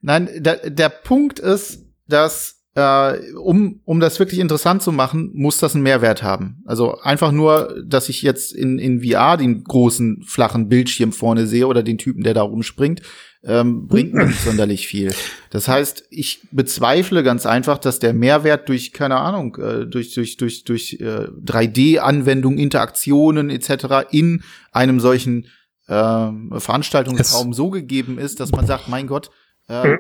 Nein, 0.02 0.30
der, 0.38 0.70
der 0.70 0.90
Punkt 0.90 1.40
ist, 1.40 1.86
dass 2.08 2.62
äh, 2.74 3.34
um, 3.34 3.82
um 3.84 4.00
das 4.00 4.20
wirklich 4.20 4.40
interessant 4.40 4.82
zu 4.82 4.92
machen, 4.92 5.32
muss 5.34 5.58
das 5.58 5.76
einen 5.76 5.84
Mehrwert 5.84 6.24
haben. 6.24 6.64
Also 6.66 7.00
einfach 7.00 7.32
nur, 7.32 7.84
dass 7.86 8.08
ich 8.08 8.22
jetzt 8.22 8.54
in, 8.54 8.80
in 8.80 9.04
VR 9.04 9.36
den 9.36 9.64
großen, 9.64 10.24
flachen 10.26 10.70
Bildschirm 10.70 11.12
vorne 11.12 11.48
sehe 11.48 11.68
oder 11.68 11.84
den 11.84 11.98
Typen, 11.98 12.24
der 12.24 12.34
da 12.34 12.44
rumspringt, 12.44 13.02
ähm, 13.44 13.88
bringt 13.88 14.14
mir 14.14 14.26
nicht 14.26 14.42
sonderlich 14.46 14.88
viel. 14.88 15.14
Das 15.50 15.68
heißt, 15.68 16.06
ich 16.12 16.48
bezweifle 16.52 17.24
ganz 17.24 17.46
einfach, 17.46 17.78
dass 17.78 18.00
der 18.00 18.14
Mehrwert 18.14 18.70
durch, 18.70 18.94
keine 18.94 19.18
Ahnung, 19.18 19.58
äh, 19.58 19.86
durch, 19.86 20.14
durch, 20.14 20.38
durch, 20.38 20.64
durch 20.64 20.94
äh, 21.02 21.28
3D-Anwendungen, 21.44 22.58
Interaktionen 22.58 23.50
etc. 23.50 24.08
in 24.12 24.44
einem 24.72 25.02
solchen 25.02 25.48
ähm, 25.90 26.54
Veranstaltungsraum 26.58 27.52
so 27.54 27.70
gegeben 27.70 28.18
ist, 28.18 28.40
dass 28.40 28.52
man 28.52 28.66
sagt, 28.66 28.88
mein 28.88 29.08
Gott, 29.08 29.30
äh, 29.68 29.98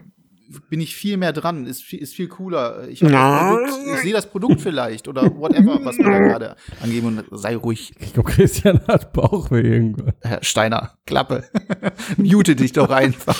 bin 0.70 0.82
ich 0.82 0.96
viel 0.98 1.16
mehr 1.16 1.32
dran, 1.32 1.66
ist, 1.66 1.82
viel- 1.82 2.00
ist 2.02 2.14
viel 2.14 2.28
cooler. 2.28 2.86
Ich, 2.90 3.00
sehe 3.00 4.12
das 4.12 4.26
Produkt 4.26 4.60
vielleicht 4.60 5.08
oder 5.08 5.22
whatever, 5.38 5.80
was 5.86 5.98
wir 5.98 6.04
da 6.04 6.20
gerade 6.28 6.56
angeben 6.82 7.08
und 7.08 7.24
sei 7.40 7.56
ruhig, 7.56 7.94
Ich 8.02 8.12
glaube, 8.14 8.32
Christian 8.32 8.82
hat 8.86 9.14
Bauchweh 9.14 9.62
irgendwann. 9.62 10.12
Herr 10.22 10.44
Steiner, 10.44 10.98
Klappe. 11.06 11.46
Mute 12.18 12.58
dich 12.58 12.74
doch 12.74 12.90
einfach. 12.90 13.38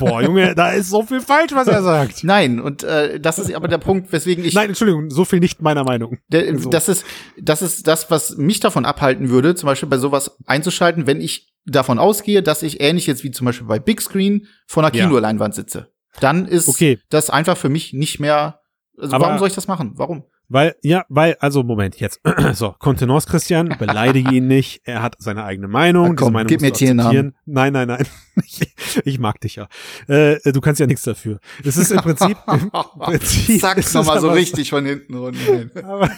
Boah, 0.00 0.20
Junge, 0.22 0.56
da 0.56 0.70
ist 0.72 0.90
so 0.90 1.04
viel 1.04 1.20
falsch, 1.20 1.52
was 1.52 1.68
er 1.68 1.82
sagt. 1.84 2.24
Nein, 2.24 2.58
und 2.60 2.82
äh, 2.82 3.20
das 3.20 3.38
ist 3.38 3.54
aber 3.54 3.68
der 3.68 3.78
Punkt, 3.78 4.10
weswegen 4.12 4.44
ich 4.44 4.54
Nein, 4.54 4.70
Entschuldigung, 4.70 5.10
so 5.10 5.24
viel 5.24 5.38
nicht 5.38 5.62
meiner 5.62 5.84
Meinung. 5.84 6.18
Der, 6.26 6.58
So. 6.58 6.70
das, 6.70 6.88
ist, 6.88 7.04
das 7.40 7.62
ist 7.62 7.86
das, 7.86 8.10
was 8.10 8.36
mich 8.36 8.58
davon 8.58 8.84
abhalten 8.84 9.28
würde, 9.28 9.54
zum 9.54 9.68
Beispiel 9.68 9.88
bei 9.88 9.98
sowas 9.98 10.36
einzuschalten, 10.46 11.06
wenn 11.06 11.20
ich 11.20 11.51
davon 11.64 11.98
ausgehe, 11.98 12.42
dass 12.42 12.62
ich 12.62 12.80
ähnlich 12.80 13.06
jetzt 13.06 13.24
wie 13.24 13.30
zum 13.30 13.44
Beispiel 13.44 13.66
bei 13.66 13.78
Big 13.78 14.00
Screen 14.00 14.46
vor 14.66 14.84
einer 14.84 14.94
Ja. 14.94 15.04
Kinoleinwand 15.06 15.54
sitze. 15.54 15.92
Dann 16.20 16.46
ist 16.46 16.68
Okay. 16.68 16.98
das 17.08 17.30
einfach 17.30 17.56
für 17.56 17.68
mich 17.68 17.92
nicht 17.92 18.20
mehr. 18.20 18.60
Also 18.98 19.14
Aber- 19.16 19.26
warum 19.26 19.38
soll 19.38 19.48
ich 19.48 19.54
das 19.54 19.68
machen? 19.68 19.92
Warum? 19.96 20.24
Weil, 20.52 20.76
ja, 20.82 21.06
weil, 21.08 21.36
also 21.40 21.62
Moment, 21.62 21.98
jetzt. 21.98 22.20
so, 22.52 22.74
Kontenance 22.78 23.26
Christian, 23.26 23.74
beleidige 23.78 24.34
ihn 24.34 24.48
nicht. 24.48 24.82
Er 24.84 25.02
hat 25.02 25.16
seine 25.18 25.44
eigene 25.44 25.66
Meinung. 25.66 26.10
Na 26.10 26.14
komm, 26.14 26.34
Meinung 26.34 26.48
gib 26.48 26.60
mir 26.60 26.68
akzeptieren. 26.68 27.34
Nein, 27.46 27.72
nein, 27.72 27.88
nein. 27.88 28.06
Ich, 28.44 28.60
ich 29.04 29.18
mag 29.18 29.40
dich 29.42 29.56
ja. 29.56 29.68
Äh, 30.08 30.38
du 30.52 30.62
kannst 30.62 30.80
ja 30.80 30.86
nichts 30.86 31.02
dafür. 31.02 31.38
Es 31.62 31.76
ist 31.76 31.90
im 31.90 31.98
Prinzip, 31.98 32.36
im 32.46 32.70
Prinzip 32.98 33.60
Sag's 33.60 33.92
nochmal 33.92 34.20
so 34.20 34.30
richtig 34.30 34.70
von 34.70 34.86
hinten 34.86 35.14
runter. 35.14 35.66
aber, 35.84 36.10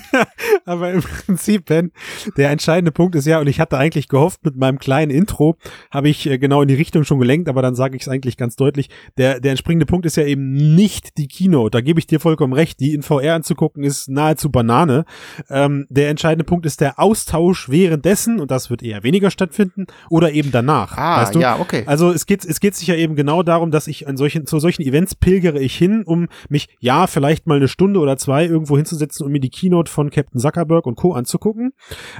aber 0.64 0.92
im 0.92 1.02
Prinzip, 1.02 1.64
Ben, 1.64 1.90
der 2.36 2.50
entscheidende 2.50 2.92
Punkt 2.92 3.16
ist 3.16 3.26
ja, 3.26 3.40
und 3.40 3.48
ich 3.48 3.58
hatte 3.58 3.78
eigentlich 3.78 4.06
gehofft, 4.06 4.44
mit 4.44 4.54
meinem 4.54 4.78
kleinen 4.78 5.10
Intro 5.10 5.56
habe 5.90 6.08
ich 6.08 6.26
äh, 6.26 6.38
genau 6.38 6.62
in 6.62 6.68
die 6.68 6.74
Richtung 6.74 7.02
schon 7.02 7.18
gelenkt, 7.18 7.48
aber 7.48 7.62
dann 7.62 7.74
sage 7.74 7.96
ich 7.96 8.02
es 8.02 8.08
eigentlich 8.08 8.36
ganz 8.36 8.54
deutlich. 8.54 8.90
Der, 9.18 9.40
der 9.40 9.50
entspringende 9.50 9.86
Punkt 9.86 10.06
ist 10.06 10.16
ja 10.16 10.24
eben 10.24 10.52
nicht 10.76 11.18
die 11.18 11.26
Keynote. 11.26 11.70
Da 11.72 11.80
gebe 11.80 11.98
ich 11.98 12.06
dir 12.06 12.20
vollkommen 12.20 12.52
recht. 12.52 12.78
Die 12.78 12.94
in 12.94 13.02
VR 13.02 13.34
anzugucken 13.34 13.82
ist 13.82 14.08
nahezu 14.24 14.50
Banane. 14.50 15.04
Ähm, 15.50 15.86
der 15.88 16.08
entscheidende 16.08 16.44
Punkt 16.44 16.66
ist 16.66 16.80
der 16.80 16.98
Austausch 16.98 17.68
währenddessen, 17.68 18.40
und 18.40 18.50
das 18.50 18.70
wird 18.70 18.82
eher 18.82 19.02
weniger 19.02 19.30
stattfinden, 19.30 19.86
oder 20.10 20.32
eben 20.32 20.50
danach. 20.50 20.96
Ah, 20.96 21.22
weißt 21.22 21.34
du? 21.34 21.40
ja, 21.40 21.58
okay. 21.58 21.84
Also 21.86 22.10
es 22.10 22.26
geht, 22.26 22.44
es 22.44 22.60
geht 22.60 22.74
sich 22.74 22.88
ja 22.88 22.94
eben 22.94 23.16
genau 23.16 23.42
darum, 23.42 23.70
dass 23.70 23.86
ich 23.86 24.08
an 24.08 24.16
solchen, 24.16 24.46
zu 24.46 24.58
solchen 24.58 24.82
Events 24.82 25.14
pilgere 25.14 25.60
ich 25.60 25.76
hin, 25.76 26.02
um 26.04 26.28
mich, 26.48 26.68
ja, 26.80 27.06
vielleicht 27.06 27.46
mal 27.46 27.56
eine 27.56 27.68
Stunde 27.68 28.00
oder 28.00 28.16
zwei 28.16 28.46
irgendwo 28.46 28.76
hinzusetzen 28.76 29.26
und 29.26 29.32
mir 29.32 29.40
die 29.40 29.50
Keynote 29.50 29.90
von 29.90 30.10
Captain 30.10 30.40
Zuckerberg 30.40 30.86
und 30.86 30.96
Co. 30.96 31.12
anzugucken. 31.12 31.72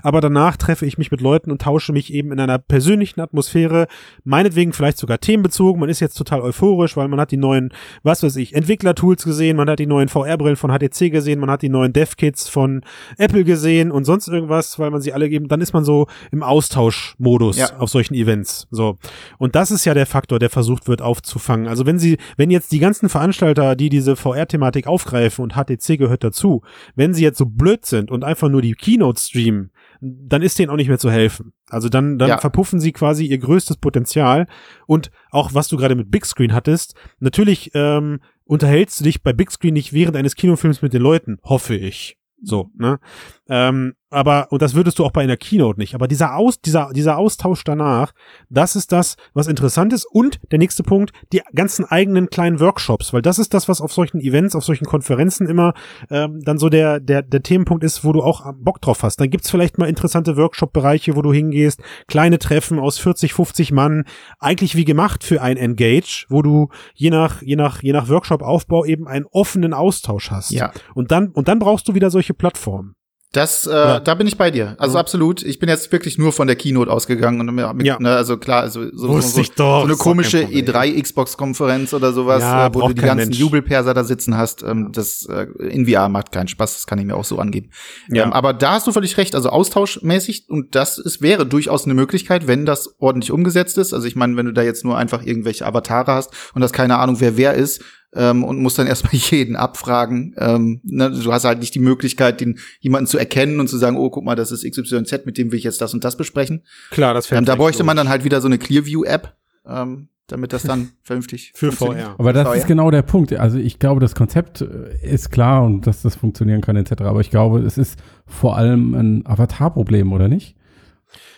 Aber 0.03 0.21
danach 0.21 0.57
treffe 0.57 0.87
ich 0.87 0.99
mich 0.99 1.11
mit 1.11 1.21
Leuten 1.21 1.51
und 1.51 1.63
tausche 1.63 1.93
mich 1.93 2.13
eben 2.13 2.33
in 2.33 2.41
einer 2.41 2.59
persönlichen 2.59 3.21
Atmosphäre, 3.21 3.87
meinetwegen 4.25 4.73
vielleicht 4.73 4.99
sogar 4.99 5.19
themenbezogen. 5.19 5.81
Man 5.81 5.89
ist 5.89 6.01
jetzt 6.01 6.15
total 6.15 6.41
euphorisch, 6.41 6.97
weil 6.97 7.09
man 7.09 7.21
hat 7.21 7.31
die 7.31 7.37
neuen, 7.37 7.73
was 8.03 8.23
weiß 8.23 8.37
ich, 8.37 8.55
Entwicklertools 8.55 9.25
gesehen, 9.25 9.57
man 9.57 9.69
hat 9.69 9.79
die 9.79 9.87
neuen 9.87 10.09
VR-Brillen 10.09 10.57
von 10.57 10.71
HTC 10.71 11.11
gesehen, 11.11 11.41
man 11.41 11.51
hat 11.51 11.63
die 11.63 11.69
neuen 11.69 11.84
Dev-Kits 11.93 12.49
von 12.49 12.83
Apple 13.19 13.45
gesehen 13.45 13.91
und 13.93 14.05
sonst 14.05 14.29
irgendwas, 14.29 14.79
weil 14.79 14.91
man 14.91 15.01
sie 15.01 15.13
alle 15.13 15.29
geben, 15.29 15.49
dann 15.49 15.61
ist 15.61 15.73
man 15.73 15.85
so 15.85 16.07
im 16.33 16.43
Austauschmodus 16.43 17.57
Ja. 17.57 17.77
auf 17.79 17.91
solchen 17.91 18.15
Events. 18.15 18.67
So. 18.71 18.99
Und 19.39 19.55
das 19.55 19.71
ist 19.71 19.85
ja 19.85 19.95
der 19.95 20.07
Faktor, 20.07 20.39
der 20.39 20.51
versucht 20.51 20.89
wird 20.89 21.03
aufzufangen. 21.03 21.67
Also 21.69 21.87
wenn 21.87 21.99
sie, 21.99 22.19
wenn 22.37 22.51
jetzt 22.51 22.73
die 22.73 22.79
ganzen 22.79 23.09
Veranstalter, 23.09 23.77
die 23.77 23.89
diese 23.89 24.17
VR-Thematik 24.17 24.87
aufgreifen 24.87 25.43
und 25.43 25.55
HTC 25.55 25.97
gehört 25.99 26.25
dazu, 26.25 26.63
wenn 26.95 27.15
sie 27.15 27.23
jetzt 27.23 27.39
so 27.39 27.47
blöd 27.47 27.85
sind 27.87 28.11
und 28.11 28.25
einfach 28.25 28.49
nur 28.49 28.63
die 28.63 28.75
Keynote 28.75 29.21
streamen, 29.21 29.71
dann 30.01 30.43
ist 30.43 30.59
denen 30.59 30.71
auch 30.71 30.77
nicht 30.77 30.89
mehr 30.89 30.99
zu 30.99 31.11
helfen. 31.11 31.53
Also 31.71 31.89
dann, 31.89 32.19
dann 32.19 32.29
Ja. 32.29 32.39
verpuffen 32.39 32.79
sie 32.81 32.93
quasi 32.93 33.27
ihr 33.27 33.39
größtes 33.39 33.79
Potenzial. 33.79 34.47
Und 34.87 35.11
auch 35.31 35.55
was 35.55 35.69
du 35.69 35.77
gerade 35.77 35.95
mit 35.95 36.11
Big 36.11 36.27
Screen 36.27 36.53
hattest, 36.53 36.95
natürlich 37.21 37.71
ähm, 37.75 38.21
unterhältst 38.45 39.01
du 39.01 39.05
dich 39.05 39.23
bei 39.23 39.33
Big 39.33 39.51
Screen 39.51 39.75
nicht 39.75 39.93
während 39.93 40.17
eines 40.17 40.37
Kinofilms 40.37 40.83
mit 40.83 40.93
den 40.93 41.03
Leuten, 41.03 41.39
hoffe 41.43 41.75
ich. 41.75 42.19
So, 42.43 42.71
ne? 42.77 43.01
Ähm, 43.49 43.95
aber, 44.15 44.47
und 44.51 44.63
das 44.63 44.75
würdest 44.75 44.99
du 44.99 45.05
auch 45.05 45.11
bei 45.11 45.23
einer 45.23 45.37
Keynote 45.37 45.79
nicht. 45.79 45.95
Aber 45.95 46.09
dieser 46.09 46.37
Aus, 46.37 46.61
dieser, 46.61 46.91
dieser 46.95 47.19
Austausch 47.19 47.65
danach, 47.65 48.13
das 48.49 48.77
ist 48.77 48.93
das, 48.93 49.17
was 49.35 49.49
interessant 49.49 49.93
ist. 49.93 50.07
Und 50.07 50.41
der 50.51 50.59
nächste 50.59 50.83
Punkt, 50.83 51.13
die 51.33 51.43
ganzen 51.55 51.85
eigenen 51.85 52.29
kleinen 52.31 52.61
Workshops, 52.61 53.13
weil 53.13 53.23
das 53.23 53.39
ist 53.39 53.55
das, 53.55 53.69
was 53.69 53.81
auf 53.81 53.93
solchen 53.93 54.21
Events, 54.21 54.55
auf 54.55 54.65
solchen 54.65 54.87
Konferenzen 54.87 55.49
immer 55.49 55.75
ähm, 56.11 56.41
dann 56.45 56.59
so 56.59 56.69
der, 56.69 57.01
der, 57.01 57.23
der 57.23 57.43
Themenpunkt 57.43 57.85
ist, 57.85 58.05
wo 58.05 58.13
du 58.13 58.23
auch 58.23 58.53
Bock 58.57 58.81
drauf 58.81 59.03
hast. 59.03 59.21
Dann 59.21 59.31
gibt's 59.31 59.51
vielleicht 59.51 59.79
mal 59.79 59.89
interessante 59.89 60.37
Workshop-Bereiche, 60.37 61.17
wo 61.17 61.23
du 61.23 61.33
hingehst, 61.33 61.81
kleine 62.07 62.39
Treffen 62.39 62.79
aus 62.79 62.99
40, 62.99 63.35
50 63.35 63.73
Mann, 63.73 64.05
eigentlich 64.39 64.77
wie 64.77 64.85
gemacht 64.85 65.25
für 65.25 65.43
ein 65.43 65.57
Engage, 65.57 66.27
wo 66.29 66.43
du 66.43 66.69
je 66.95 67.11
nach, 67.11 67.43
je 67.43 67.57
nach, 67.57 67.83
je 67.83 67.93
nach 67.93 68.09
Workshop-Aufbau 68.09 68.85
eben 68.85 69.09
einen 69.09 69.27
offenen 69.27 69.75
Austausch 69.75 70.31
hast. 70.31 70.51
Ja. 70.51 70.73
Und 70.95 71.11
dann, 71.11 71.29
und 71.29 71.49
dann 71.49 71.59
brauchst 71.59 71.89
du 71.89 71.95
wieder 71.95 72.11
solche 72.11 72.35
Plattformen. 72.35 72.95
Das, 73.35 73.67
äh, 73.67 73.71
Oder- 73.71 74.01
da 74.01 74.15
bin 74.15 74.27
ich 74.27 74.39
bei 74.39 74.51
dir. 74.51 74.77
Also 74.79 74.95
Ja. 74.95 75.01
absolut. 75.01 75.43
Ich 75.43 75.59
bin 75.59 75.69
jetzt 75.69 75.91
wirklich 75.91 76.19
nur 76.19 76.33
von 76.33 76.47
der 76.47 76.57
Keynote 76.57 76.91
ausgegangen 76.91 77.41
und 77.41 77.55
mir, 77.55 77.75
Ja. 77.83 77.99
ne, 77.99 78.15
also 78.15 78.37
klar, 78.39 78.63
also 78.63 78.85
so, 78.93 79.21
so, 79.21 79.43
so, 79.57 79.83
eine 79.83 79.97
komische 79.97 80.43
Problem. 80.43 80.65
E3 80.67 81.03
Xbox 81.03 81.37
Konferenz 81.37 81.93
oder 81.93 82.13
sowas, 82.13 82.43
Ja, 82.43 82.67
äh, 82.69 82.71
wo 82.75 82.87
du 82.89 82.95
die 82.95 83.03
ganzen 83.03 83.29
Mensch. 83.29 83.39
Jubelperser 83.39 83.93
da 83.93 84.05
sitzen 84.05 84.37
hast. 84.37 84.63
Ähm, 84.63 84.91
das 84.93 85.27
äh, 85.27 85.47
in 85.67 85.87
VR 85.89 86.09
macht 86.09 86.31
keinen 86.33 86.49
Spaß. 86.49 86.75
Das 86.75 86.87
kann 86.87 86.99
ich 86.99 87.05
mir 87.07 87.17
auch 87.17 87.25
so 87.25 87.39
angeben. 87.39 87.71
Ja. 88.09 88.25
Ähm, 88.25 88.33
aber 88.33 88.53
da 88.53 88.73
hast 88.75 88.87
du 88.87 88.93
völlig 88.93 89.17
recht. 89.19 89.35
Also 89.35 89.49
austauschmäßig 89.51 90.47
und 90.49 90.75
das 90.75 90.99
ist, 90.99 91.21
wäre 91.21 91.45
durchaus 91.45 91.85
eine 91.85 91.95
Möglichkeit, 91.95 92.47
wenn 92.47 92.65
das 92.67 92.95
ordentlich 93.01 93.33
umgesetzt 93.33 93.79
ist. 93.79 93.93
Also 93.93 94.07
ich 94.07 94.17
meine, 94.17 94.37
wenn 94.37 94.47
du 94.47 94.53
da 94.53 94.63
jetzt 94.63 94.85
nur 94.85 94.97
einfach 94.97 95.23
irgendwelche 95.25 95.67
Avatare 95.67 96.13
hast 96.13 96.31
und 96.55 96.63
hast 96.63 96.73
keine 96.73 96.99
Ahnung, 96.99 97.17
wer 97.21 97.37
wer 97.37 97.55
ist, 97.55 97.83
ähm, 98.15 98.45
und 98.45 98.59
musst 98.61 98.79
dann 98.79 98.87
erstmal 98.95 99.15
jeden 99.15 99.57
abfragen. 99.57 100.35
Ähm, 100.39 100.81
ne? 100.85 101.11
Du 101.11 101.33
hast 101.33 101.45
halt 101.45 101.61
nicht 101.61 101.75
die 101.75 101.81
Möglichkeit, 101.81 102.41
den 102.41 102.59
jemanden 102.81 103.07
zu 103.07 103.19
erkennen 103.19 103.61
und 103.61 103.69
zu 103.69 103.77
sagen, 103.79 103.97
oh, 103.97 104.11
guck 104.11 104.25
mal, 104.25 104.35
das 104.37 104.53
ist 104.53 104.65
XYZ, 104.65 105.27
mit 105.27 105.39
dem 105.39 105.51
will 105.53 105.59
ich 105.59 105.65
jetzt 105.65 105.81
das 105.81 105.95
und 105.95 106.05
das 106.05 106.17
besprechen. 106.17 106.63
Klar, 106.91 107.15
das 107.15 107.31
Ähm, 107.33 107.45
da 107.45 107.55
bräuchte 107.57 107.85
man 107.85 107.97
dann 107.97 108.09
halt 108.09 108.25
wieder 108.25 108.41
so 108.41 108.47
eine 108.47 108.59
Clearview-App, 108.59 109.35
ähm, 109.67 110.09
damit 110.27 110.53
das 110.53 110.63
dann 110.63 110.91
vernünftig 111.03 111.53
für 111.55 111.73
funktioniert. 111.73 112.07
VR. 112.09 112.15
Aber 112.19 112.33
das 112.33 112.49
VR. 112.49 112.57
ist 112.57 112.67
genau 112.67 112.91
der 112.91 113.03
Punkt. 113.03 113.33
Also 113.35 113.59
ich 113.59 113.79
glaube, 113.79 114.01
das 114.01 114.15
Konzept 114.15 114.61
äh, 114.63 114.67
ist 115.03 115.31
klar 115.31 115.65
und 115.65 115.87
dass 115.87 116.03
das 116.03 116.15
funktionieren 116.17 116.61
kann 116.61 116.77
etc. 116.77 117.03
Aber 117.03 117.21
ich 117.21 117.31
glaube, 117.31 117.61
es 117.61 117.77
ist 117.79 117.99
vor 118.27 118.57
allem 118.57 118.95
ein 118.95 119.27
Avatar-Problem, 119.27 120.13
oder 120.13 120.29
nicht? 120.29 120.57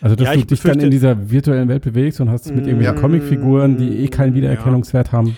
Also 0.01 0.15
dass 0.15 0.25
Ja, 0.25 0.33
du 0.33 0.39
ich 0.39 0.47
dich 0.47 0.61
dann 0.61 0.79
in 0.79 0.89
dieser 0.89 1.29
virtuellen 1.29 1.67
Welt 1.69 1.83
bewegst 1.83 2.19
und 2.21 2.29
hast 2.29 2.47
mit 2.47 2.65
Mm, 2.65 2.69
irgendwelchen 2.69 2.95
ja. 2.95 3.01
Comicfiguren, 3.01 3.77
die 3.77 3.97
eh 4.03 4.07
keinen 4.07 4.29
Ja. 4.29 4.35
Wiedererkennungswert 4.35 5.11
haben. 5.11 5.37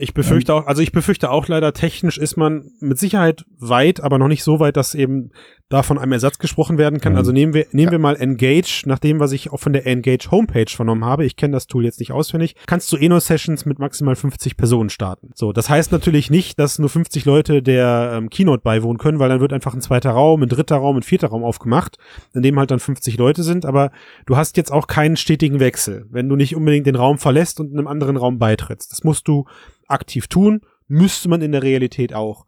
Ich 0.00 0.14
befürchte 0.14 0.54
auch, 0.54 0.66
also 0.66 0.80
ich 0.80 0.92
befürchte 0.92 1.28
auch 1.28 1.48
leider, 1.48 1.72
technisch 1.72 2.18
ist 2.18 2.36
man 2.36 2.70
mit 2.78 3.00
Sicherheit 3.00 3.44
weit, 3.58 4.00
aber 4.00 4.16
noch 4.16 4.28
nicht 4.28 4.44
so 4.44 4.60
weit, 4.60 4.76
dass 4.76 4.94
eben 4.94 5.32
da 5.68 5.82
von 5.82 5.98
einem 5.98 6.12
Ersatz 6.12 6.38
gesprochen 6.38 6.78
werden 6.78 7.00
kann. 7.00 7.12
Mhm. 7.12 7.18
Also 7.18 7.32
nehmen 7.32 7.52
wir, 7.52 7.66
nehmen 7.72 7.92
wir 7.92 7.98
mal 7.98 8.16
Engage, 8.16 8.84
nach 8.86 8.98
dem, 8.98 9.20
was 9.20 9.32
ich 9.32 9.52
auch 9.52 9.60
von 9.60 9.74
der 9.74 9.86
Engage 9.86 10.30
Homepage 10.30 10.70
vernommen 10.70 11.04
habe. 11.04 11.26
Ich 11.26 11.36
kenne 11.36 11.52
das 11.52 11.66
Tool 11.66 11.84
jetzt 11.84 12.00
nicht 12.00 12.12
auswendig. 12.12 12.54
Kannst 12.66 12.90
du 12.90 12.96
Eno-Sessions 12.96 13.66
mit 13.66 13.78
maximal 13.78 14.16
50 14.16 14.56
Personen 14.56 14.88
starten. 14.88 15.30
So, 15.34 15.52
das 15.52 15.68
heißt 15.68 15.92
natürlich 15.92 16.30
nicht, 16.30 16.58
dass 16.58 16.78
nur 16.78 16.88
50 16.88 17.26
Leute 17.26 17.62
der 17.62 18.12
ähm, 18.14 18.30
Keynote 18.30 18.62
beiwohnen 18.62 18.98
können, 18.98 19.18
weil 19.18 19.28
dann 19.28 19.40
wird 19.40 19.52
einfach 19.52 19.74
ein 19.74 19.82
zweiter 19.82 20.10
Raum, 20.10 20.42
ein 20.42 20.48
dritter 20.48 20.76
Raum, 20.76 20.96
ein 20.96 21.02
vierter 21.02 21.28
Raum 21.28 21.44
aufgemacht, 21.44 21.98
in 22.32 22.42
dem 22.42 22.58
halt 22.58 22.70
dann 22.70 22.80
50 22.80 23.18
Leute 23.18 23.42
sind. 23.42 23.66
Aber 23.66 23.90
du 24.24 24.36
hast 24.36 24.56
jetzt 24.56 24.72
auch 24.72 24.86
keinen 24.86 25.16
stetigen 25.16 25.60
Wechsel, 25.60 26.06
wenn 26.10 26.28
du 26.28 26.36
nicht 26.36 26.56
unbedingt 26.56 26.86
den 26.86 26.96
Raum 26.96 27.18
verlässt 27.18 27.60
und 27.60 27.72
in 27.72 27.78
einem 27.78 27.88
anderen 27.88 28.16
Raum 28.16 28.38
beitrittst. 28.38 28.90
Das 28.90 29.04
musst 29.04 29.28
du 29.28 29.44
aktiv 29.86 30.28
tun, 30.28 30.62
müsste 30.88 31.28
man 31.28 31.42
in 31.42 31.52
der 31.52 31.62
Realität 31.62 32.14
auch. 32.14 32.46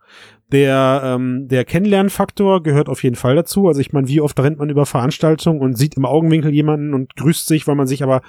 Der, 0.53 1.03
ähm, 1.05 1.47
der 1.47 1.65
Kennenlernfaktor 1.65 2.63
gehört 2.63 2.89
auf 2.89 3.05
jeden 3.05 3.15
Fall 3.15 3.37
dazu. 3.37 3.69
Also 3.69 3.81
ich 3.81 3.93
meine, 3.93 4.09
wie 4.09 4.21
oft 4.21 4.39
rennt 4.41 4.59
man 4.59 4.69
über 4.69 4.85
Veranstaltungen 4.85 5.61
und 5.61 5.79
sieht 5.79 5.97
im 5.97 6.05
Augenwinkel 6.05 6.53
jemanden 6.53 6.93
und 6.93 7.15
grüßt 7.15 7.47
sich, 7.47 7.69
weil 7.69 7.77
man 7.77 7.87
sich 7.87 8.03
aber 8.03 8.23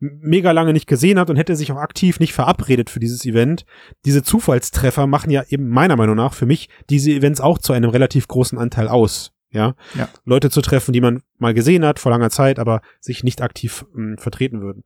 mega 0.00 0.50
lange 0.50 0.72
nicht 0.72 0.88
gesehen 0.88 1.20
hat 1.20 1.30
und 1.30 1.36
hätte 1.36 1.54
sich 1.54 1.70
auch 1.70 1.76
aktiv 1.76 2.18
nicht 2.18 2.32
verabredet 2.32 2.90
für 2.90 2.98
dieses 2.98 3.24
Event. 3.24 3.64
Diese 4.04 4.24
Zufallstreffer 4.24 5.06
machen 5.06 5.30
ja 5.30 5.44
eben 5.48 5.68
meiner 5.68 5.96
Meinung 5.96 6.16
nach 6.16 6.34
für 6.34 6.46
mich 6.46 6.68
diese 6.90 7.12
Events 7.12 7.40
auch 7.40 7.58
zu 7.58 7.72
einem 7.72 7.90
relativ 7.90 8.26
großen 8.26 8.58
Anteil 8.58 8.88
aus. 8.88 9.32
Ja, 9.50 9.74
Ja. 9.94 10.08
Leute 10.24 10.50
zu 10.50 10.60
treffen, 10.60 10.92
die 10.92 11.00
man 11.00 11.22
mal 11.38 11.54
gesehen 11.54 11.84
hat 11.84 11.98
vor 11.98 12.10
langer 12.10 12.28
Zeit, 12.28 12.58
aber 12.58 12.82
sich 13.00 13.24
nicht 13.24 13.40
aktiv 13.40 13.86
ähm, 13.96 14.16
vertreten 14.18 14.60
würden. 14.60 14.82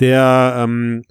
Der 0.00 0.54
ähm, 0.58 1.02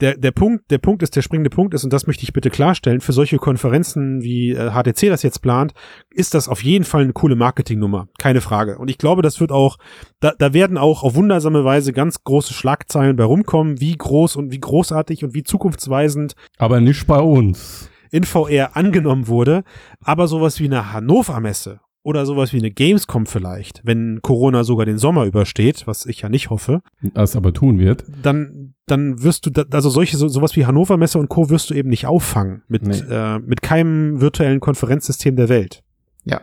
der, 0.00 0.16
der 0.16 0.30
Punkt, 0.30 0.70
der 0.70 0.78
Punkt 0.78 1.02
ist, 1.02 1.16
der 1.16 1.22
springende 1.22 1.50
Punkt 1.50 1.74
ist, 1.74 1.84
und 1.84 1.92
das 1.92 2.06
möchte 2.06 2.22
ich 2.22 2.32
bitte 2.32 2.50
klarstellen, 2.50 3.00
für 3.00 3.12
solche 3.12 3.38
Konferenzen 3.38 4.22
wie 4.22 4.50
äh, 4.50 4.70
HTC 4.70 5.08
das 5.08 5.22
jetzt 5.22 5.40
plant, 5.40 5.72
ist 6.10 6.34
das 6.34 6.48
auf 6.48 6.62
jeden 6.62 6.84
Fall 6.84 7.02
eine 7.02 7.12
coole 7.12 7.36
Marketingnummer. 7.36 8.08
Keine 8.18 8.40
Frage. 8.40 8.78
Und 8.78 8.88
ich 8.88 8.98
glaube, 8.98 9.22
das 9.22 9.40
wird 9.40 9.52
auch, 9.52 9.78
da, 10.20 10.32
da 10.38 10.52
werden 10.52 10.76
auch 10.76 11.02
auf 11.02 11.14
wundersame 11.14 11.64
Weise 11.64 11.92
ganz 11.92 12.22
große 12.24 12.52
Schlagzeilen 12.52 13.16
bei 13.16 13.24
rumkommen, 13.24 13.80
wie 13.80 13.96
groß 13.96 14.36
und 14.36 14.52
wie 14.52 14.60
großartig 14.60 15.24
und 15.24 15.34
wie 15.34 15.44
zukunftsweisend 15.44 16.34
Aber 16.58 16.80
nicht 16.80 17.06
bei 17.06 17.20
uns. 17.20 17.90
in 18.10 18.24
VR 18.24 18.76
angenommen 18.76 19.28
wurde, 19.28 19.64
aber 20.00 20.28
sowas 20.28 20.60
wie 20.60 20.66
eine 20.66 20.92
Hannover-Messe 20.92 21.80
oder 22.06 22.24
sowas 22.24 22.52
wie 22.52 22.58
eine 22.58 22.70
Gamescom 22.70 23.26
vielleicht, 23.26 23.80
wenn 23.84 24.20
Corona 24.22 24.62
sogar 24.64 24.86
den 24.86 24.96
Sommer 24.98 25.24
übersteht, 25.24 25.86
was 25.86 26.06
ich 26.06 26.20
ja 26.22 26.28
nicht 26.28 26.50
hoffe, 26.50 26.80
Das 27.14 27.34
aber 27.34 27.52
tun 27.52 27.78
wird. 27.80 28.04
dann, 28.22 28.74
dann 28.86 29.22
wirst 29.24 29.44
du, 29.46 29.50
da, 29.50 29.64
also 29.72 29.90
solche, 29.90 30.16
so, 30.16 30.28
sowas 30.28 30.54
wie 30.54 30.66
Hannover 30.66 30.96
Messe 30.96 31.18
und 31.18 31.28
Co. 31.28 31.50
wirst 31.50 31.68
du 31.70 31.74
eben 31.74 31.88
nicht 31.90 32.06
auffangen 32.06 32.62
mit, 32.68 32.82
Nee. 32.86 32.98
äh, 33.10 33.40
mit 33.40 33.60
keinem 33.60 34.20
virtuellen 34.20 34.60
Konferenzsystem 34.60 35.34
der 35.34 35.48
Welt. 35.48 35.82
Ja. 36.24 36.42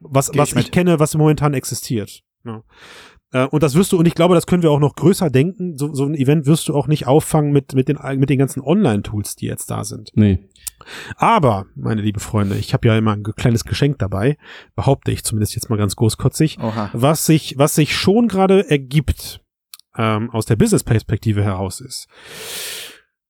Was, 0.00 0.32
Geh 0.32 0.38
was 0.38 0.52
ich 0.52 0.56
ich 0.58 0.70
kenne, 0.70 0.98
was 0.98 1.14
momentan 1.14 1.54
existiert. 1.54 2.22
Ja. 2.44 2.62
Äh, 3.32 3.46
Und 3.48 3.62
das 3.62 3.74
wirst 3.74 3.92
du, 3.92 3.98
und 3.98 4.06
ich 4.06 4.14
glaube, 4.14 4.34
das 4.34 4.46
können 4.46 4.62
wir 4.62 4.70
auch 4.70 4.80
noch 4.80 4.94
größer 4.96 5.28
denken. 5.30 5.76
So, 5.76 5.92
so 5.92 6.04
ein 6.04 6.14
Event 6.14 6.46
wirst 6.46 6.68
du 6.68 6.74
auch 6.74 6.86
nicht 6.86 7.06
auffangen 7.06 7.52
mit, 7.52 7.74
mit 7.74 7.88
den, 7.88 7.98
mit 8.18 8.30
den 8.30 8.38
ganzen 8.38 8.60
Online-Tools, 8.62 9.36
die 9.36 9.46
jetzt 9.46 9.70
da 9.70 9.84
sind. 9.84 10.10
Nee. 10.14 10.38
Aber, 11.16 11.66
meine 11.74 12.02
liebe 12.02 12.20
Freunde, 12.20 12.56
ich 12.56 12.72
habe 12.72 12.88
ja 12.88 12.96
immer 12.96 13.12
ein 13.12 13.22
kleines 13.22 13.64
Geschenk 13.64 13.98
dabei, 13.98 14.36
behaupte 14.74 15.10
ich 15.10 15.24
zumindest 15.24 15.54
jetzt 15.54 15.70
mal 15.70 15.76
ganz 15.76 15.96
großkotzig, 15.96 16.58
Oha. 16.60 16.90
was 16.92 17.26
sich, 17.26 17.54
was 17.58 17.74
sich 17.74 17.96
schon 17.96 18.28
gerade 18.28 18.68
ergibt 18.70 19.40
ähm, 19.96 20.30
aus 20.30 20.46
der 20.46 20.56
Business-Perspektive 20.56 21.42
heraus 21.42 21.80
ist. 21.80 22.08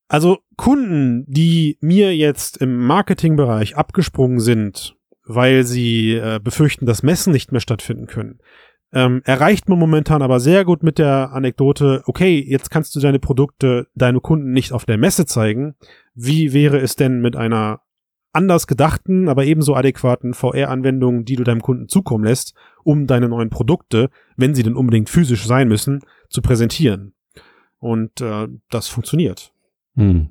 Also 0.09 0.39
Kunden, 0.57 1.25
die 1.27 1.79
mir 1.81 2.15
jetzt 2.17 2.59
im 2.59 2.87
Marketingbereich 2.87 3.77
abgesprungen 3.77 4.41
sind, 4.41 4.97
weil 5.25 5.65
sie 5.65 6.15
äh, 6.15 6.41
befürchten, 6.43 6.87
dass 6.87 7.03
Messen 7.03 7.33
nicht 7.33 7.53
mehr 7.53 7.61
stattfinden 7.61 8.07
können. 8.07 8.39
Ähm, 8.95 9.23
erreicht 9.25 9.69
man 9.69 9.79
momentan 9.79 10.23
aber 10.23 10.39
sehr 10.39 10.65
gut 10.65 10.85
mit 10.85 10.99
der 10.99 11.33
Anekdote, 11.33 12.03
okay, 12.07 12.39
jetzt 12.41 12.71
kannst 12.71 12.95
du 12.95 13.01
deine 13.01 13.19
Produkte 13.19 13.89
deine 13.97 14.21
Kunden 14.21 14.53
nicht 14.53 14.73
auf 14.73 14.85
der 14.85 14.99
Messe 14.99 15.27
zeigen. 15.27 15.75
Wie 16.15 16.53
wäre 16.53 16.79
es 16.79 16.95
denn 16.95 17.21
mit 17.21 17.35
einer 17.35 17.81
anders 18.33 18.67
gedachten, 18.69 19.29
aber 19.29 19.45
ebenso 19.45 19.75
adäquaten 19.75 20.33
VR-Anwendung, 20.33 21.25
die 21.25 21.37
du 21.37 21.43
deinem 21.45 21.61
Kunden 21.61 21.89
zukommen 21.89 22.25
lässt, 22.25 22.55
um 22.85 23.07
deine 23.07 23.29
neuen 23.29 23.51
Produkte, 23.51 24.11
wenn 24.37 24.55
sie 24.55 24.63
denn 24.63 24.77
unbedingt 24.77 25.11
physisch 25.11 25.45
sein 25.47 25.69
müssen, 25.69 26.01
zu 26.29 26.41
präsentieren? 26.41 27.15
Und 27.79 28.21
äh, 28.21 28.49
das 28.71 28.89
funktioniert. 28.89 29.53
Hm. 29.97 30.29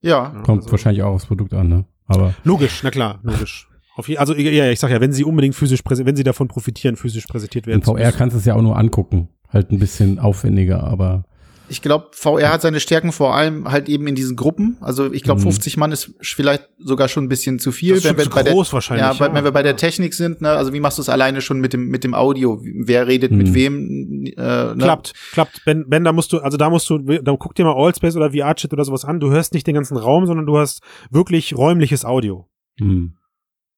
Ja, 0.00 0.30
Kommt 0.44 0.62
also- 0.62 0.72
wahrscheinlich 0.72 1.02
auch 1.02 1.14
aufs 1.14 1.26
Produkt 1.26 1.54
an, 1.54 1.68
ne? 1.68 1.84
Aber 2.06 2.34
Logisch, 2.44 2.82
na 2.82 2.90
klar, 2.90 3.20
logisch. 3.22 3.68
Auf 3.98 4.08
je, 4.08 4.16
also 4.16 4.32
ja, 4.34 4.70
ich 4.70 4.78
sag 4.78 4.90
ja, 4.92 5.00
wenn 5.00 5.12
sie 5.12 5.24
unbedingt 5.24 5.56
physisch 5.56 5.80
wenn 5.84 6.14
sie 6.14 6.22
davon 6.22 6.46
profitieren, 6.46 6.94
physisch 6.96 7.26
präsentiert 7.26 7.66
werden. 7.66 7.80
in 7.80 7.84
VR 7.84 7.94
müssen. 7.98 8.16
kannst 8.16 8.34
du 8.34 8.38
es 8.38 8.44
ja 8.44 8.54
auch 8.54 8.62
nur 8.62 8.78
angucken. 8.78 9.28
Halt 9.52 9.72
ein 9.72 9.78
bisschen 9.80 10.18
aufwendiger, 10.20 10.84
aber 10.84 11.24
ich 11.70 11.82
glaube, 11.82 12.06
VR 12.12 12.50
hat 12.52 12.62
seine 12.62 12.80
Stärken 12.80 13.12
vor 13.12 13.34
allem 13.34 13.70
halt 13.70 13.88
eben 13.90 14.06
in 14.06 14.14
diesen 14.14 14.36
Gruppen. 14.36 14.76
Also 14.80 15.12
ich 15.12 15.22
glaube, 15.22 15.40
Mhm. 15.40 15.46
50 15.50 15.76
Mann 15.76 15.90
ist 15.92 16.14
vielleicht 16.22 16.66
sogar 16.78 17.08
schon 17.08 17.24
ein 17.24 17.28
bisschen 17.28 17.58
zu 17.58 17.72
viel. 17.72 17.90
Das 17.94 18.04
ist 18.04 18.08
schon 18.08 18.18
zu 18.20 18.30
bei 18.30 18.42
der, 18.42 18.52
groß 18.54 18.72
wahrscheinlich, 18.72 19.04
Ja, 19.04 19.12
ja. 19.26 19.34
wenn 19.34 19.44
wir 19.44 19.50
bei 19.52 19.62
der 19.64 19.76
Technik 19.76 20.14
sind, 20.14 20.40
ne, 20.40 20.48
also 20.50 20.72
wie 20.72 20.80
machst 20.80 20.96
du 20.96 21.02
es 21.02 21.08
alleine 21.10 21.40
schon 21.42 21.60
mit 21.60 21.72
dem 21.72 21.88
mit 21.88 22.04
dem 22.04 22.14
Audio? 22.14 22.58
Wer 22.62 23.06
redet 23.08 23.32
mit 23.32 23.48
Mhm. 23.48 23.54
wem? 23.54 24.24
Äh, 24.26 24.30
ne? 24.40 24.74
Klappt, 24.78 25.12
klappt. 25.32 25.62
Ben, 25.66 25.86
ben, 25.88 26.04
da 26.04 26.12
musst 26.12 26.32
du, 26.32 26.38
also 26.38 26.56
da 26.56 26.70
musst 26.70 26.88
du, 26.88 26.98
da 27.00 27.36
guck 27.38 27.54
dir 27.54 27.64
mal 27.64 27.74
Allspace 27.76 28.16
oder 28.16 28.30
VR-Chat 28.30 28.72
oder 28.72 28.84
sowas 28.84 29.04
an. 29.04 29.18
Du 29.20 29.30
hörst 29.30 29.52
nicht 29.52 29.66
den 29.66 29.74
ganzen 29.74 29.96
Raum, 29.98 30.24
sondern 30.26 30.46
du 30.46 30.56
hast 30.56 30.80
wirklich 31.10 31.54
räumliches 31.56 32.04
Audio. 32.04 32.46
hm. 32.78 33.14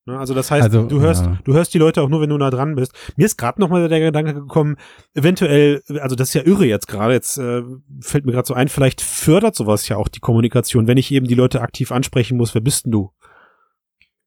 Ne? 0.06 0.18
Also 0.18 0.34
das 0.34 0.50
heißt, 0.50 0.64
Also, 0.64 0.86
du 0.86 1.00
hörst, 1.00 1.24
ja. 1.24 1.38
du 1.44 1.52
hörst 1.54 1.74
die 1.74 1.78
Leute 1.78 2.02
auch 2.02 2.08
nur, 2.08 2.20
wenn 2.20 2.30
du 2.30 2.38
nah 2.38 2.50
dran 2.50 2.74
bist. 2.74 2.92
Mir 3.16 3.26
ist 3.26 3.36
gerade 3.36 3.60
noch 3.60 3.68
mal 3.68 3.88
der 3.88 4.00
Gedanke 4.00 4.34
gekommen, 4.34 4.76
eventuell, 5.14 5.82
also 6.00 6.16
das 6.16 6.28
ist 6.28 6.34
ja 6.34 6.42
irre 6.42 6.64
jetzt 6.66 6.88
gerade. 6.88 7.14
Jetzt 7.14 7.38
äh, 7.38 7.62
fällt 8.00 8.24
mir 8.26 8.32
gerade 8.32 8.46
so 8.46 8.54
ein, 8.54 8.68
vielleicht 8.68 9.00
fördert 9.00 9.54
sowas 9.54 9.88
ja 9.88 9.96
auch 9.96 10.08
die 10.08 10.20
Kommunikation, 10.20 10.86
wenn 10.86 10.96
ich 10.96 11.10
eben 11.12 11.26
die 11.26 11.34
Leute 11.34 11.60
aktiv 11.60 11.92
ansprechen 11.92 12.36
muss. 12.36 12.54
Wer 12.54 12.62
bist 12.62 12.86
denn 12.86 12.92
du? 12.92 13.10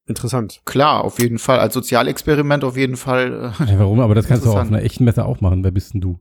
Interessant. 0.06 0.62
Klar, 0.66 1.04
auf 1.04 1.20
jeden 1.20 1.40
Fall. 1.40 1.60
Als 1.60 1.74
Sozialexperiment 1.74 2.64
auf 2.64 2.76
jeden 2.76 2.98
Fall. 2.98 3.54
Äh, 3.60 3.72
Ja, 3.72 3.80
warum? 3.80 4.00
Aber 4.02 4.16
das 4.16 4.28
kannst 4.28 4.46
du 4.46 4.52
auch 4.52 4.60
auf 4.60 4.68
einer 4.68 4.84
echten 4.84 5.06
Messe 5.06 5.26
auch 5.26 5.40
machen. 5.42 5.64
Wer 5.64 5.72
bist 5.72 5.94
denn 5.94 6.02
du? 6.02 6.20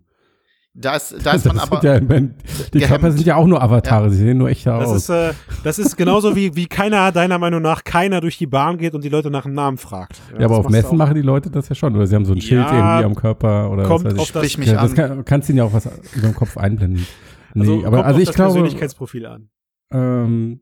Da 0.74 0.96
ist, 0.96 1.14
da 1.24 1.32
ist 1.32 1.44
man 1.46 1.56
Das 1.56 1.70
aber. 1.70 1.80
sind 1.80 1.84
ja, 1.84 2.00
die 2.00 2.06
gehemmt. 2.08 2.84
Körper 2.88 3.12
sind 3.12 3.26
ja 3.26 3.36
auch 3.36 3.46
nur 3.46 3.62
Avatare, 3.62 4.10
sie 4.10 4.16
sehen 4.16 4.38
nur 4.38 4.48
echter 4.48 4.78
Das 4.78 4.88
aus. 4.88 4.96
ist, 4.96 5.08
äh, 5.10 5.32
das 5.64 5.78
ist 5.78 5.96
genauso 5.96 6.34
wie, 6.34 6.56
wie 6.56 6.66
keiner, 6.66 7.12
deiner 7.12 7.38
Meinung 7.38 7.60
nach, 7.60 7.84
keiner 7.84 8.20
durch 8.22 8.38
die 8.38 8.46
Bahn 8.46 8.78
geht 8.78 8.94
und 8.94 9.04
die 9.04 9.10
Leute 9.10 9.30
nach 9.30 9.42
dem 9.42 9.52
Namen 9.52 9.76
fragt. 9.76 10.20
ja, 10.32 10.38
das 10.38 10.44
aber 10.46 10.58
auf 10.58 10.68
Messen 10.70 10.96
machen 10.96 11.14
die 11.14 11.20
Leute 11.22 11.50
das 11.50 11.68
ja 11.68 11.74
schon. 11.74 11.94
Oder 11.94 12.06
sie 12.06 12.14
haben 12.14 12.24
so 12.24 12.32
ein 12.32 12.40
Schild 12.40 12.62
Ja, 12.66 12.74
irgendwie 12.98 13.04
am 13.04 13.14
Körper 13.14 13.70
oder 13.70 13.82
kommt 13.84 14.04
was 14.06 14.12
weiß 14.12 14.14
ich. 14.14 14.20
auf 14.20 14.32
das- 14.32 14.42
Sprich 14.42 14.58
mich 14.58 14.68
ja, 14.68 14.80
das 14.80 14.90
an. 14.92 14.96
kann, 14.96 15.24
kannst 15.26 15.48
du 15.48 15.52
ihnen 15.52 15.58
ja 15.58 15.64
auch 15.64 15.72
was 15.74 15.86
über 16.14 16.28
den 16.28 16.34
Kopf 16.34 16.56
einblenden. 16.56 17.06
Nee, 17.54 17.60
Also, 17.60 17.72
aber 17.86 17.96
kommt 17.98 18.04
also 18.06 18.14
auf 18.16 18.20
ich 18.22 18.26
das 18.28 18.34
glaube, 18.36 18.52
Persönlichkeitsprofil 18.52 19.26
an. 19.26 19.48
ähm, 19.92 20.60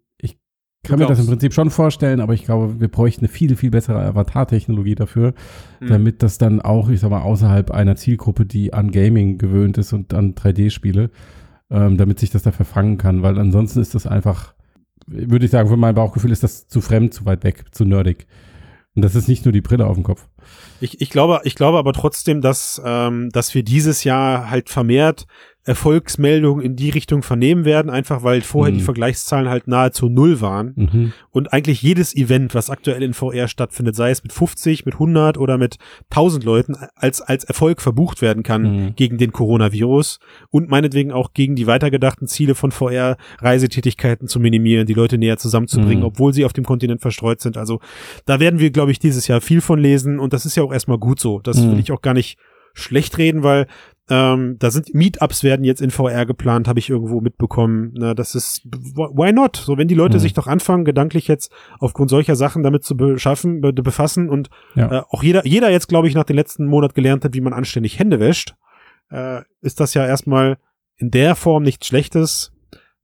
kann 0.82 0.98
mir 0.98 1.06
das 1.06 1.20
im. 1.20 1.26
Prinzip 1.26 1.52
schon 1.52 1.70
vorstellen, 1.70 2.20
aber 2.20 2.34
ich 2.34 2.44
glaube, 2.44 2.80
wir 2.80 2.88
bräuchten 2.88 3.22
eine 3.22 3.28
viel, 3.28 3.54
viel 3.56 3.70
bessere 3.70 4.02
Avatar-Technologie 4.02 4.94
dafür, 4.94 5.34
Hm. 5.80 5.88
damit 5.88 6.22
das 6.22 6.38
dann 6.38 6.60
auch, 6.60 6.88
ich 6.88 7.00
sag 7.00 7.10
mal, 7.10 7.22
außerhalb 7.22 7.70
einer 7.70 7.96
Zielgruppe, 7.96 8.46
die 8.46 8.72
an 8.72 8.90
Gaming 8.90 9.38
gewöhnt 9.38 9.78
ist 9.78 9.92
und 9.92 10.14
an 10.14 10.34
3D-Spiele, 10.34 11.10
ähm, 11.70 11.96
damit 11.96 12.18
sich 12.18 12.30
das 12.30 12.42
da 12.42 12.52
verfangen 12.52 12.98
kann, 12.98 13.22
weil 13.22 13.38
ansonsten 13.38 13.80
ist 13.80 13.94
das 13.94 14.06
einfach, 14.06 14.54
würde 15.06 15.44
ich 15.44 15.50
sagen, 15.50 15.68
für 15.68 15.76
mein 15.76 15.94
Bauchgefühl 15.94 16.32
ist 16.32 16.42
das 16.42 16.66
zu 16.68 16.80
fremd, 16.80 17.14
zu 17.14 17.26
weit 17.26 17.44
weg, 17.44 17.64
zu 17.72 17.84
nerdig. 17.84 18.26
Und 18.96 19.02
das 19.02 19.14
ist 19.14 19.28
nicht 19.28 19.44
nur 19.44 19.52
die 19.52 19.60
Brille 19.60 19.86
auf 19.86 19.94
dem 19.94 20.02
Kopf. 20.02 20.28
Ich, 20.80 21.00
ich 21.00 21.10
glaube, 21.10 21.40
ich 21.44 21.54
glaube 21.54 21.78
aber 21.78 21.92
trotzdem, 21.92 22.40
dass, 22.40 22.80
ähm, 22.84 23.30
dass 23.30 23.54
wir 23.54 23.62
dieses 23.62 24.02
Jahr 24.02 24.50
halt 24.50 24.68
vermehrt 24.68 25.26
Erfolgsmeldungen 25.70 26.64
in 26.64 26.76
die 26.76 26.90
Richtung 26.90 27.22
vernehmen 27.22 27.64
werden, 27.64 27.90
einfach 27.90 28.22
weil 28.22 28.40
vorher 28.42 28.72
Mhm. 28.72 28.78
die 28.78 28.84
Vergleichszahlen 28.84 29.48
halt 29.48 29.66
nahezu 29.68 30.08
null 30.08 30.40
waren 30.40 30.72
Mhm. 30.76 31.12
und 31.30 31.52
eigentlich 31.52 31.80
jedes 31.82 32.14
Event, 32.14 32.54
was 32.54 32.70
aktuell 32.70 33.02
in 33.02 33.14
VR 33.14 33.48
stattfindet, 33.48 33.94
sei 33.96 34.10
es 34.10 34.22
mit 34.22 34.32
50, 34.32 34.84
mit 34.84 34.98
100 34.98 35.38
oder 35.38 35.58
mit 35.58 35.76
1000 36.10 36.44
Leuten, 36.44 36.76
als, 36.96 37.20
als 37.20 37.44
Erfolg 37.44 37.80
verbucht 37.80 38.20
werden 38.22 38.42
kann 38.42 38.62
Mhm. 38.62 38.94
gegen 38.96 39.18
den 39.18 39.32
Coronavirus 39.32 40.18
und 40.50 40.68
meinetwegen 40.68 41.12
auch 41.12 41.32
gegen 41.34 41.54
die 41.56 41.66
weitergedachten 41.66 42.26
Ziele 42.28 42.54
von 42.54 42.70
VR, 42.72 43.16
Reisetätigkeiten 43.40 44.28
zu 44.28 44.40
minimieren, 44.40 44.86
die 44.86 44.94
Leute 44.94 45.18
näher 45.18 45.38
zusammenzubringen, 45.38 46.00
Mhm. 46.00 46.04
obwohl 46.06 46.32
sie 46.32 46.44
auf 46.44 46.52
dem 46.52 46.64
Kontinent 46.64 47.00
verstreut 47.00 47.40
sind. 47.40 47.56
Also 47.56 47.80
da 48.26 48.40
werden 48.40 48.60
wir, 48.60 48.70
glaube 48.70 48.90
ich, 48.90 48.98
dieses 48.98 49.26
Jahr 49.28 49.40
viel 49.40 49.60
von 49.60 49.78
lesen 49.78 50.18
und 50.18 50.32
das 50.32 50.46
ist 50.46 50.56
ja 50.56 50.62
auch 50.62 50.72
erstmal 50.72 50.98
gut 50.98 51.20
so. 51.20 51.40
Das 51.40 51.58
Mhm. 51.58 51.72
will 51.72 51.78
ich 51.80 51.92
auch 51.92 52.02
gar 52.02 52.14
nicht 52.14 52.38
schlecht 52.72 53.18
reden, 53.18 53.42
weil 53.42 53.66
ähm, 54.10 54.56
da 54.58 54.70
sind 54.70 54.92
Meetups 54.92 55.42
werden 55.44 55.64
jetzt 55.64 55.80
in 55.80 55.90
VR 55.90 56.26
geplant, 56.26 56.66
habe 56.68 56.78
ich 56.80 56.90
irgendwo 56.90 57.20
mitbekommen. 57.20 57.92
Na, 57.96 58.12
das 58.14 58.34
ist 58.34 58.62
why 58.64 59.32
not? 59.32 59.56
So, 59.56 59.78
wenn 59.78 59.88
die 59.88 59.94
Leute 59.94 60.16
Mhm. 60.18 60.20
sich 60.20 60.34
doch 60.34 60.46
anfangen, 60.46 60.84
gedanklich 60.84 61.28
jetzt 61.28 61.52
aufgrund 61.78 62.10
solcher 62.10 62.34
Sachen 62.36 62.62
damit 62.62 62.84
zu 62.84 62.96
beschaffen, 62.96 63.60
be 63.60 63.72
befassen 63.72 64.28
und 64.28 64.50
Ja. 64.74 64.90
äh, 65.00 65.02
auch 65.10 65.22
jeder, 65.22 65.46
jeder 65.46 65.70
jetzt, 65.70 65.88
glaube 65.88 66.08
ich, 66.08 66.14
nach 66.14 66.24
dem 66.24 66.36
letzten 66.36 66.66
Monat 66.66 66.94
gelernt 66.94 67.24
hat, 67.24 67.34
wie 67.34 67.40
man 67.40 67.52
anständig 67.52 67.98
Hände 67.98 68.18
wäscht, 68.20 68.54
äh, 69.10 69.42
ist 69.60 69.80
das 69.80 69.94
ja 69.94 70.04
erstmal 70.06 70.58
in 70.96 71.10
der 71.10 71.34
Form 71.36 71.62
nichts 71.62 71.86
Schlechtes, 71.86 72.52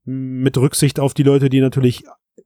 mit 0.03 0.57
Rücksicht 0.57 0.99
auf 0.99 1.13
die 1.13 1.23
Leute, 1.23 1.49
die 1.49 1.59
natürlich 1.61 2.03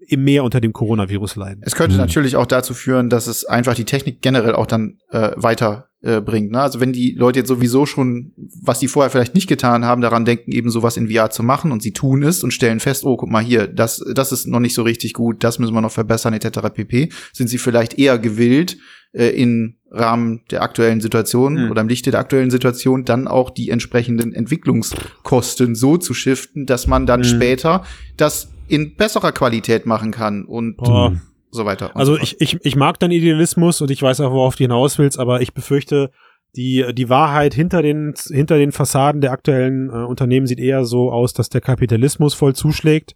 im 0.08 0.24
mehr 0.24 0.44
unter 0.44 0.62
dem 0.62 0.74
Coronavirus 0.74 1.36
leiden. 1.36 1.62
Es 1.66 1.76
könnte 1.76 1.96
Mhm. 1.96 2.02
natürlich 2.02 2.36
auch 2.36 2.46
dazu 2.46 2.74
führen, 2.74 3.10
dass 3.10 3.28
es 3.28 3.46
einfach 3.46 3.76
die 3.76 3.86
Technik 3.86 4.22
generell 4.22 4.54
auch 4.54 4.66
dann 4.66 4.98
äh, 5.12 5.32
weiter 5.36 5.89
äh, 6.02 6.20
bringt. 6.20 6.52
Ne? 6.52 6.60
Also 6.60 6.80
wenn 6.80 6.94
die 6.94 7.12
Leute 7.12 7.39
jetzt 7.39 7.48
sowieso 7.48 7.86
schon, 7.86 8.32
was 8.64 8.80
die 8.80 8.88
vorher 8.88 9.12
vielleicht 9.12 9.36
nicht 9.36 9.48
getan 9.48 9.86
haben, 9.86 10.02
daran 10.02 10.26
denken, 10.26 10.52
eben 10.52 10.72
sowas 10.72 10.98
in 10.98 11.10
VR 11.10 11.30
zu 11.30 11.44
machen 11.44 11.72
und 11.72 11.84
sie 11.84 11.94
tun 11.94 12.24
es 12.24 12.44
und 12.44 12.52
stellen 12.52 12.80
fest, 12.80 13.04
oh, 13.06 13.18
guck 13.18 13.30
mal 13.30 13.44
hier, 13.44 13.68
das, 13.68 14.04
das 14.14 14.32
ist 14.32 14.48
noch 14.48 14.60
nicht 14.60 14.74
so 14.74 14.82
richtig 14.82 15.14
gut, 15.14 15.44
das 15.44 15.60
müssen 15.60 15.74
wir 15.74 15.82
noch 15.82 15.92
verbessern, 15.92 16.34
etc. 16.34 16.60
pp, 16.74 17.10
sind 17.34 17.50
sie 17.50 17.60
vielleicht 17.60 18.00
eher 18.00 18.18
gewillt, 18.18 18.78
äh, 19.14 19.28
im 19.30 19.76
Rahmen 19.91 20.41
der 20.51 20.62
aktuellen 20.62 21.01
Situation 21.01 21.66
Mhm. 21.66 21.72
oder 21.72 21.82
im 21.82 21.88
Lichte 21.89 22.12
der 22.12 22.20
aktuellen 22.22 22.49
Situation 22.51 23.03
dann 23.03 23.28
auch 23.28 23.49
die 23.49 23.70
entsprechenden 23.70 24.34
Entwicklungskosten 24.34 25.76
so 25.76 25.97
zu 25.97 26.14
shiften, 26.14 26.66
dass 26.66 26.88
man 26.88 27.05
dann 27.05 27.22
Mhm. 27.22 27.26
später 27.26 27.84
das 28.18 28.49
in 28.68 28.95
besserer 28.95 29.32
Qualität 29.34 29.86
machen 29.86 30.12
kann 30.12 30.45
und 30.45 30.78
Boah. 30.78 31.14
so 31.51 31.66
weiter. 31.66 31.88
und 31.93 31.97
Also 31.99 32.16
so 32.16 32.22
ich, 32.22 32.39
ich, 32.39 32.57
ich 32.64 32.76
mag 32.78 32.99
deinen 32.99 33.12
Idealismus 33.12 33.82
und 33.82 33.91
ich 33.91 34.01
weiß 34.01 34.22
auch, 34.22 34.32
worauf 34.32 34.55
du 34.55 34.64
hinaus 34.64 34.97
willst, 34.97 35.20
aber 35.20 35.41
ich 35.41 35.53
befürchte, 35.53 36.12
die, 36.56 36.86
die 36.93 37.10
Wahrheit 37.10 37.54
hinter 37.54 37.82
den, 37.82 38.14
hinter 38.28 38.58
den 38.58 38.72
Fassaden 38.72 39.22
der 39.22 39.32
aktuellen 39.32 39.89
äh, 39.89 39.93
Unternehmen 39.93 40.47
sieht 40.47 40.60
eher 40.60 40.84
so 40.84 41.12
aus, 41.12 41.34
dass 41.34 41.49
der 41.49 41.62
Kapitalismus 41.62 42.34
voll 42.34 42.54
zuschlägt 42.54 43.16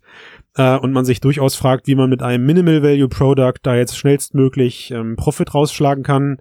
äh, 0.56 0.78
und 0.78 0.94
man 0.94 1.04
sich 1.04 1.20
durchaus 1.20 1.56
fragt, 1.56 1.88
wie 1.88 1.96
man 1.96 2.10
mit 2.10 2.22
einem 2.22 2.46
Minimal 2.46 2.82
Value 2.82 3.10
Product 3.10 3.60
da 3.64 3.76
jetzt 3.76 3.98
schnellstmöglich 3.98 4.92
ähm, 4.92 5.18
Profit 5.18 5.54
rausschlagen 5.54 6.04
kann. 6.04 6.38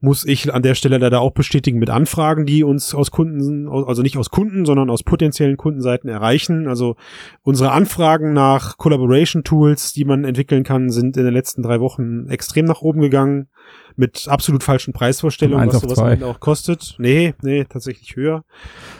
Muss 0.00 0.26
ich 0.26 0.52
an 0.52 0.62
der 0.62 0.74
Stelle 0.74 0.98
leider 0.98 1.20
auch 1.20 1.32
bestätigen 1.32 1.78
mit 1.78 1.88
Anfragen, 1.88 2.44
die 2.44 2.62
uns 2.62 2.94
aus 2.94 3.10
Kunden, 3.10 3.68
also 3.68 4.02
nicht 4.02 4.18
aus 4.18 4.30
Kunden, 4.30 4.66
sondern 4.66 4.90
aus 4.90 5.02
potenziellen 5.02 5.56
Kundenseiten 5.56 6.10
erreichen. 6.10 6.68
Also 6.68 6.96
unsere 7.42 7.72
Anfragen 7.72 8.34
nach 8.34 8.76
Collaboration 8.76 9.44
Tools, 9.44 9.94
die 9.94 10.04
man 10.04 10.24
entwickeln 10.24 10.62
kann, 10.62 10.90
sind 10.90 11.16
in 11.16 11.24
den 11.24 11.34
letzten 11.34 11.62
drei 11.62 11.80
Wochen 11.80 12.28
extrem 12.28 12.66
nach 12.66 12.82
oben 12.82 13.00
gegangen. 13.00 13.48
Mit 13.96 14.26
absolut 14.28 14.64
falschen 14.64 14.92
Preisvorstellungen, 14.92 15.68
was 15.68 15.80
sowas 15.80 15.98
am 15.98 16.22
auch 16.24 16.40
kostet. 16.40 16.96
Nee, 16.98 17.34
nee, 17.42 17.64
tatsächlich 17.64 18.16
höher. 18.16 18.44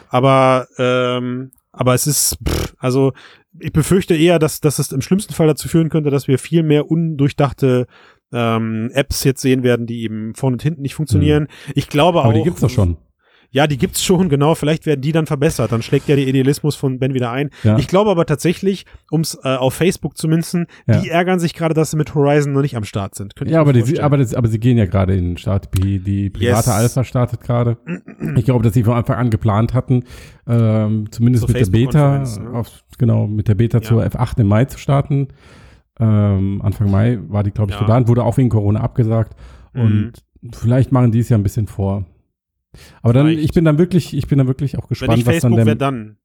Aber, 0.09 0.69
ähm, 0.79 1.51
aber 1.73 1.95
es 1.95 2.07
ist, 2.07 2.39
pff, 2.47 2.75
also 2.79 3.13
ich 3.59 3.73
befürchte 3.73 4.15
eher, 4.15 4.39
dass, 4.39 4.61
dass 4.61 4.79
es 4.79 4.93
im 4.93 5.01
schlimmsten 5.01 5.35
Fall 5.35 5.47
dazu 5.47 5.69
führen 5.69 5.89
könnte, 5.89 6.11
dass 6.11 6.29
wir 6.29 6.39
viel 6.39 6.63
mehr 6.63 6.91
undurchdachte 6.91 7.87
ähm, 8.33 8.91
Apps 8.95 9.25
jetzt 9.25 9.41
sehen 9.41 9.63
werden, 9.63 9.87
die 9.87 10.03
eben 10.03 10.35
vorne 10.35 10.55
und 10.55 10.63
hinten 10.63 10.83
nicht 10.83 10.95
funktionieren. 10.95 11.49
Ich 11.75 11.89
glaube 11.89 12.21
auch. 12.21 12.25
Aber 12.25 12.35
die 12.35 12.43
gibt's 12.43 12.61
doch 12.61 12.71
schon. 12.71 12.97
Ja, 13.55 13.69
die 13.69 13.79
gibt's 13.79 14.03
schon, 14.05 14.29
genau. 14.29 14.57
Vielleicht 14.57 14.85
werden 14.85 15.01
die 15.01 15.13
dann 15.13 15.27
verbessert. 15.27 15.71
Dann 15.71 15.81
schlägt 15.81 16.09
ja 16.09 16.17
der 16.17 16.27
Idealismus 16.27 16.75
von 16.75 16.99
Ben 16.99 17.15
wieder 17.15 17.31
ein. 17.31 17.51
Ja. 17.63 17.79
Ich 17.79 17.87
glaube 17.87 18.11
aber 18.11 18.27
tatsächlich, 18.27 18.85
ums 19.13 19.39
äh, 19.45 19.55
auf 19.55 19.75
Facebook 19.75 20.17
zumindest, 20.19 20.55
Ja. 20.87 21.01
die 21.01 21.09
ärgern 21.09 21.39
sich 21.39 21.55
gerade, 21.55 21.73
dass 21.73 21.93
sie 21.93 21.97
mit 21.97 22.15
Horizon 22.17 22.53
noch 22.53 22.63
nicht 22.63 22.77
am 22.77 22.83
Start 22.83 23.15
sind. 23.15 23.37
Könnte 23.37 23.55
Ja, 23.55 23.61
aber, 23.61 23.73
die, 23.73 24.01
aber, 24.01 24.17
das, 24.19 24.35
aber 24.35 24.49
sie 24.49 24.59
gehen 24.59 24.77
ja 24.77 24.87
gerade 24.87 25.15
in 25.15 25.25
den 25.25 25.37
Start. 25.37 25.69
Die, 25.79 26.01
die 26.01 26.31
private 26.31 26.57
Yes. 26.57 26.69
Alpha 26.69 27.05
startet 27.05 27.41
gerade. 27.43 27.77
Ich 28.37 28.45
glaube, 28.45 28.65
dass 28.65 28.75
sie 28.75 28.83
von 28.83 28.95
Anfang 28.95 29.17
an 29.19 29.31
geplant 29.31 29.73
hatten, 29.73 30.03
ähm, 30.49 31.07
zumindest 31.13 31.47
Zur 31.47 31.55
mit 31.57 31.65
der 31.65 31.71
Beta, 31.71 32.19
ne? 32.19 32.51
auf, 32.55 32.83
genau, 32.99 33.29
mit 33.29 33.47
der 33.47 33.55
Beta 33.55 33.79
Ja. 33.79 33.83
zur 33.83 34.03
F8 34.05 34.41
im 34.41 34.49
Mai 34.49 34.65
zu 34.65 34.79
starten. 34.79 35.29
Ähm, 36.01 36.61
Anfang 36.63 36.91
Mai 36.91 37.21
war 37.29 37.45
die, 37.45 37.53
glaube 37.53 37.71
ich, 37.71 37.77
Ja. 37.77 37.81
geplant, 37.81 38.09
wurde 38.09 38.25
auch 38.25 38.37
wegen 38.37 38.49
Corona 38.49 38.81
abgesagt. 38.81 39.37
Mhm. 39.75 39.81
Und 40.43 40.57
vielleicht 40.57 40.91
machen 40.91 41.13
die 41.13 41.21
es 41.21 41.29
ja 41.29 41.37
ein 41.39 41.43
bisschen 41.45 41.69
vor. 41.69 42.05
Aber 43.03 43.13
dann, 43.13 43.27
Vielleicht. 43.27 43.45
ich 43.45 43.53
bin 43.53 43.65
dann 43.65 43.79
wirklich, 43.79 44.17
ich 44.17 44.27
bin 44.27 44.39
dann 44.39 44.47
wirklich 44.47 44.77
auch 44.77 44.85
Wenn 44.85 44.89
gespannt, 44.89 45.17
nicht 45.17 45.27
was 45.27 45.35
Facebook, 45.35 45.57
dann 45.57 45.67
der, 45.67 45.75
dann? 45.77 46.17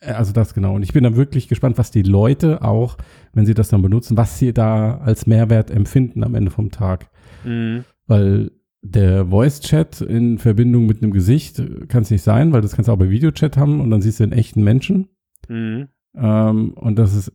äh, 0.00 0.12
also 0.12 0.32
das 0.32 0.54
genau. 0.54 0.74
Und 0.74 0.82
ich 0.82 0.92
bin 0.92 1.04
dann 1.04 1.16
wirklich 1.16 1.48
gespannt, 1.48 1.78
was 1.78 1.90
die 1.90 2.02
Leute 2.02 2.62
auch, 2.62 2.96
wenn 3.32 3.46
sie 3.46 3.54
das 3.54 3.68
dann 3.68 3.82
benutzen, 3.82 4.16
was 4.16 4.38
sie 4.38 4.52
da 4.52 4.98
als 4.98 5.26
Mehrwert 5.26 5.70
empfinden 5.70 6.24
am 6.24 6.34
Ende 6.34 6.50
vom 6.50 6.70
Tag. 6.70 7.10
Mhm. 7.44 7.84
Weil 8.06 8.50
der 8.82 9.26
Voice-Chat 9.26 10.02
in 10.02 10.38
Verbindung 10.38 10.86
mit 10.86 11.02
einem 11.02 11.12
Gesicht 11.12 11.62
kann 11.88 12.02
es 12.02 12.10
nicht 12.10 12.22
sein, 12.22 12.52
weil 12.52 12.60
das 12.60 12.74
kannst 12.76 12.88
du 12.88 12.92
auch 12.92 12.98
bei 12.98 13.08
Videochat 13.08 13.56
haben 13.56 13.80
und 13.80 13.90
dann 13.90 14.02
siehst 14.02 14.20
du 14.20 14.24
einen 14.24 14.32
echten 14.32 14.62
Menschen. 14.62 15.08
Mhm. 15.48 15.88
Ähm, 16.14 16.72
und 16.74 16.98
das 16.98 17.14
ist 17.14 17.32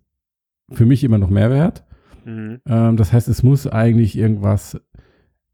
für 0.71 0.85
mich 0.85 1.03
immer 1.03 1.17
noch 1.17 1.29
Mehrwert. 1.29 1.83
Mhm. 2.25 2.61
Ähm, 2.67 2.97
das 2.97 3.11
heißt, 3.13 3.27
es 3.27 3.41
muss 3.41 3.65
eigentlich 3.65 4.17
irgendwas 4.17 4.79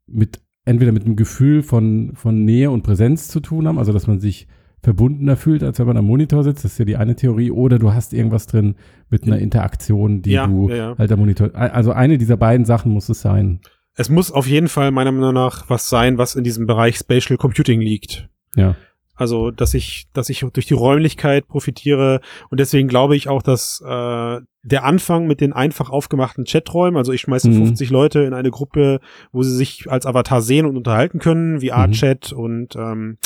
mit, 0.05 0.41
entweder 0.65 0.91
mit 0.91 1.05
einem 1.05 1.15
Gefühl 1.15 1.63
von, 1.63 2.11
von 2.15 2.43
Nähe 2.43 2.71
und 2.71 2.83
Präsenz 2.83 3.27
zu 3.27 3.39
tun 3.39 3.67
haben, 3.67 3.77
also 3.77 3.93
dass 3.93 4.07
man 4.07 4.19
sich 4.19 4.47
verbundener 4.81 5.35
fühlt, 5.35 5.63
als 5.63 5.79
wenn 5.79 5.87
man 5.87 5.97
am 5.97 6.05
Monitor 6.05 6.43
sitzt. 6.43 6.63
Das 6.63 6.73
ist 6.73 6.77
ja 6.77 6.85
die 6.85 6.95
eine 6.95 7.15
Theorie. 7.15 7.49
Oder 7.51 7.79
du 7.79 7.93
hast 7.93 8.13
irgendwas 8.13 8.45
drin 8.45 8.75
mit 9.09 9.23
einer 9.23 9.39
Interaktion, 9.39 10.21
die 10.21 10.31
Ja, 10.31 10.45
du 10.47 10.69
ja, 10.69 10.75
ja. 10.75 10.95
halt 10.97 11.11
am 11.11 11.19
Monitor. 11.19 11.55
Also 11.55 11.91
eine 11.91 12.17
dieser 12.17 12.37
beiden 12.37 12.65
Sachen 12.65 12.91
muss 12.91 13.09
es 13.09 13.21
sein. 13.21 13.61
Es 13.95 14.09
muss 14.09 14.31
auf 14.31 14.45
jeden 14.45 14.67
Fall 14.67 14.91
meiner 14.91 15.11
Meinung 15.11 15.33
nach 15.33 15.69
was 15.69 15.89
sein, 15.89 16.17
was 16.17 16.35
in 16.35 16.43
diesem 16.43 16.67
Bereich 16.67 16.97
Spatial 16.97 17.37
Computing 17.37 17.81
liegt. 17.81 18.29
Ja. 18.55 18.75
Also, 19.15 19.51
dass 19.51 19.73
ich, 19.73 20.07
dass 20.13 20.29
ich 20.29 20.45
durch 20.53 20.65
die 20.65 20.73
Räumlichkeit 20.73 21.47
profitiere 21.47 22.19
und 22.49 22.59
deswegen 22.59 22.87
glaube 22.87 23.15
ich 23.15 23.29
auch, 23.29 23.41
dass 23.41 23.81
äh, 23.81 24.39
der 24.63 24.83
Anfang 24.83 25.27
mit 25.27 25.41
den 25.41 25.53
einfach 25.53 25.89
aufgemachten 25.89 26.45
Chaträumen, 26.45 26.97
also 26.97 27.11
ich 27.13 27.21
schmeiße 27.21 27.49
Mhm. 27.49 27.65
50 27.67 27.89
Leute 27.91 28.21
in 28.21 28.33
eine 28.33 28.51
Gruppe, 28.51 28.99
wo 29.31 29.43
sie 29.43 29.55
sich 29.55 29.89
als 29.89 30.05
Avatar 30.05 30.41
sehen 30.41 30.65
und 30.65 30.75
unterhalten 30.75 31.19
können, 31.19 31.61
wie 31.61 31.69
R-Chat 31.69 32.33
und 32.33 32.75
ähm, 32.75 33.17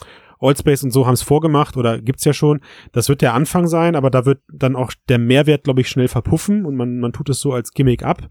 Allspace 0.41 0.83
und 0.83 0.91
so 0.91 1.05
haben 1.05 1.13
es 1.15 1.21
vorgemacht 1.21 1.75
oder 1.75 1.99
gibt's 1.99 2.23
ja 2.23 2.33
schon. 2.33 2.61
Das 2.91 3.09
wird 3.09 3.21
der 3.21 3.33
Anfang 3.33 3.67
sein, 3.67 3.95
aber 3.95 4.09
da 4.09 4.25
wird 4.25 4.39
dann 4.51 4.75
auch 4.75 4.93
der 5.09 5.17
Mehrwert, 5.17 5.63
glaube 5.65 5.81
ich, 5.81 5.89
schnell 5.89 6.07
verpuffen 6.07 6.65
und 6.65 6.75
man, 6.75 6.99
man 6.99 7.11
tut 7.11 7.29
es 7.29 7.39
so 7.39 7.51
als 7.53 7.73
Gimmick 7.73 8.03
ab. 8.03 8.29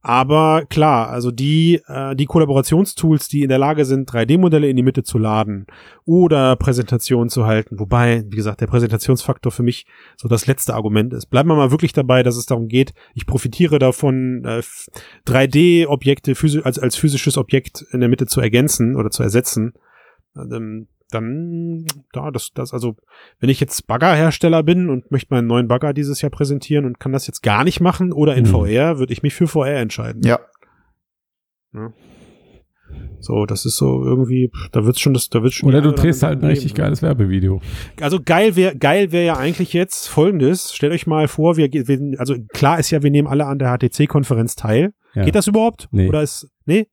Aber 0.00 0.64
klar, 0.66 1.10
also 1.10 1.32
die, 1.32 1.80
äh, 1.88 2.14
die 2.14 2.26
Kollaborationstools, 2.26 3.28
die 3.28 3.42
in 3.42 3.48
der 3.48 3.58
Lage 3.58 3.84
sind, 3.84 4.08
3D-Modelle 4.08 4.68
in 4.68 4.76
die 4.76 4.84
Mitte 4.84 5.02
zu 5.02 5.18
laden 5.18 5.66
oder 6.04 6.54
Präsentationen 6.54 7.28
zu 7.28 7.46
halten, 7.46 7.80
wobei, 7.80 8.22
wie 8.28 8.36
gesagt, 8.36 8.60
der 8.60 8.68
Präsentationsfaktor 8.68 9.50
für 9.50 9.64
mich 9.64 9.86
so 10.16 10.28
das 10.28 10.46
letzte 10.46 10.74
Argument 10.74 11.12
ist. 11.12 11.26
Bleiben 11.26 11.48
wir 11.48 11.56
mal 11.56 11.72
wirklich 11.72 11.92
dabei, 11.92 12.22
dass 12.22 12.36
es 12.36 12.46
darum 12.46 12.68
geht, 12.68 12.94
ich 13.14 13.26
profitiere 13.26 13.80
davon, 13.80 14.44
äh, 14.44 14.62
3D-Objekte 15.26 16.36
physi 16.36 16.60
als, 16.62 16.78
als 16.78 16.94
physisches 16.94 17.36
Objekt 17.36 17.84
in 17.90 17.98
der 17.98 18.08
Mitte 18.08 18.26
zu 18.26 18.40
ergänzen 18.40 18.94
oder 18.94 19.10
zu 19.10 19.24
ersetzen. 19.24 19.72
Ähm, 20.36 20.86
dann, 21.10 21.86
da, 22.12 22.30
das, 22.30 22.50
das, 22.54 22.72
also, 22.72 22.96
wenn 23.40 23.48
ich 23.50 23.60
jetzt 23.60 23.86
Baggerhersteller 23.86 24.62
bin 24.62 24.90
und 24.90 25.10
möchte 25.10 25.34
meinen 25.34 25.46
neuen 25.46 25.68
Bagger 25.68 25.92
dieses 25.92 26.20
Jahr 26.20 26.30
präsentieren 26.30 26.84
und 26.84 27.00
kann 27.00 27.12
das 27.12 27.26
jetzt 27.26 27.42
gar 27.42 27.64
nicht 27.64 27.80
machen 27.80 28.12
oder 28.12 28.36
in 28.36 28.44
Mhm. 28.44 28.50
VR, 28.50 28.98
würde 28.98 29.12
ich 29.12 29.22
mich 29.22 29.34
für 29.34 29.46
VR 29.46 29.76
entscheiden. 29.78 30.22
Ja. 30.24 30.40
So, 33.20 33.46
das 33.46 33.66
ist 33.66 33.76
so 33.76 34.04
irgendwie, 34.04 34.50
da 34.72 34.84
wird's 34.84 35.00
schon, 35.00 35.12
das, 35.12 35.28
da 35.28 35.42
wird's 35.42 35.56
schon. 35.56 35.68
Oder 35.68 35.82
du 35.82 35.92
drehst 35.92 36.22
halt 36.22 36.34
ein 36.34 36.36
andere 36.38 36.52
richtig 36.52 36.74
ne? 36.74 36.78
geiles 36.78 37.02
Werbevideo. 37.02 37.60
Also 38.00 38.20
geil 38.24 38.54
wäre, 38.56 38.76
geil 38.76 39.12
wäre 39.12 39.26
ja 39.26 39.36
eigentlich 39.36 39.72
jetzt 39.72 40.08
Folgendes. 40.08 40.72
Stellt 40.72 40.92
euch 40.92 41.06
mal 41.06 41.26
vor, 41.28 41.56
wir, 41.56 41.68
wir 41.72 42.18
also 42.20 42.36
klar 42.52 42.78
ist 42.78 42.90
ja, 42.90 43.02
wir 43.02 43.10
nehmen 43.10 43.28
alle 43.28 43.46
an 43.46 43.58
der 43.58 43.76
HTC-Konferenz 43.76 44.54
teil. 44.56 44.94
Ja. 45.14 45.24
Geht 45.24 45.34
das 45.34 45.48
überhaupt? 45.48 45.88
Nee. 45.90 46.08
Oder 46.08 46.22
ist, 46.22 46.48
nee? 46.64 46.86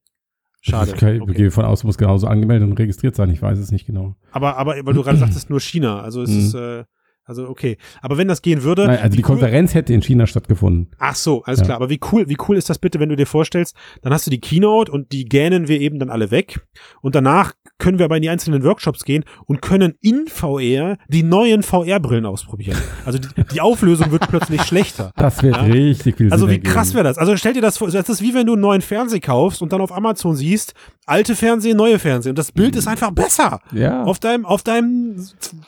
Schade. 0.68 0.91
Ich, 0.91 0.97
kann, 0.97 1.16
ich 1.16 1.22
Okay. 1.22 1.34
gehe 1.34 1.51
von 1.51 1.66
aus, 1.66 1.84
muss 1.84 1.97
genauso 1.97 2.28
angemeldet 2.28 2.68
und 2.70 2.78
registriert 2.80 3.16
sein. 3.16 3.30
Ich 3.30 3.41
weiß 3.41 3.59
es 3.59 3.72
nicht 3.72 3.86
genau. 3.86 4.16
Aber, 4.32 4.57
aber, 4.57 4.76
weil 4.84 4.93
du 4.93 5.03
gerade 5.03 5.18
sagtest, 5.20 5.49
nur 5.49 5.59
China. 5.59 6.01
Also 6.01 6.24
es 6.24 6.32
Mhm. 6.32 6.39
ist, 6.39 6.53
äh, 6.55 6.84
also 7.26 7.47
okay. 7.49 7.78
Aber 8.01 8.17
wenn 8.17 8.28
das 8.28 8.41
gehen 8.41 8.63
würde. 8.63 8.86
Nein, 8.88 8.99
also 8.99 9.15
die 9.15 9.23
cool- 9.23 9.28
Konferenz 9.30 9.73
hätte 9.73 9.93
in 9.93 10.01
China 10.01 10.28
stattgefunden. 10.28 10.91
Ach 10.99 11.15
so, 11.15 11.43
alles 11.43 11.59
Ja. 11.61 11.65
klar. 11.65 11.76
Aber 11.78 11.89
wie 11.89 11.99
cool, 12.11 12.30
wie 12.30 12.38
cool 12.47 12.55
ist 12.57 12.69
das 12.69 12.80
bitte, 12.80 12.99
wenn 12.99 13.09
du 13.09 13.15
dir 13.15 13.26
vorstellst, 13.26 13.76
dann 14.01 14.13
hast 14.13 14.26
du 14.28 14.32
die 14.32 14.39
Keynote 14.39 14.91
und 14.91 15.11
die 15.11 15.26
gähnen 15.26 15.67
wir 15.67 15.80
eben 15.82 15.99
dann 15.99 16.09
alle 16.09 16.32
weg. 16.32 16.59
Und 17.01 17.15
danach 17.15 17.53
können 17.80 17.97
wir 17.99 18.05
aber 18.05 18.15
in 18.17 18.21
die 18.21 18.30
einzelnen 18.30 18.63
Workshops 18.63 19.03
gehen 19.05 19.26
und 19.45 19.61
können 19.61 19.95
in 20.01 20.28
VR 20.28 20.97
die 21.09 21.23
neuen 21.23 21.63
VR-Brillen 21.63 22.26
ausprobieren. 22.26 22.78
Also 23.05 23.19
die, 23.19 23.28
die 23.53 23.61
Auflösung 23.61 24.11
wird 24.11 24.28
plötzlich 24.30 24.61
schlechter. 24.65 25.11
Das 25.17 25.41
wird 25.43 25.55
Ja. 25.55 25.63
richtig 25.63 26.17
viel 26.17 26.32
Also 26.32 26.49
wie 26.49 26.59
krass 26.59 26.93
wäre 26.93 27.03
das? 27.03 27.17
Also 27.17 27.36
stell 27.38 27.53
dir 27.53 27.61
das 27.61 27.78
vor, 27.78 27.89
das 27.89 28.07
ist 28.09 28.21
wie 28.21 28.34
wenn 28.34 28.45
du 28.45 28.53
einen 28.53 28.61
neuen 28.61 28.82
Fernseher 28.82 29.19
kaufst 29.19 29.61
und 29.61 29.73
dann 29.73 29.82
auf 29.82 29.91
Amazon 29.91 30.36
siehst, 30.36 30.73
alte 31.06 31.36
Fernsehen, 31.36 31.78
neue 31.78 31.99
Fernsehen. 31.99 32.32
Und 32.32 32.39
das 32.39 32.51
Bild 32.51 32.76
ist 32.76 32.88
einfach 32.88 33.12
besser. 33.12 33.60
Ja. 33.72 34.03
Auf 34.03 34.20
deinem, 34.20 34.45
auf 34.45 34.64
deinem 34.64 35.16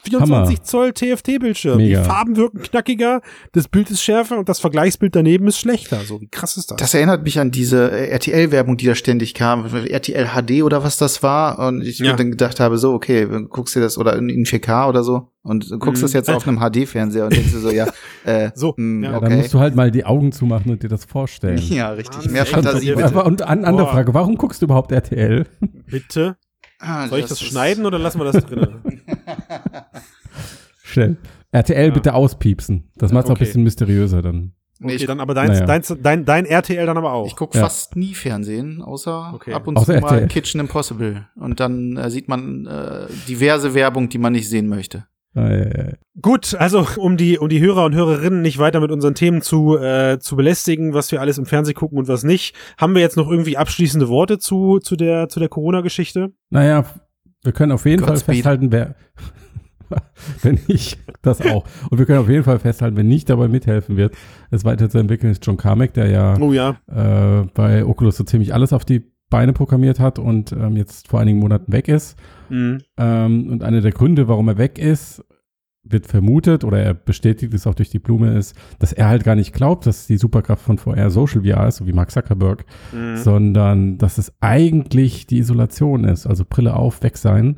24 0.04 0.62
Zoll 0.64 0.94
TFT-Bildschirm. 0.94 1.80
Die. 1.80 1.96
Farben 1.96 2.36
wirken 2.36 2.62
knackiger, 2.62 3.22
das 3.54 3.68
Bild 3.68 3.90
ist 3.92 4.02
schärfer 4.02 4.38
und 4.38 4.50
das 4.50 4.60
Vergleichsbild 4.60 5.16
daneben 5.16 5.48
ist 5.48 5.60
schlechter. 5.60 6.00
So, 6.06 6.22
wie 6.22 6.28
krass 6.28 6.58
ist 6.58 6.72
das? 6.72 6.78
Das 6.78 6.94
erinnert 6.94 7.24
mich 7.24 7.40
an 7.40 7.52
diese 7.52 7.92
äh, 7.92 8.08
RTL-Werbung, 8.10 8.78
die 8.78 8.86
da 8.86 8.96
ständig 8.96 9.34
kam. 9.34 9.66
RTL 9.66 10.28
HD 10.28 10.64
oder 10.64 10.84
was 10.84 10.98
das 10.98 11.24
war. 11.24 11.60
Und 11.60 11.82
ich 11.84 12.00
Ja. 12.00 12.14
dann 12.16 12.32
gedacht 12.32 12.60
habe, 12.60 12.78
so, 12.78 12.94
okay, 12.94 13.28
guckst 13.50 13.76
dir 13.76 13.82
das 13.82 13.98
oder 13.98 14.16
in, 14.16 14.30
in 14.30 14.46
4K 14.46 14.90
oder 14.90 15.04
so 15.04 15.32
und 15.48 15.72
du 15.72 15.80
guckst 15.80 16.02
Mhm. 16.02 16.06
das 16.06 16.14
jetzt 16.14 16.30
auf 16.30 16.48
einem 16.48 16.60
HD-Fernseher 16.60 17.26
und 17.26 17.36
denkst 17.36 17.52
dir 17.52 17.60
so, 17.60 17.70
ja, 17.72 17.88
äh, 18.26 18.52
So, 18.56 18.74
mh, 18.78 19.06
ja. 19.06 19.12
Ja, 19.12 19.18
okay. 19.18 19.30
dann 19.30 19.38
musst 19.40 19.54
du 19.54 19.60
halt 19.60 19.76
mal 19.76 19.90
die 19.92 20.06
Augen 20.06 20.32
zumachen 20.32 20.72
und 20.72 20.84
dir 20.84 20.90
das 20.90 21.06
vorstellen. 21.06 21.58
ja, 21.70 21.90
richtig. 21.92 22.18
Wahnsinn. 22.18 22.32
Mehr? 22.34 22.46
Fantasie 22.46 22.90
bitte. 22.92 23.06
Aber 23.06 23.26
und 23.26 23.42
an, 23.42 23.66
andere 23.66 23.86
Boah. 23.88 23.94
Frage, 23.94 24.14
warum 24.14 24.36
guckst 24.38 24.62
du 24.62 24.66
überhaupt 24.66 24.92
RTL? 24.92 25.46
Bitte? 25.90 26.38
Ah, 26.80 27.08
Soll 27.08 27.20
ich 27.20 27.26
das 27.26 27.42
schneiden 27.42 27.86
oder 27.88 27.98
lassen 27.98 28.20
wir 28.20 28.32
das 28.32 28.46
drin? 28.46 28.68
Schnell. 30.84 31.18
RTL 31.52 31.88
Ja. 31.88 31.94
bitte 31.94 32.14
auspiepsen. 32.14 32.92
Das 32.98 33.12
macht 33.12 33.26
es 33.26 33.30
auch 33.30 33.36
Okay. 33.36 33.44
ein 33.44 33.48
bisschen 33.48 33.64
mysteriöser 33.64 34.22
dann. 34.22 34.54
Nee, 34.80 34.88
Okay, 34.94 34.96
ich, 34.98 35.06
dann 35.08 35.20
aber 35.20 35.34
dein, 35.34 35.48
Naja. 35.48 35.66
dein, 35.66 35.82
dein, 36.04 36.26
dein 36.26 36.46
RTL 36.46 36.86
dann 36.86 36.98
aber 36.98 37.12
auch. 37.14 37.26
ich 37.26 37.36
guck 37.36 37.56
Ja. 37.56 37.62
fast 37.62 37.96
nie 37.96 38.14
Fernsehen, 38.14 38.84
außer 38.84 39.32
Okay. 39.34 39.54
ab 39.54 39.66
und 39.68 39.76
Außer 39.78 39.96
zu 39.96 40.02
mal 40.02 40.12
RTL. 40.14 40.28
Kitchen 40.28 40.60
Impossible. 40.60 41.26
Und 41.36 41.60
dann 41.60 41.98
äh, 41.98 42.12
sieht 42.12 42.28
man 42.28 42.68
äh, 42.68 43.08
diverse 43.28 43.74
Werbung, 43.74 44.10
die 44.10 44.20
man 44.20 44.34
nicht 44.34 44.48
sehen 44.50 44.68
möchte. 44.68 45.06
Gut, 46.22 46.56
also 46.56 46.86
um 46.98 47.16
die, 47.18 47.38
um 47.38 47.48
die 47.50 47.60
Hörer 47.60 47.86
und 47.86 47.94
Hörerinnen 47.94 48.42
nicht 48.42 48.58
weiter 48.58 48.80
mit 48.80 48.92
unseren 48.92 49.14
Themen 49.16 49.42
zu, 49.42 49.78
äh, 49.78 50.18
zu 50.20 50.36
belästigen, 50.36 50.94
was 50.94 51.12
wir 51.12 51.22
alles 51.22 51.38
im 51.38 51.46
Fernsehen 51.46 51.76
gucken 51.76 51.98
und 51.98 52.08
was 52.08 52.24
nicht, 52.24 52.56
haben 52.78 52.96
wir 52.96 53.02
jetzt 53.02 53.18
noch 53.18 53.30
irgendwie 53.30 53.58
abschließende 53.58 54.10
Worte 54.10 54.40
zu, 54.40 54.80
zu 54.80 54.96
der, 54.96 55.30
zu 55.30 55.40
der 55.40 55.50
Corona-Geschichte? 55.50 56.32
Naja, 56.50 56.86
wir 57.44 57.52
können 57.52 57.72
auf 57.72 57.86
jeden 57.86 58.00
Fall 58.04 58.14
Godspeed. 58.14 58.36
festhalten, 58.36 58.72
wer, 58.72 58.96
wenn 60.42 60.60
nicht, 60.68 60.98
das 61.22 61.42
auch. 61.42 61.66
Und 61.90 61.98
wir 62.00 62.06
können 62.06 62.20
auf 62.20 62.30
jeden 62.30 62.44
Fall 62.44 62.60
festhalten, 62.60 62.98
wer 62.98 63.04
nicht 63.04 63.30
dabei 63.30 63.48
mithelfen 63.48 63.96
wird, 63.96 64.16
es 64.52 64.66
weiterzuentwickeln, 64.66 65.32
ist 65.32 65.46
John 65.46 65.58
Carmack, 65.58 65.94
der 65.94 66.10
ja 66.10 66.38
Oh 66.40 66.52
ja. 66.52 66.78
äh, 66.88 67.46
bei 67.54 67.86
Oculus 67.86 68.18
so 68.18 68.24
ziemlich 68.24 68.54
alles 68.54 68.74
auf 68.74 68.86
die 68.86 69.12
Beine 69.30 69.54
programmiert 69.54 70.00
hat 70.00 70.20
und 70.20 70.52
ähm, 70.52 70.78
jetzt 70.78 71.10
vor 71.10 71.20
einigen 71.20 71.40
Monaten 71.40 71.72
weg 71.72 71.88
ist. 71.88 72.18
Mhm. 72.50 72.80
Ähm, 72.98 73.50
und 73.50 73.64
einer 73.64 73.82
der 73.82 73.92
Gründe, 73.92 74.28
warum 74.28 74.48
er 74.48 74.58
weg 74.58 74.80
ist, 74.80 75.24
wird 75.84 76.08
vermutet 76.08 76.64
oder 76.64 76.80
er 76.80 76.94
bestätigt 76.94 77.54
es 77.54 77.66
auch 77.66 77.76
durch 77.76 77.90
die 77.90 78.00
Blume, 78.00 78.38
ist, 78.38 78.56
dass 78.80 78.94
er 78.94 79.08
halt 79.08 79.24
gar 79.24 79.36
nicht 79.36 79.54
glaubt, 79.54 79.86
dass 79.86 80.08
die 80.08 80.18
Superkraft 80.18 80.62
von 80.62 80.78
VR 80.78 81.10
Social 81.10 81.44
VR 81.44 81.68
ist, 81.68 81.78
so 81.78 81.88
wie 81.88 81.94
Mark 81.94 82.12
Zuckerberg, 82.12 82.66
Mhm. 82.94 83.18
sondern 83.18 83.98
dass 83.98 84.18
es 84.18 84.34
eigentlich 84.42 85.28
die 85.28 85.40
Isolation 85.40 86.04
ist, 86.04 86.28
also 86.28 86.44
Brille 86.48 86.76
auf, 86.76 87.04
weg 87.04 87.18
sein. 87.18 87.58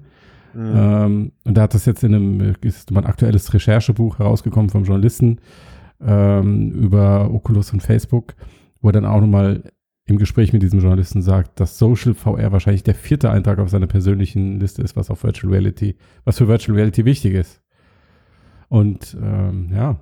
Mhm. 0.54 0.72
Ähm, 0.76 1.32
und 1.46 1.58
da 1.58 1.64
hat 1.64 1.74
das 1.74 1.86
jetzt 1.86 2.04
in 2.04 2.16
einem, 2.16 2.56
ist 2.62 2.92
ein 2.92 2.98
aktuelles 2.98 3.54
Recherchebuch 3.54 4.20
herausgekommen 4.20 4.70
vom 4.70 4.84
Journalisten 4.84 5.40
ähm, 6.02 6.72
über 6.72 7.32
Oculus 7.32 7.74
und 7.74 7.82
Facebook, 7.84 8.34
wo 8.82 8.90
er 8.90 8.94
dann 8.94 9.06
auch 9.06 9.22
nochmal 9.22 9.64
im 10.10 10.18
Gespräch 10.18 10.54
mit 10.54 10.64
diesem 10.64 10.80
Journalisten 10.80 11.22
sagt, 11.22 11.60
dass 11.60 11.78
Social 11.78 12.14
VR 12.14 12.52
wahrscheinlich 12.52 12.84
der 12.84 12.96
vierte 12.96 13.30
Eintrag 13.30 13.60
auf 13.60 13.70
seiner 13.70 13.88
persönlichen 13.88 14.60
Liste 14.60 14.82
ist, 14.82 14.96
was 14.96 15.10
auf 15.10 15.24
Virtual 15.24 15.52
Reality, 15.52 15.96
was 16.26 16.38
für 16.38 16.48
Virtual 16.48 16.76
Reality 16.76 17.06
wichtig 17.06 17.34
ist. 17.34 17.62
Und 18.68 19.18
ähm, 19.22 19.70
ja. 19.74 20.00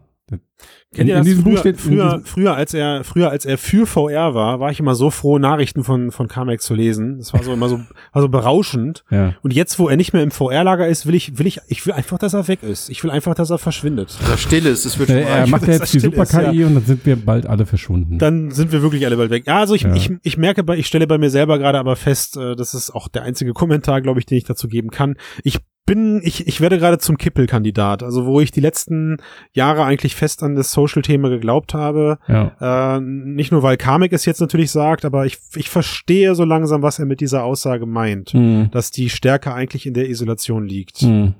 Kennt 0.95 1.09
ihr 1.09 1.15
in 1.15 1.19
das? 1.19 1.25
diesem 1.27 1.43
Buch 1.43 1.51
früher, 1.51 1.59
steht- 1.59 1.75
in 1.75 1.79
früher, 1.81 2.03
diesem- 2.05 2.23
früher, 2.25 2.55
als 2.55 2.73
er, 2.73 3.03
früher, 3.03 3.29
als 3.29 3.45
er 3.45 3.57
für 3.57 3.85
VR 3.85 4.33
war, 4.33 4.59
war 4.59 4.71
ich 4.71 4.79
immer 4.79 4.95
so 4.95 5.09
froh, 5.11 5.37
Nachrichten 5.37 5.83
von, 5.83 6.11
von 6.11 6.27
Carmack 6.27 6.61
zu 6.61 6.73
lesen. 6.73 7.17
Das 7.17 7.33
war 7.33 7.43
so 7.43 7.53
immer 7.53 7.67
so, 7.69 7.79
war 8.13 8.21
so 8.21 8.29
berauschend. 8.29 9.03
Ja. 9.11 9.33
Und 9.43 9.53
jetzt, 9.53 9.77
wo 9.79 9.89
er 9.89 9.97
nicht 9.97 10.13
mehr 10.13 10.23
im 10.23 10.31
VR-Lager 10.31 10.87
ist, 10.87 11.05
will 11.05 11.13
ich, 11.15 11.37
will 11.37 11.45
ich, 11.45 11.59
ich 11.67 11.85
will 11.85 11.93
einfach, 11.93 12.17
dass 12.17 12.33
er 12.33 12.47
weg 12.47 12.63
ist. 12.63 12.89
Ich 12.89 13.03
will 13.03 13.11
einfach, 13.11 13.35
dass 13.35 13.49
er 13.49 13.57
verschwindet. 13.57 14.17
Oder 14.25 14.37
still 14.37 14.65
ist, 14.65 14.85
es 14.85 14.97
wird 14.97 15.09
Er, 15.09 15.23
schon 15.23 15.31
er 15.31 15.47
macht 15.47 15.61
ja 15.67 15.77
dass 15.77 15.91
jetzt 15.91 15.93
die 16.05 16.09
das 16.09 16.29
Super-KI 16.31 16.63
und 16.63 16.75
dann 16.75 16.85
sind 16.85 17.05
wir 17.05 17.15
bald 17.17 17.45
alle 17.45 17.65
verschwunden. 17.65 18.17
Dann 18.17 18.51
sind 18.51 18.71
wir 18.71 18.81
wirklich 18.81 19.05
alle 19.05 19.17
bald 19.17 19.29
weg. 19.29 19.43
Ja, 19.45 19.59
also 19.59 19.75
ich, 19.75 19.81
Ja. 19.83 19.93
ich, 19.93 20.11
ich 20.23 20.37
merke 20.37 20.63
bei, 20.63 20.77
ich 20.77 20.87
stelle 20.87 21.05
bei 21.05 21.17
mir 21.17 21.29
selber 21.29 21.59
gerade 21.59 21.77
aber 21.79 21.95
fest, 21.97 22.37
äh, 22.37 22.55
das 22.55 22.73
ist 22.73 22.91
auch 22.95 23.07
der 23.09 23.23
einzige 23.23 23.53
Kommentar, 23.53 24.01
glaube 24.01 24.19
ich, 24.19 24.25
den 24.25 24.37
ich 24.37 24.45
dazu 24.45 24.67
geben 24.67 24.89
kann. 24.89 25.15
Ich 25.43 25.59
bin, 25.85 26.19
ich, 26.21 26.45
ich 26.47 26.59
werde 26.59 26.79
gerade 26.79 26.97
zum 26.97 27.17
Kippelkandidat. 27.17 28.03
Also 28.03 28.25
wo 28.25 28.41
ich 28.41 28.51
die 28.51 28.59
letzten 28.59 29.17
Jahre 29.53 29.85
eigentlich 29.85 30.15
fest 30.15 30.43
an 30.47 30.55
das 30.55 30.71
Social-Thema 30.71 31.29
geglaubt 31.29 31.73
habe. 31.73 32.17
ja. 32.27 32.97
Äh, 32.97 33.01
nicht 33.01 33.51
nur, 33.51 33.63
weil 33.63 33.77
Kamek 33.77 34.13
es 34.13 34.25
jetzt 34.25 34.41
natürlich 34.41 34.71
sagt, 34.71 35.05
aber 35.05 35.25
ich, 35.25 35.37
ich 35.55 35.69
verstehe 35.69 36.35
so 36.35 36.43
langsam, 36.43 36.81
was 36.81 36.99
er 36.99 37.05
mit 37.05 37.21
dieser 37.21 37.43
Aussage 37.43 37.85
meint. 37.85 38.31
Hm. 38.31 38.69
Dass 38.71 38.91
die 38.91 39.09
Stärke 39.09 39.53
eigentlich 39.53 39.85
in 39.85 39.93
der 39.93 40.09
Isolation 40.09 40.65
liegt. 40.65 40.97
Hm. 40.97 41.35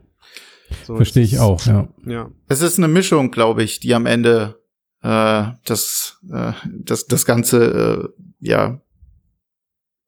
So, 0.84 0.96
Verstehe 0.96 1.24
ich 1.24 1.40
auch, 1.40 1.66
ja. 1.66 1.88
Ja. 2.06 2.30
Es 2.48 2.62
ist 2.62 2.78
eine 2.78 2.88
Mischung, 2.88 3.32
glaube 3.32 3.64
ich, 3.64 3.80
die 3.80 3.94
am 3.94 4.06
Ende 4.06 4.60
äh, 5.02 5.44
das, 5.66 6.20
äh, 6.32 6.52
das, 6.74 7.06
das 7.06 7.26
Ganze 7.26 8.12
äh, 8.14 8.24
ja 8.40 8.82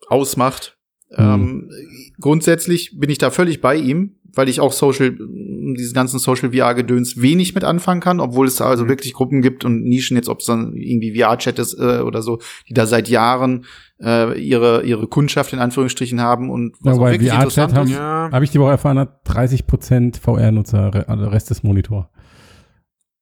ausmacht. 0.08 0.78
Mhm. 1.12 1.18
Ähm, 1.18 1.72
grundsätzlich 2.20 3.00
bin 3.00 3.10
ich 3.10 3.18
da 3.18 3.32
völlig 3.32 3.62
bei 3.62 3.76
ihm, 3.76 4.19
weil 4.36 4.50
ich 4.50 4.60
auch 4.62 4.72
Social, 4.72 5.12
diesen 5.12 5.94
ganzen 5.94 6.20
Social 6.20 6.52
VR-Gedöns 6.52 7.22
wenig 7.22 7.56
mit 7.56 7.64
anfangen 7.64 8.02
kann, 8.02 8.20
obwohl 8.20 8.48
es 8.48 8.56
da 8.58 8.66
also 8.66 8.86
Mhm. 8.86 8.90
wirklich 8.90 9.14
Gruppen 9.14 9.42
gibt 9.42 9.66
und 9.66 9.84
Nischen, 9.84 10.16
jetzt 10.18 10.30
ob 10.30 10.40
es 10.40 10.46
dann 10.46 10.74
irgendwie 10.76 11.20
VR-Chat 11.20 11.60
ist 11.60 11.74
äh, 11.80 12.00
oder 12.02 12.22
so, 12.22 12.40
die 12.68 12.74
da 12.74 12.86
seit 12.86 13.08
Jahren 13.10 13.66
äh, 14.02 14.40
ihre, 14.40 14.84
ihre 14.84 15.08
Kundschaft 15.08 15.52
in 15.54 15.60
Anführungsstrichen 15.60 16.22
haben 16.22 16.50
und 16.50 16.76
Ja, 16.78 16.78
was 16.82 16.96
auch 16.96 17.00
wobei 17.02 17.12
wirklich 17.14 17.30
VR-Chat 17.30 17.44
interessant 17.44 17.74
haben- 17.76 17.88
ist. 17.88 17.94
Ja. 17.94 18.30
Habe 18.32 18.46
ich 18.46 18.52
die 18.52 18.60
Woche 18.60 18.72
erfahren, 18.72 19.00
hat 19.00 19.24
30% 19.28 20.18
VR-Nutzer, 20.20 20.94
re- 20.94 21.10
also 21.10 21.28
Rest 21.28 21.52
ist 21.52 21.64
Monitor. 21.64 22.10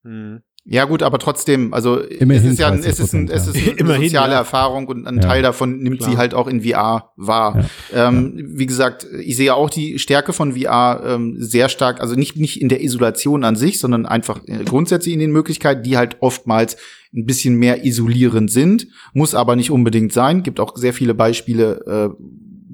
Hm. 0.04 0.42
Ja 0.70 0.84
gut, 0.84 1.02
aber 1.02 1.18
trotzdem, 1.18 1.74
also 1.74 1.98
Immerhin 2.02 2.46
es 2.48 2.52
ist 2.54 2.60
ja 2.60 2.68
ein, 2.68 2.80
es 2.84 3.00
ist, 3.00 3.14
ein, 3.14 3.30
30%, 3.30 3.32
es 3.32 3.48
ist 3.48 3.56
ja. 3.56 3.62
eine 3.72 3.72
Immerhin, 3.80 4.04
soziale 4.04 4.34
ja. 4.34 4.40
Erfahrung 4.40 4.88
und 4.88 5.08
ein 5.08 5.16
Ja. 5.16 5.22
Teil 5.22 5.42
davon 5.42 5.80
nimmt 5.80 6.00
Klar. 6.00 6.12
sie 6.12 6.18
halt 6.18 6.34
auch 6.34 6.48
in 6.48 6.62
VR 6.62 7.14
wahr. 7.16 7.66
Ähm, 7.94 8.34
Wie 8.54 8.66
gesagt, 8.66 9.08
ich 9.24 9.38
sehe 9.38 9.54
auch 9.54 9.70
die 9.70 9.98
Stärke 9.98 10.34
von 10.34 10.54
VR 10.58 11.02
ähm, 11.06 11.38
sehr 11.40 11.70
stark, 11.70 12.02
also 12.02 12.16
nicht, 12.16 12.36
nicht 12.36 12.62
in 12.62 12.68
der 12.68 12.84
Isolation 12.84 13.46
an 13.46 13.56
sich, 13.56 13.80
sondern 13.80 14.06
einfach 14.06 14.42
äh, 14.46 14.66
grundsätzlich 14.66 15.14
in 15.14 15.22
den 15.22 15.32
Möglichkeiten, 15.32 15.84
die 15.84 15.96
halt 15.96 16.18
oftmals 16.20 16.76
ein 17.16 17.26
bisschen 17.26 17.56
mehr 17.56 17.86
isolierend 17.86 18.52
sind, 18.52 18.88
muss 19.14 19.34
aber 19.34 19.56
nicht 19.56 19.72
unbedingt 19.72 20.12
sein. 20.12 20.44
Gibt 20.44 20.60
auch 20.60 20.76
sehr 20.76 20.92
viele 20.94 21.14
Beispiele, 21.14 22.14
äh, 22.20 22.24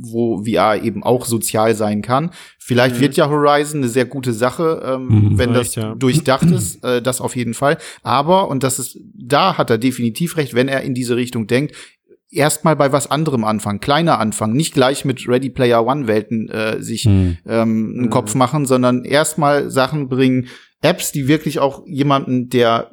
wo 0.06 0.44
VR 0.44 0.84
eben 0.84 1.02
auch 1.04 1.26
sozial 1.26 1.76
sein 1.76 2.02
kann. 2.02 2.32
Vielleicht 2.60 2.98
Mhm. 2.98 3.00
wird 3.02 3.16
ja 3.18 3.30
Horizon 3.30 3.80
eine 3.82 3.88
sehr 3.90 4.06
gute 4.06 4.34
Sache, 4.34 4.82
ähm, 4.86 5.08
Mhm. 5.08 5.38
wenn 5.38 5.54
das 5.54 5.76
ja. 5.76 5.96
durchdacht 6.00 6.50
ist, 6.52 6.84
äh, 6.84 7.02
das 7.02 7.22
auf 7.22 7.36
jeden 7.36 7.54
Fall. 7.54 7.78
Aber, 8.04 8.50
und 8.50 8.64
das 8.64 8.80
ist, 8.80 8.98
da 9.16 9.58
hat 9.58 9.70
er 9.70 9.78
definitiv 9.78 10.38
recht, 10.38 10.54
wenn 10.54 10.68
er 10.68 10.82
in 10.82 10.94
diese 10.94 11.16
Richtung 11.16 11.48
denkt, 11.48 11.76
erstmal 12.30 12.76
bei 12.76 12.92
was 12.92 13.10
anderem 13.10 13.44
anfangen, 13.44 13.80
kleiner 13.80 14.20
anfangen, 14.20 14.54
nicht 14.56 14.74
gleich 14.74 15.06
mit 15.06 15.28
Ready 15.28 15.50
Player 15.50 15.86
One 15.86 16.08
Welten 16.08 16.50
äh, 16.50 16.82
sich 16.82 17.04
Hm. 17.04 17.38
ähm, 17.46 17.94
einen 17.96 18.06
Mhm. 18.06 18.10
Kopf 18.10 18.34
machen, 18.36 18.66
sondern 18.66 19.06
erstmal 19.06 19.70
Sachen 19.70 20.10
bringen, 20.10 20.48
Apps, 20.82 21.12
die 21.14 21.28
wirklich 21.30 21.60
auch 21.60 21.84
jemanden, 21.86 22.50
der 22.50 22.92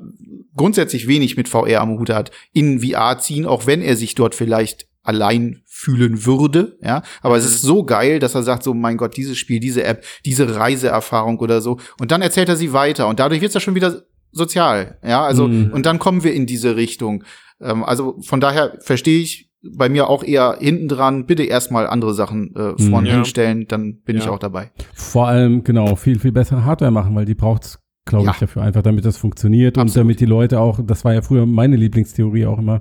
grundsätzlich 0.56 1.08
wenig 1.08 1.36
mit 1.36 1.48
VR 1.48 1.80
am 1.80 1.98
Hut 1.98 2.10
hat, 2.10 2.30
in 2.52 2.80
VR 2.80 3.18
ziehen, 3.18 3.46
auch 3.46 3.66
wenn 3.66 3.82
er 3.82 3.96
sich 3.96 4.14
dort 4.14 4.34
vielleicht 4.34 4.86
allein 5.02 5.62
fühlen 5.80 6.26
würde, 6.26 6.76
ja, 6.82 7.02
aber 7.22 7.36
es 7.36 7.44
ist 7.46 7.62
so 7.62 7.84
geil, 7.84 8.18
dass 8.18 8.34
er 8.34 8.42
sagt 8.42 8.62
so, 8.62 8.74
mein 8.74 8.96
Gott, 8.98 9.16
dieses 9.16 9.38
Spiel, 9.38 9.60
diese 9.60 9.82
App, 9.84 10.04
diese 10.24 10.56
Reiseerfahrung 10.56 11.38
oder 11.38 11.60
so 11.60 11.78
und 11.98 12.10
dann 12.10 12.22
erzählt 12.22 12.48
er 12.48 12.56
sie 12.56 12.72
weiter 12.72 13.08
und 13.08 13.18
dadurch 13.18 13.40
wird 13.40 13.50
es 13.50 13.54
ja 13.54 13.60
schon 13.60 13.74
wieder 13.74 14.02
sozial, 14.32 14.98
ja, 15.02 15.22
also 15.24 15.48
Mhm. 15.48 15.70
und 15.72 15.86
dann 15.86 15.98
kommen 15.98 16.22
wir 16.22 16.32
in 16.34 16.46
diese 16.46 16.76
Richtung. 16.76 17.24
Ähm, 17.60 17.82
also 17.84 18.18
von 18.22 18.40
daher 18.40 18.76
verstehe 18.80 19.20
ich 19.20 19.50
bei 19.62 19.88
mir 19.88 20.08
auch 20.08 20.22
eher 20.24 20.56
hinten 20.60 20.88
dran, 20.88 21.26
bitte 21.26 21.42
erstmal 21.44 21.86
andere 21.86 22.14
Sachen 22.14 22.54
äh, 22.56 22.72
Mhm. 22.72 22.78
vorne 22.78 23.08
Ja. 23.08 23.14
hinstellen, 23.16 23.66
dann 23.68 24.00
bin 24.02 24.16
ich 24.16 24.24
Ja. 24.26 24.30
auch 24.30 24.38
dabei. 24.38 24.70
Vor 24.94 25.26
allem, 25.28 25.64
genau, 25.64 25.96
viel, 25.96 26.18
viel 26.18 26.32
bessere 26.32 26.64
Hardware 26.64 26.90
machen, 26.90 27.14
weil 27.14 27.24
die 27.26 27.34
braucht's, 27.34 27.78
glaube 28.10 28.26
Ja. 28.26 28.32
ich, 28.32 28.38
dafür 28.38 28.62
einfach, 28.62 28.82
damit 28.82 29.04
das 29.04 29.16
funktioniert 29.16 29.76
und 29.78 29.82
Absolut. 29.84 30.04
damit 30.04 30.20
die 30.20 30.26
Leute 30.26 30.60
auch, 30.60 30.78
das 30.84 31.04
war 31.04 31.14
ja 31.14 31.22
früher 31.22 31.46
meine 31.46 31.76
Lieblingstheorie 31.76 32.46
auch 32.46 32.58
immer, 32.58 32.80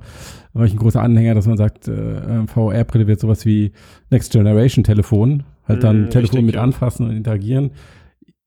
war 0.54 0.66
ich 0.66 0.74
ein 0.74 0.78
großer 0.80 1.02
Anhänger, 1.02 1.34
dass 1.36 1.48
man 1.48 1.58
sagt, 1.58 1.88
äh, 1.88 2.46
VR-Brille 2.48 3.08
wird 3.08 3.20
sowas 3.22 3.46
wie 3.46 3.72
Next 4.10 4.32
Generation 4.34 4.84
Telefon, 4.84 5.44
halt 5.68 5.84
dann 5.84 6.02
Mhm, 6.04 6.10
Telefon 6.10 6.22
richtig, 6.40 6.46
mit 6.46 6.56
ja. 6.56 6.62
anfassen 6.64 7.08
und 7.08 7.16
interagieren. 7.16 7.72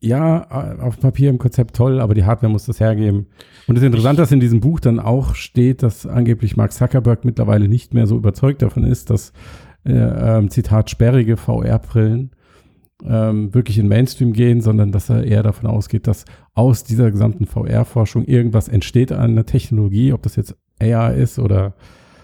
Ja, 0.05 0.75
äh, 0.79 0.81
auf 0.83 0.97
dem 0.97 1.03
Papier 1.03 1.31
im 1.31 1.39
Konzept 1.39 1.77
toll, 1.77 2.01
aber 2.01 2.15
die 2.15 2.25
Hardware 2.25 2.51
muss 2.51 2.67
das 2.67 2.81
hergeben. 2.81 3.27
Und 3.69 3.77
das 3.77 3.85
Interessante, 3.85 4.21
dass 4.23 4.33
in 4.33 4.41
diesem 4.41 4.59
Buch 4.61 4.81
dann 4.81 4.99
auch 4.99 5.37
steht, 5.37 5.83
dass 5.85 6.07
angeblich 6.07 6.57
Mark 6.57 6.73
Zuckerberg 6.73 7.25
mittlerweile 7.25 7.69
nicht 7.69 7.95
mehr 7.95 8.09
so 8.09 8.17
überzeugt 8.17 8.63
davon 8.63 8.83
ist, 8.85 9.11
dass, 9.11 9.33
äh, 9.85 9.93
ähm, 9.93 10.51
Zitat, 10.51 10.91
sperrige 10.91 11.37
VR-Brillen 11.37 12.31
ähm, 13.07 13.53
wirklich 13.55 13.79
in 13.79 13.89
Mainstream 13.89 14.33
gehen, 14.33 14.61
sondern 14.61 14.93
dass 14.93 15.09
er 15.11 15.25
eher 15.25 15.43
davon 15.43 15.69
ausgeht, 15.69 16.07
dass 16.07 16.25
aus 16.55 16.85
dieser 16.85 17.11
gesamten 17.11 17.47
VR-Forschung 17.47 18.25
irgendwas 18.25 18.69
entsteht 18.69 19.13
an 19.13 19.33
einer 19.33 19.47
Technologie, 19.47 20.13
ob 20.13 20.23
das 20.23 20.37
jetzt 20.37 20.57
AR 20.81 21.15
ist 21.15 21.39
oder 21.39 21.75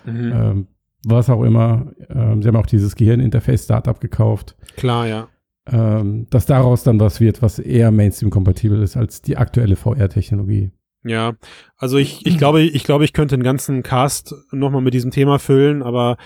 Mhm. 0.04 0.32
ähm, 0.34 0.66
was 1.04 1.28
auch 1.30 1.42
immer. 1.42 1.92
Ähm, 2.08 2.42
sie 2.42 2.48
haben 2.48 2.56
auch 2.56 2.66
dieses 2.66 2.96
Gehirninterface-Startup 2.96 4.00
gekauft, 4.00 4.56
Klar, 4.76 5.06
ja. 5.06 5.28
ähm, 5.70 6.26
dass 6.30 6.46
daraus 6.46 6.82
dann 6.82 6.98
was 7.00 7.20
wird, 7.20 7.42
was 7.42 7.58
eher 7.58 7.90
Mainstream-kompatibel 7.90 8.82
ist 8.82 8.96
als 8.96 9.20
die 9.22 9.36
aktuelle 9.36 9.76
VR-Technologie. 9.76 10.70
Ja, 11.04 11.34
also 11.78 11.96
ich, 11.96 12.26
ich 12.26 12.38
glaube, 12.38 12.62
ich 12.62 12.84
glaube, 12.84 13.04
ich 13.04 13.12
könnte 13.12 13.34
einen 13.36 13.42
ganzen 13.44 13.82
Cast 13.82 14.34
nochmal 14.50 14.82
mit 14.82 14.94
diesem 14.94 15.10
Thema 15.10 15.38
füllen, 15.38 15.82
aber 15.82 16.16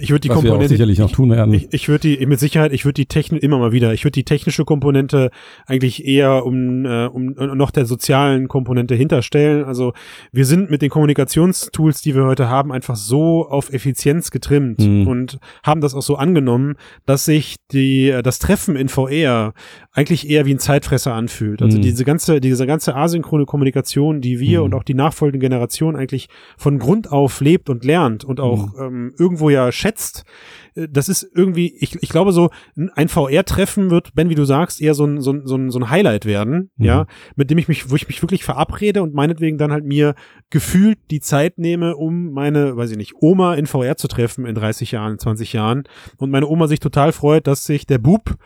ich 0.00 0.10
würde 0.10 0.20
die 0.20 0.28
was 0.28 0.36
wir 0.36 0.38
auch 0.38 0.42
Komponente, 0.54 0.68
sicherlich 0.68 0.98
noch 0.98 1.10
tun 1.10 1.30
werden. 1.30 1.52
ich, 1.52 1.68
ich 1.72 1.88
würde 1.88 2.16
die, 2.16 2.26
mit 2.26 2.38
Sicherheit, 2.38 2.72
ich 2.72 2.84
würde 2.84 2.94
die 2.94 3.06
Technik 3.06 3.42
immer 3.42 3.58
mal 3.58 3.72
wieder, 3.72 3.92
ich 3.92 4.04
würde 4.04 4.12
die 4.12 4.24
technische 4.24 4.64
Komponente 4.64 5.30
eigentlich 5.66 6.04
eher 6.06 6.46
um, 6.46 6.86
äh, 6.86 7.06
um 7.06 7.36
äh, 7.36 7.46
noch 7.54 7.70
der 7.72 7.84
sozialen 7.86 8.48
Komponente 8.48 8.94
hinterstellen. 8.94 9.64
Also 9.64 9.92
wir 10.30 10.46
sind 10.46 10.70
mit 10.70 10.82
den 10.82 10.90
Kommunikationstools, 10.90 12.02
die 12.02 12.14
wir 12.14 12.24
heute 12.24 12.48
haben, 12.48 12.72
einfach 12.72 12.96
so 12.96 13.48
auf 13.48 13.72
Effizienz 13.72 14.30
getrimmt 14.30 14.80
Mhm. 14.80 15.06
und 15.06 15.38
haben 15.64 15.80
das 15.80 15.94
auch 15.94 16.02
so 16.02 16.16
angenommen, 16.16 16.74
dass 17.06 17.24
sich 17.24 17.56
die, 17.72 18.08
äh, 18.10 18.22
das 18.22 18.38
Treffen 18.38 18.76
in 18.76 18.88
VR 18.88 19.52
eigentlich 19.92 20.28
eher 20.28 20.46
wie 20.46 20.54
ein 20.54 20.58
Zeitfresser 20.58 21.12
anfühlt. 21.14 21.62
Also 21.62 21.78
Mhm. 21.78 21.82
diese 21.82 22.04
ganze, 22.04 22.40
diese 22.40 22.66
ganze 22.66 22.94
asynchrone 22.94 23.44
Kommunikation, 23.46 24.20
die 24.20 24.38
wir 24.40 24.60
Mhm. 24.60 24.64
und 24.66 24.74
auch 24.74 24.82
die 24.82 24.91
nachfolgende 24.94 25.44
Generation 25.44 25.96
eigentlich 25.96 26.28
von 26.56 26.78
Grund 26.78 27.10
auf 27.10 27.40
lebt 27.40 27.70
und 27.70 27.84
lernt 27.84 28.24
und 28.24 28.40
auch 28.40 28.78
ähm, 28.78 29.14
irgendwo 29.18 29.50
ja 29.50 29.70
schätzt, 29.72 30.24
äh, 30.74 30.88
das 30.90 31.08
ist 31.08 31.28
irgendwie, 31.34 31.74
ich, 31.78 32.02
ich 32.02 32.08
glaube 32.08 32.32
so, 32.32 32.50
ein 32.94 33.08
VR-Treffen 33.08 33.90
wird, 33.90 34.14
Ben, 34.14 34.28
wie 34.28 34.34
du 34.34 34.44
sagst, 34.44 34.80
eher 34.80 34.94
so 34.94 35.04
ein, 35.04 35.20
so 35.20 35.32
ein, 35.32 35.46
so 35.46 35.56
ein, 35.56 35.70
so 35.70 35.78
ein 35.78 35.90
Highlight 35.90 36.24
werden, 36.24 36.70
Mhm. 36.76 36.84
ja, 36.84 37.06
mit 37.36 37.50
dem 37.50 37.58
ich 37.58 37.68
mich, 37.68 37.90
wo 37.90 37.96
ich 37.96 38.08
mich 38.08 38.22
wirklich 38.22 38.44
verabrede 38.44 39.02
und 39.02 39.14
meinetwegen 39.14 39.58
dann 39.58 39.72
halt 39.72 39.84
mir 39.84 40.14
gefühlt 40.50 40.98
die 41.10 41.20
Zeit 41.20 41.58
nehme, 41.58 41.96
um 41.96 42.32
meine, 42.32 42.76
weiß 42.76 42.90
ich 42.92 42.96
nicht, 42.96 43.14
Oma 43.20 43.54
in 43.54 43.66
VR 43.66 43.96
zu 43.96 44.08
treffen 44.08 44.46
in 44.46 44.54
30 44.54 44.92
Jahren, 44.92 45.18
20 45.18 45.52
Jahren. 45.52 45.84
Und 46.16 46.30
meine 46.30 46.46
Oma 46.46 46.66
sich 46.66 46.80
total 46.80 47.12
freut, 47.12 47.46
dass 47.46 47.64
sich 47.64 47.86
der 47.86 47.98
Bub 47.98 48.36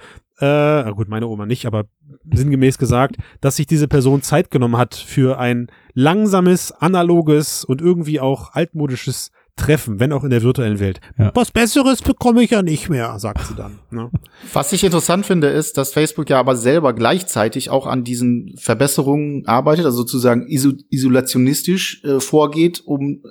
äh, 0.40 0.82
na 0.82 0.90
gut, 0.90 1.08
meine 1.08 1.28
Oma 1.28 1.46
nicht, 1.46 1.66
aber 1.66 1.84
sinngemäß 2.32 2.78
gesagt, 2.78 3.16
dass 3.40 3.56
sich 3.56 3.66
diese 3.66 3.88
Person 3.88 4.22
Zeit 4.22 4.50
genommen 4.50 4.76
hat 4.76 4.94
für 4.94 5.38
ein 5.38 5.68
langsames, 5.94 6.72
analoges 6.72 7.64
und 7.64 7.80
irgendwie 7.80 8.20
auch 8.20 8.52
altmodisches 8.52 9.30
Treffen, 9.56 9.98
wenn 9.98 10.12
auch 10.12 10.22
in 10.22 10.28
der 10.28 10.42
virtuellen 10.42 10.78
Welt. 10.80 11.00
Ja. 11.18 11.32
Was 11.34 11.50
Besseres 11.50 12.02
bekomme 12.02 12.42
ich 12.42 12.50
ja 12.50 12.60
nicht 12.60 12.90
mehr, 12.90 13.18
sagt 13.18 13.46
sie 13.46 13.54
dann. 13.54 13.78
Ne? 13.90 14.10
Was 14.52 14.70
ich 14.74 14.84
interessant 14.84 15.24
finde, 15.24 15.48
ist, 15.48 15.78
dass 15.78 15.94
Facebook 15.94 16.28
ja 16.28 16.38
aber 16.38 16.56
selber 16.56 16.92
gleichzeitig 16.92 17.70
auch 17.70 17.86
an 17.86 18.04
diesen 18.04 18.54
Verbesserungen 18.58 19.46
arbeitet, 19.46 19.86
also 19.86 19.96
sozusagen 19.98 20.46
iso 20.46 20.72
isolationistisch 20.90 22.04
äh, 22.04 22.20
vorgeht, 22.20 22.82
um 22.84 23.22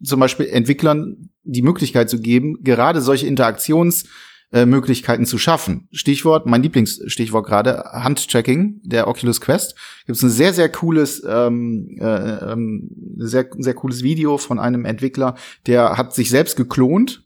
zum 0.00 0.20
Beispiel 0.20 0.46
Entwicklern 0.46 1.30
die 1.42 1.62
Möglichkeit 1.62 2.08
zu 2.08 2.20
geben, 2.20 2.58
gerade 2.62 3.00
solche 3.00 3.26
Interaktions 3.26 4.04
äh, 4.52 4.66
Möglichkeiten 4.66 5.26
zu 5.26 5.38
schaffen. 5.38 5.88
Stichwort, 5.92 6.46
mein 6.46 6.62
Lieblingsstichwort 6.62 7.46
gerade, 7.46 7.84
Handtracking 7.92 8.80
der 8.84 9.08
Oculus 9.08 9.40
Quest. 9.40 9.74
Gibt 10.06 10.16
es 10.16 10.22
ein 10.22 10.30
sehr, 10.30 10.52
sehr 10.52 10.68
cooles, 10.68 11.22
ähm, 11.26 11.96
äh, 11.98 12.52
ähm, 12.52 12.90
sehr, 13.16 13.48
sehr 13.58 13.74
cooles 13.74 14.02
Video 14.02 14.38
von 14.38 14.58
einem 14.58 14.84
Entwickler, 14.84 15.36
der 15.66 15.96
hat 15.96 16.14
sich 16.14 16.28
selbst 16.28 16.56
geklont 16.56 17.24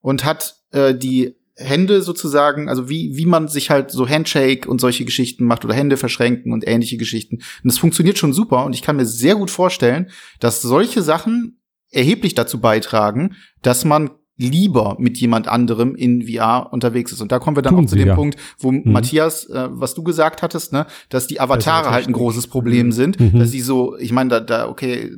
und 0.00 0.24
hat 0.24 0.56
äh, 0.70 0.94
die 0.94 1.34
Hände 1.56 2.02
sozusagen, 2.02 2.68
also 2.68 2.88
wie, 2.88 3.16
wie 3.16 3.26
man 3.26 3.48
sich 3.48 3.70
halt 3.70 3.90
so 3.90 4.08
Handshake 4.08 4.68
und 4.68 4.80
solche 4.80 5.04
Geschichten 5.04 5.44
macht 5.44 5.64
oder 5.64 5.74
Hände 5.74 5.96
verschränken 5.96 6.52
und 6.52 6.66
ähnliche 6.66 6.96
Geschichten. 6.96 7.36
Und 7.36 7.64
das 7.64 7.78
funktioniert 7.78 8.18
schon 8.18 8.32
super 8.32 8.64
und 8.64 8.74
ich 8.74 8.82
kann 8.82 8.96
mir 8.96 9.06
sehr 9.06 9.34
gut 9.34 9.50
vorstellen, 9.50 10.10
dass 10.38 10.62
solche 10.62 11.02
Sachen 11.02 11.60
erheblich 11.90 12.34
dazu 12.34 12.60
beitragen, 12.60 13.34
dass 13.62 13.84
man 13.84 14.10
lieber 14.38 14.96
mit 15.00 15.18
jemand 15.18 15.48
anderem 15.48 15.94
in 15.96 16.22
VR 16.26 16.68
unterwegs 16.72 17.10
ist. 17.12 17.20
Und 17.20 17.32
da 17.32 17.38
kommen 17.40 17.56
wir 17.56 17.62
dann 17.62 17.74
Tun 17.74 17.84
auch 17.84 17.88
zu 17.88 17.94
sie, 17.94 17.98
dem 18.00 18.08
ja. 18.08 18.14
Punkt, 18.14 18.38
wo 18.60 18.70
Matthias, 18.72 19.46
äh, 19.50 19.66
was 19.70 19.94
du 19.94 20.02
gesagt 20.04 20.42
hattest, 20.42 20.72
ne, 20.72 20.86
dass 21.08 21.26
die 21.26 21.40
Avatare 21.40 21.82
Das 21.82 21.86
ist 21.88 21.92
halt 21.94 22.06
ein 22.06 22.12
großes 22.12 22.46
Problem 22.46 22.92
sind, 22.92 23.18
Mhm. 23.18 23.38
dass 23.40 23.50
die 23.50 23.60
so, 23.60 23.96
ich 23.98 24.12
meine, 24.12 24.30
da, 24.30 24.40
da, 24.40 24.68
okay, 24.68 25.10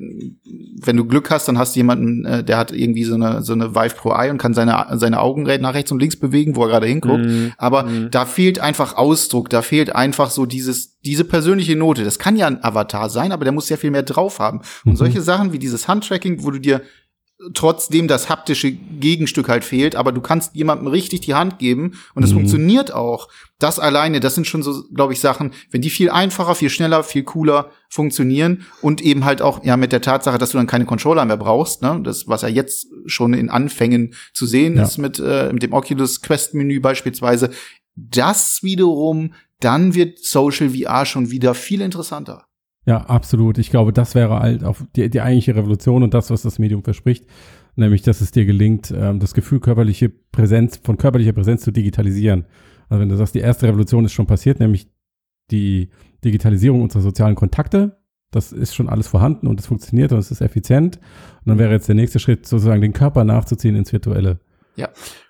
wenn 0.83 0.97
du 0.97 1.05
Glück 1.05 1.31
hast, 1.31 1.47
dann 1.49 1.59
hast 1.59 1.77
du 1.77 1.81
jemanden, 1.81 2.25
äh, 2.25 2.43
der 2.43 2.57
hat 2.57 2.73
irgendwie 2.73 3.05
so 3.05 3.15
eine, 3.15 3.43
so 3.43 3.53
eine 3.53 3.75
Vive 3.75 3.95
Pro 3.95 4.11
Eye 4.13 4.31
und 4.31 4.39
kann 4.39 4.55
seine, 4.55 4.87
seine 4.95 5.21
Augen 5.21 5.43
nach 5.61 5.75
rechts 5.75 5.93
und 5.93 6.01
links 6.01 6.19
bewegen, 6.19 6.57
wo 6.57 6.63
er 6.63 6.69
gerade 6.69 6.87
hinguckt. 6.87 7.25
Mhm. 7.27 7.53
Aber 7.59 7.83
Mhm. 7.85 8.11
da 8.11 8.25
fehlt 8.25 8.59
einfach 8.59 8.97
Ausdruck, 8.97 9.51
da 9.51 9.61
fehlt 9.63 9.95
einfach 9.95 10.31
so 10.31 10.47
dieses, 10.47 10.99
diese 11.01 11.25
persönliche 11.25 11.77
Note. 11.77 12.05
Das 12.05 12.19
kann 12.19 12.37
ja 12.37 12.47
ein 12.47 12.65
Avatar 12.65 13.11
sein, 13.11 13.33
aber 13.33 13.45
der 13.45 13.53
muss 13.53 13.69
ja 13.69 13.77
viel 13.77 13.91
mehr 13.91 14.03
drauf 14.03 14.39
haben. 14.39 14.61
Und 14.87 14.93
Mhm. 14.93 14.97
solche 14.97 15.21
Sachen 15.21 15.53
wie 15.53 15.59
dieses 15.59 15.89
Handtracking, 15.89 16.43
wo 16.43 16.51
du 16.51 16.59
dir 16.59 16.81
trotzdem 17.55 18.07
das 18.09 18.29
haptische 18.29 18.71
Gegenstück 18.73 19.49
halt 19.49 19.65
fehlt, 19.65 19.97
aber 19.97 20.13
du 20.13 20.21
kannst 20.21 20.55
jemandem 20.55 20.89
richtig 20.89 21.21
die 21.23 21.35
Hand 21.35 21.59
geben 21.59 21.93
und 22.15 22.23
es 22.23 22.31
Mhm. 22.31 22.35
funktioniert 22.37 22.93
auch. 22.93 23.29
Das 23.59 23.79
alleine, 23.79 24.21
das 24.21 24.35
sind 24.35 24.47
schon 24.47 24.63
so, 24.63 24.85
glaube 24.95 25.13
ich, 25.15 25.21
Sachen, 25.21 25.53
wenn 25.71 25.81
die 25.83 25.91
viel 25.91 26.11
einfacher, 26.11 26.55
viel 26.55 26.71
schneller, 26.71 27.03
viel 27.03 27.23
cooler 27.25 27.71
funktionieren 27.89 28.67
und 28.83 29.01
eben 29.03 29.25
halt 29.25 29.43
auch 29.43 29.65
ja 29.65 29.77
mit 29.77 29.93
der 29.93 30.01
Tatsache, 30.03 30.39
dass 30.39 30.51
du 30.51 30.59
dann 30.59 30.67
keine 30.67 30.85
Controller 30.87 31.25
mehr 31.25 31.37
brauchst, 31.39 31.83
ne, 31.83 32.01
das 32.05 32.29
was 32.29 32.43
ja 32.43 32.49
jetzt 32.49 32.89
schon 33.07 33.33
in 33.35 33.49
Anfängen 33.51 34.15
zu 34.35 34.47
sehen 34.47 34.77
Ja. 34.77 34.83
ist 34.85 34.99
mit, 34.99 35.19
äh, 35.19 35.51
mit 35.53 35.63
dem 35.63 35.73
Oculus 35.73 36.21
Quest 36.23 36.55
Menü 36.55 36.81
beispielsweise, 36.81 37.51
das 37.97 38.63
wiederum, 38.63 39.33
dann 39.61 39.95
wird 39.95 40.19
Social 40.25 40.71
VR 40.71 41.05
schon 41.07 41.31
wieder 41.31 41.55
viel 41.55 41.81
interessanter. 41.81 42.45
Ja, 42.91 43.03
absolut. 43.03 43.59
Ich 43.59 43.71
glaube, 43.71 43.93
das 43.93 44.17
wäre 44.17 44.41
halt 44.41 44.65
auch 44.65 44.79
die, 44.97 45.09
die 45.09 45.21
eigentliche 45.21 45.55
Revolution 45.55 46.03
und 46.03 46.13
das, 46.13 46.29
was 46.31 46.43
das 46.43 46.59
Medium 46.59 46.83
verspricht. 46.83 47.25
Nämlich, 47.77 48.03
dass 48.03 48.21
es 48.21 48.33
dir 48.33 48.45
gelingt, 48.45 48.93
ähm, 48.95 49.21
das 49.21 49.33
Gefühl 49.33 49.61
körperliche 49.61 50.09
Präsenz, 50.09 50.81
von 50.83 50.97
körperlicher 50.97 51.33
Präsenz 51.33 51.63
zu 51.63 51.71
digitalisieren. 51.71 52.47
Also 52.89 53.01
wenn 53.01 53.09
du 53.09 53.17
sagst, 53.17 53.37
die 53.37 53.39
erste 53.39 53.69
Revolution 53.69 54.05
ist 54.05 54.13
schon 54.13 54.27
passiert, 54.27 54.59
nämlich 54.59 54.89
die 55.53 55.91
Digitalisierung 56.25 56.83
unserer 56.83 57.03
sozialen 57.03 57.37
Kontakte. 57.37 57.97
Das 58.33 58.51
ist 58.51 58.75
schon 58.75 58.89
alles 58.89 59.07
vorhanden 59.07 59.47
und 59.47 59.61
es 59.61 59.67
funktioniert 59.69 60.11
und 60.11 60.19
es 60.19 60.33
ist 60.33 60.41
effizient. 60.41 60.97
Und 60.97 61.51
dann 61.51 61.59
wäre 61.61 61.71
jetzt 61.71 61.87
der 61.87 61.95
nächste 61.95 62.19
Schritt, 62.19 62.45
sozusagen 62.45 62.81
den 62.81 62.93
Körper 62.93 63.23
nachzuziehen 63.23 63.77
ins 63.77 63.93
Virtuelle. 63.93 64.41
Ja. 64.75 64.89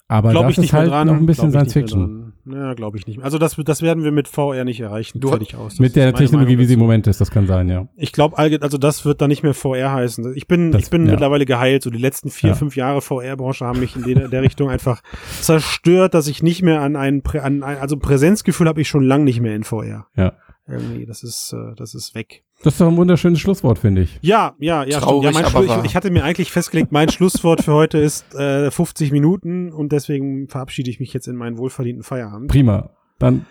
Aber 0.09 0.31
Glaube 0.31 0.49
das 0.49 0.65
ist 0.65 0.73
halt 0.73 0.91
dran. 0.91 1.09
noch 1.09 1.15
ein 1.15 1.27
bisschen 1.27 1.51
glaub 1.51 1.69
Science 1.69 1.73
Fiction. 1.75 2.30
Ja, 2.53 2.75
glaube 2.75 2.99
ich 2.99 3.07
nicht 3.07 3.17
mehr. 3.17 3.25
Also 3.25 3.39
das, 3.39 3.57
das 3.57 3.83
werden 3.83 4.05
wir 4.05 4.13
mit 4.13 4.29
VR 4.29 4.65
nicht 4.65 4.81
erreichen. 4.81 5.21
Du- 5.21 5.29
Fertig 5.29 5.55
aus. 5.57 5.73
Das 5.75 5.81
Mit 5.81 5.97
der 5.97 6.13
Technologie, 6.15 6.53
Meinung 6.53 6.59
wie 6.63 6.67
sie 6.67 6.75
im. 6.75 6.81
Moment 6.81 7.07
ist, 7.07 7.21
das 7.21 7.31
kann 7.31 7.47
sein, 7.47 7.69
ja. 7.69 7.89
Ich 7.97 8.13
glaube, 8.13 8.37
also 8.39 8.79
das 8.79 9.05
wird 9.05 9.21
dann 9.21 9.29
nicht 9.29 9.43
mehr 9.43 9.55
VR 9.55 9.93
heißen. 9.93 10.35
Ich 10.37 10.47
bin, 10.47 10.73
Das- 10.73 10.83
ich 10.83 10.91
bin 10.91 11.05
ja. 11.07 11.13
mittlerweile 11.13 11.45
geheilt. 11.47 11.83
So 11.83 11.91
die 11.91 11.99
letzten 11.99 12.31
vier, 12.31 12.51
Ja. 12.51 12.55
fünf 12.55 12.77
Jahre 12.77 13.01
VR-Branche 13.01 13.65
haben 13.65 13.81
mich 13.81 13.97
in 13.97 14.03
der, 14.05 14.29
der 14.29 14.43
Richtung 14.43 14.71
einfach 14.71 15.03
zerstört, 15.41 16.15
dass 16.15 16.27
ich 16.27 16.43
nicht 16.43 16.63
mehr 16.63 16.81
an 16.83 16.97
ein, 16.97 17.23
Prä- 17.23 17.41
an 17.41 17.63
ein 17.63 17.79
also 17.79 17.97
Präsenzgefühl 17.97 18.69
habe 18.69 18.81
ich 18.81 18.89
schon 18.89 19.05
lang 19.05 19.25
nicht 19.25 19.41
mehr 19.41 19.55
in 19.55 19.65
VR. 19.65 20.07
Ja. 20.17 20.33
Irgendwie, 20.71 21.07
das 21.07 21.23
ist, 21.23 21.53
äh, 21.53 21.75
das 21.77 21.95
ist 21.95 22.15
weg. 22.15 22.45
Das 22.63 22.75
ist 22.75 22.81
doch 22.81 22.89
ein 22.89 22.97
wunderschönes 22.97 23.41
Schlusswort, 23.41 23.79
finde 23.79 24.03
ich. 24.03 24.19
Ja, 24.23 24.55
ja, 24.59 24.85
ja. 24.85 25.01
Traurig, 25.01 25.31
stimmt. 25.31 25.47
ja 25.47 25.53
mein 25.61 25.69
aber 25.71 25.85
ich, 25.85 25.91
ich 25.91 25.97
hatte 25.97 26.11
mir 26.11 26.25
eigentlich 26.25 26.53
festgelegt, 26.53 26.93
mein 26.93 27.09
Schlusswort 27.09 27.63
für 27.65 27.73
heute 27.73 27.99
ist 27.99 28.35
äh, 28.35 28.71
50 28.71 29.13
Minuten 29.13 29.73
und 29.73 29.93
deswegen 29.93 30.49
verabschiede 30.49 30.91
ich 30.91 31.01
mich 31.01 31.13
jetzt 31.13 31.27
in 31.27 31.37
meinen 31.37 31.59
wohlverdienten 31.59 32.03
Feierabend. 32.05 32.51
Prima. 32.51 32.91
Dann 33.19 33.47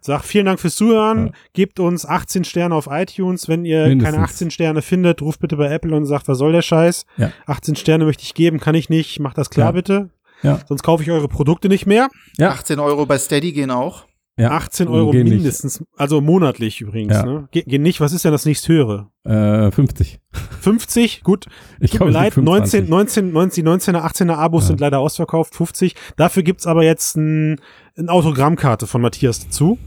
Sag 0.00 0.22
vielen 0.24 0.46
Dank 0.46 0.60
fürs 0.60 0.76
Zuhören. 0.76 1.26
Ja. 1.26 1.32
Gebt 1.52 1.80
uns 1.80 2.06
18 2.06 2.44
Sterne 2.44 2.76
auf 2.76 2.86
iTunes. 2.88 3.48
Wenn 3.48 3.64
ihr 3.64 3.88
Mindestens. 3.88 4.14
keine 4.14 4.24
18 4.24 4.50
Sterne 4.52 4.80
findet, 4.80 5.20
ruft 5.20 5.40
bitte 5.40 5.56
bei 5.56 5.68
Apple 5.68 5.96
und 5.96 6.06
sagt, 6.06 6.28
was 6.28 6.38
soll 6.38 6.52
der 6.52 6.62
Scheiß? 6.62 7.06
Ja. 7.16 7.32
18 7.46 7.74
Sterne 7.74 8.04
möchte 8.04 8.22
ich 8.22 8.34
geben, 8.34 8.60
kann 8.60 8.76
ich 8.76 8.88
nicht. 8.88 9.18
Macht 9.18 9.36
das 9.36 9.50
klar 9.50 9.68
Ja. 9.68 9.72
bitte. 9.72 10.10
Ja. 10.42 10.60
Sonst 10.68 10.84
kaufe 10.84 11.02
ich 11.02 11.10
eure 11.10 11.26
Produkte 11.26 11.68
nicht 11.68 11.86
mehr. 11.86 12.08
Ja. 12.38 12.50
18 12.50 12.78
Euro 12.78 13.04
bei 13.04 13.18
Steady 13.18 13.50
gehen 13.50 13.72
auch. 13.72 14.05
Ja, 14.38 14.50
18 14.50 14.88
Euro 14.88 15.10
gehen 15.12 15.24
nicht. 15.24 15.34
mindestens. 15.34 15.82
Also 15.96 16.20
monatlich 16.20 16.80
übrigens. 16.80 17.14
Ja. 17.14 17.24
Ne? 17.24 17.48
Ge 17.52 17.62
gehen 17.62 17.82
nicht. 17.82 18.00
Was 18.00 18.12
ist 18.12 18.24
denn 18.24 18.32
das 18.32 18.44
nächsthöhere? 18.44 19.08
Äh, 19.24 19.70
50. 19.70 20.20
50? 20.60 21.22
Gut. 21.22 21.46
Ich 21.80 21.92
Tut 21.92 22.00
mir 22.06 22.10
leid, 22.10 22.34
sind 22.34 22.44
19, 22.44 22.86
25. 22.86 23.32
19, 23.32 23.32
19, 23.32 23.64
die 23.64 23.70
19er, 24.00 24.04
18er 24.30 24.36
Abos 24.36 24.62
Ja. 24.64 24.66
sind 24.68 24.80
leider 24.80 24.98
ausverkauft, 24.98 25.54
50. 25.54 25.94
Dafür 26.16 26.42
gibt's 26.42 26.66
aber 26.66 26.84
jetzt 26.84 27.16
ein, 27.16 27.60
eine 27.96 28.10
Autogrammkarte 28.10 28.86
von 28.86 29.00
Matthias 29.02 29.44
dazu. 29.44 29.78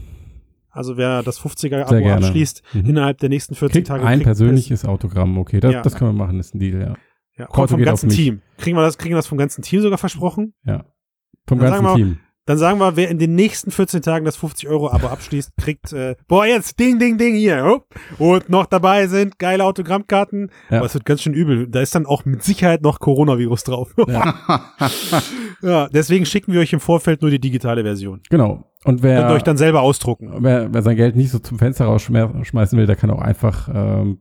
Also 0.72 0.96
wer 0.96 1.22
das 1.24 1.40
50er 1.40 1.80
Abo 1.82 1.88
Sehr 1.90 2.00
gerne. 2.02 2.26
abschließt, 2.26 2.62
Mhm. 2.74 2.84
innerhalb 2.86 3.18
der 3.18 3.28
nächsten 3.28 3.54
14 3.56 3.72
Kriegt 3.72 3.88
Tage 3.88 4.04
ein 4.04 4.18
kriegt 4.18 4.24
persönliches 4.26 4.84
Autogramm, 4.84 5.36
okay. 5.38 5.58
Das, 5.60 5.72
Ja. 5.72 5.82
das 5.82 5.94
können 5.96 6.10
wir 6.10 6.24
machen, 6.24 6.38
ist 6.38 6.54
ein 6.54 6.60
Deal, 6.60 6.80
ja. 6.80 6.94
ja, 7.36 7.46
kommt 7.46 7.70
vom 7.70 7.82
ganzen. 7.82 8.08
Team. 8.08 8.40
Kriegen 8.56 8.76
wir 8.76 8.82
das, 8.82 8.96
kriegen 8.96 9.12
wir 9.14 9.18
das 9.18 9.26
vom 9.26 9.38
ganzen 9.38 9.62
Team 9.62 9.80
sogar 9.80 9.98
versprochen? 9.98 10.54
ja. 10.64 10.84
Vom 11.48 11.58
Dann 11.58 11.72
ganzen 11.72 11.96
Team. 11.96 12.18
Dann 12.46 12.58
sagen 12.58 12.78
wir, 12.78 12.96
wer 12.96 13.08
in 13.10 13.18
den 13.18 13.34
nächsten 13.34 13.70
14 13.70 14.02
Tagen 14.02 14.24
das 14.24 14.36
50 14.36 14.68
Euro 14.68 14.90
Abo 14.90 15.08
abschließt, 15.08 15.56
kriegt, 15.56 15.92
äh, 15.92 16.16
boah, 16.26 16.46
jetzt 16.46 16.80
Ding, 16.80 16.98
Ding, 16.98 17.18
Ding 17.18 17.34
hier. 17.34 17.82
Und 18.18 18.48
noch 18.48 18.66
dabei 18.66 19.06
sind 19.06 19.38
geile 19.38 19.64
Autogrammkarten. 19.64 20.50
Ja. 20.70 20.78
Aber 20.78 20.86
es 20.86 20.94
wird 20.94 21.04
ganz 21.04 21.22
schön 21.22 21.34
übel. 21.34 21.68
Da 21.68 21.80
ist 21.80 21.94
dann 21.94 22.06
auch 22.06 22.24
mit 22.24 22.42
Sicherheit 22.42 22.82
noch 22.82 22.98
Coronavirus 22.98 23.64
drauf. 23.64 23.94
Ja. 24.08 24.34
ja, 25.62 25.88
deswegen 25.88 26.26
schicken 26.26 26.52
wir 26.52 26.60
euch 26.60 26.72
im 26.72 26.80
Vorfeld 26.80 27.22
nur 27.22 27.30
die 27.30 27.40
digitale 27.40 27.84
Version. 27.84 28.20
Genau. 28.30 28.64
Und 28.84 29.02
Könnt 29.02 29.02
wer, 29.02 29.30
euch 29.30 29.42
dann 29.42 29.58
selber 29.58 29.82
ausdrucken. 29.82 30.32
wer, 30.38 30.72
wer 30.72 30.82
sein 30.82 30.96
Geld 30.96 31.14
nicht 31.14 31.30
so 31.30 31.38
zum 31.38 31.58
Fenster 31.58 31.84
rausschmeißen 31.84 32.78
will, 32.78 32.86
der 32.86 32.96
kann 32.96 33.10
auch 33.10 33.20
einfach 33.20 33.68
ähm, 33.72 34.20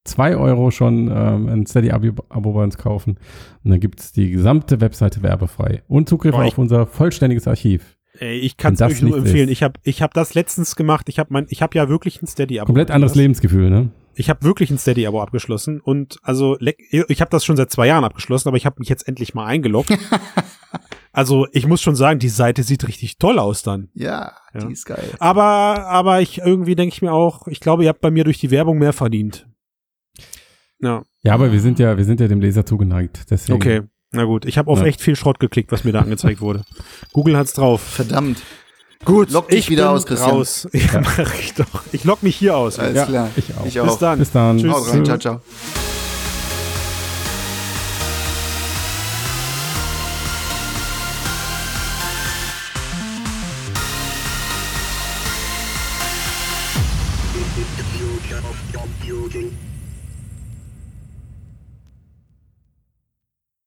für 0.00 0.10
zwei 0.10 0.36
Euro 0.36 0.70
schon 0.70 1.08
ähm, 1.08 1.48
ein 1.48 1.66
Steady-Abo 1.66 2.52
bei 2.52 2.62
uns 2.62 2.78
kaufen. 2.78 3.18
Und 3.64 3.70
dann 3.70 3.80
gibt 3.80 4.00
es 4.00 4.12
die 4.12 4.30
gesamte 4.30 4.80
Webseite 4.80 5.22
werbefrei. 5.22 5.82
Und 5.88 6.08
Zugriff 6.08 6.32
Boah, 6.34 6.44
auf 6.44 6.58
unser 6.58 6.86
vollständiges 6.86 7.46
Archiv. 7.46 7.96
Ey, 8.18 8.38
ich 8.38 8.56
kann 8.56 8.74
es 8.74 8.82
euch 8.82 9.02
nur 9.02 9.18
empfehlen. 9.18 9.48
ist. 9.48 9.52
Ich 9.52 9.62
habe 9.62 9.74
ich 9.82 10.02
hab 10.02 10.14
das 10.14 10.34
letztens 10.34 10.76
gemacht. 10.76 11.08
Ich 11.08 11.18
habe 11.18 11.32
mein, 11.32 11.46
ich 11.48 11.62
habe 11.62 11.76
ja 11.76 11.88
wirklich 11.88 12.20
ein 12.22 12.26
Steady-Abo. 12.26 12.66
Komplett 12.66 12.90
anderes 12.90 13.14
Lebensgefühl, 13.14 13.70
ne? 13.70 13.90
Ich 14.14 14.28
habe 14.28 14.42
wirklich 14.42 14.70
ein 14.70 14.78
Steady-Abo 14.78 15.22
abgeschlossen 15.22 15.80
und 15.80 16.18
also 16.22 16.58
ich 16.58 17.20
habe 17.20 17.30
das 17.30 17.44
schon 17.44 17.56
seit 17.56 17.70
zwei 17.70 17.86
Jahren 17.86 18.04
abgeschlossen, 18.04 18.48
aber 18.48 18.56
ich 18.56 18.66
habe 18.66 18.76
mich 18.80 18.88
jetzt 18.88 19.06
endlich 19.06 19.34
mal 19.34 19.46
eingeloggt. 19.46 19.96
also 21.12 21.46
ich 21.52 21.66
muss 21.66 21.80
schon 21.80 21.94
sagen, 21.94 22.18
die 22.18 22.28
Seite 22.28 22.64
sieht 22.64 22.86
richtig 22.86 23.18
toll 23.18 23.38
aus 23.38 23.62
dann. 23.62 23.88
Ja, 23.94 24.32
Ja. 24.52 24.64
die 24.66 24.72
ist 24.72 24.84
geil. 24.84 25.04
Aber 25.20 25.86
aber 25.86 26.20
ich 26.20 26.38
irgendwie 26.38 26.74
denke 26.74 26.92
ich 26.92 27.02
mir 27.02 27.12
auch, 27.12 27.46
ich 27.46 27.60
glaube, 27.60 27.84
ihr 27.84 27.88
habt 27.88 28.00
bei 28.00 28.10
mir 28.10 28.24
durch 28.24 28.38
die 28.38 28.50
Werbung 28.50 28.78
mehr 28.78 28.92
verdient. 28.92 29.46
Ja, 30.82 31.02
Ja, 31.22 31.34
aber 31.34 31.52
wir 31.52 31.60
sind 31.60 31.78
ja, 31.78 31.96
wir 31.96 32.04
sind 32.04 32.20
ja 32.20 32.28
dem 32.28 32.40
Leser 32.40 32.64
zugeneigt. 32.66 33.24
Deswegen. 33.30 33.56
okay. 33.56 33.82
Na 34.12 34.24
gut, 34.24 34.44
ich 34.44 34.58
habe 34.58 34.70
auf 34.70 34.80
Ja. 34.80 34.86
echt 34.86 35.00
viel 35.00 35.14
Schrott 35.14 35.38
geklickt, 35.38 35.70
was 35.72 35.84
mir 35.84 35.92
da 35.92 36.00
angezeigt 36.00 36.40
wurde. 36.40 36.62
Google 37.12 37.36
hat's 37.36 37.52
drauf. 37.52 37.80
Verdammt. 37.80 38.42
Gut, 39.04 39.30
Log 39.30 39.48
dich 39.48 39.60
ich 39.60 39.70
wieder 39.70 39.84
bin 39.84 39.92
aus, 39.96 40.04
Christian. 40.06 40.30
raus. 40.30 40.68
Ja, 40.72 41.00
mach 41.00 41.34
ich 41.38 41.54
doch. 41.54 41.82
Ich 41.92 42.04
log 42.04 42.22
mich 42.22 42.36
hier 42.36 42.56
aus. 42.56 42.78
Alles 42.78 42.96
Ja, 42.96 43.06
klar. 43.06 43.30
ich 43.36 43.54
auch. 43.56 43.64
Ich 43.66 43.74
Bis 43.74 43.82
auch. 43.82 43.98
dann. 43.98 44.18
Bis 44.18 44.30
dann. 44.32 44.58
Tschüss. 44.58 45.04
Ciao, 45.04 45.18
ciao. 45.18 45.40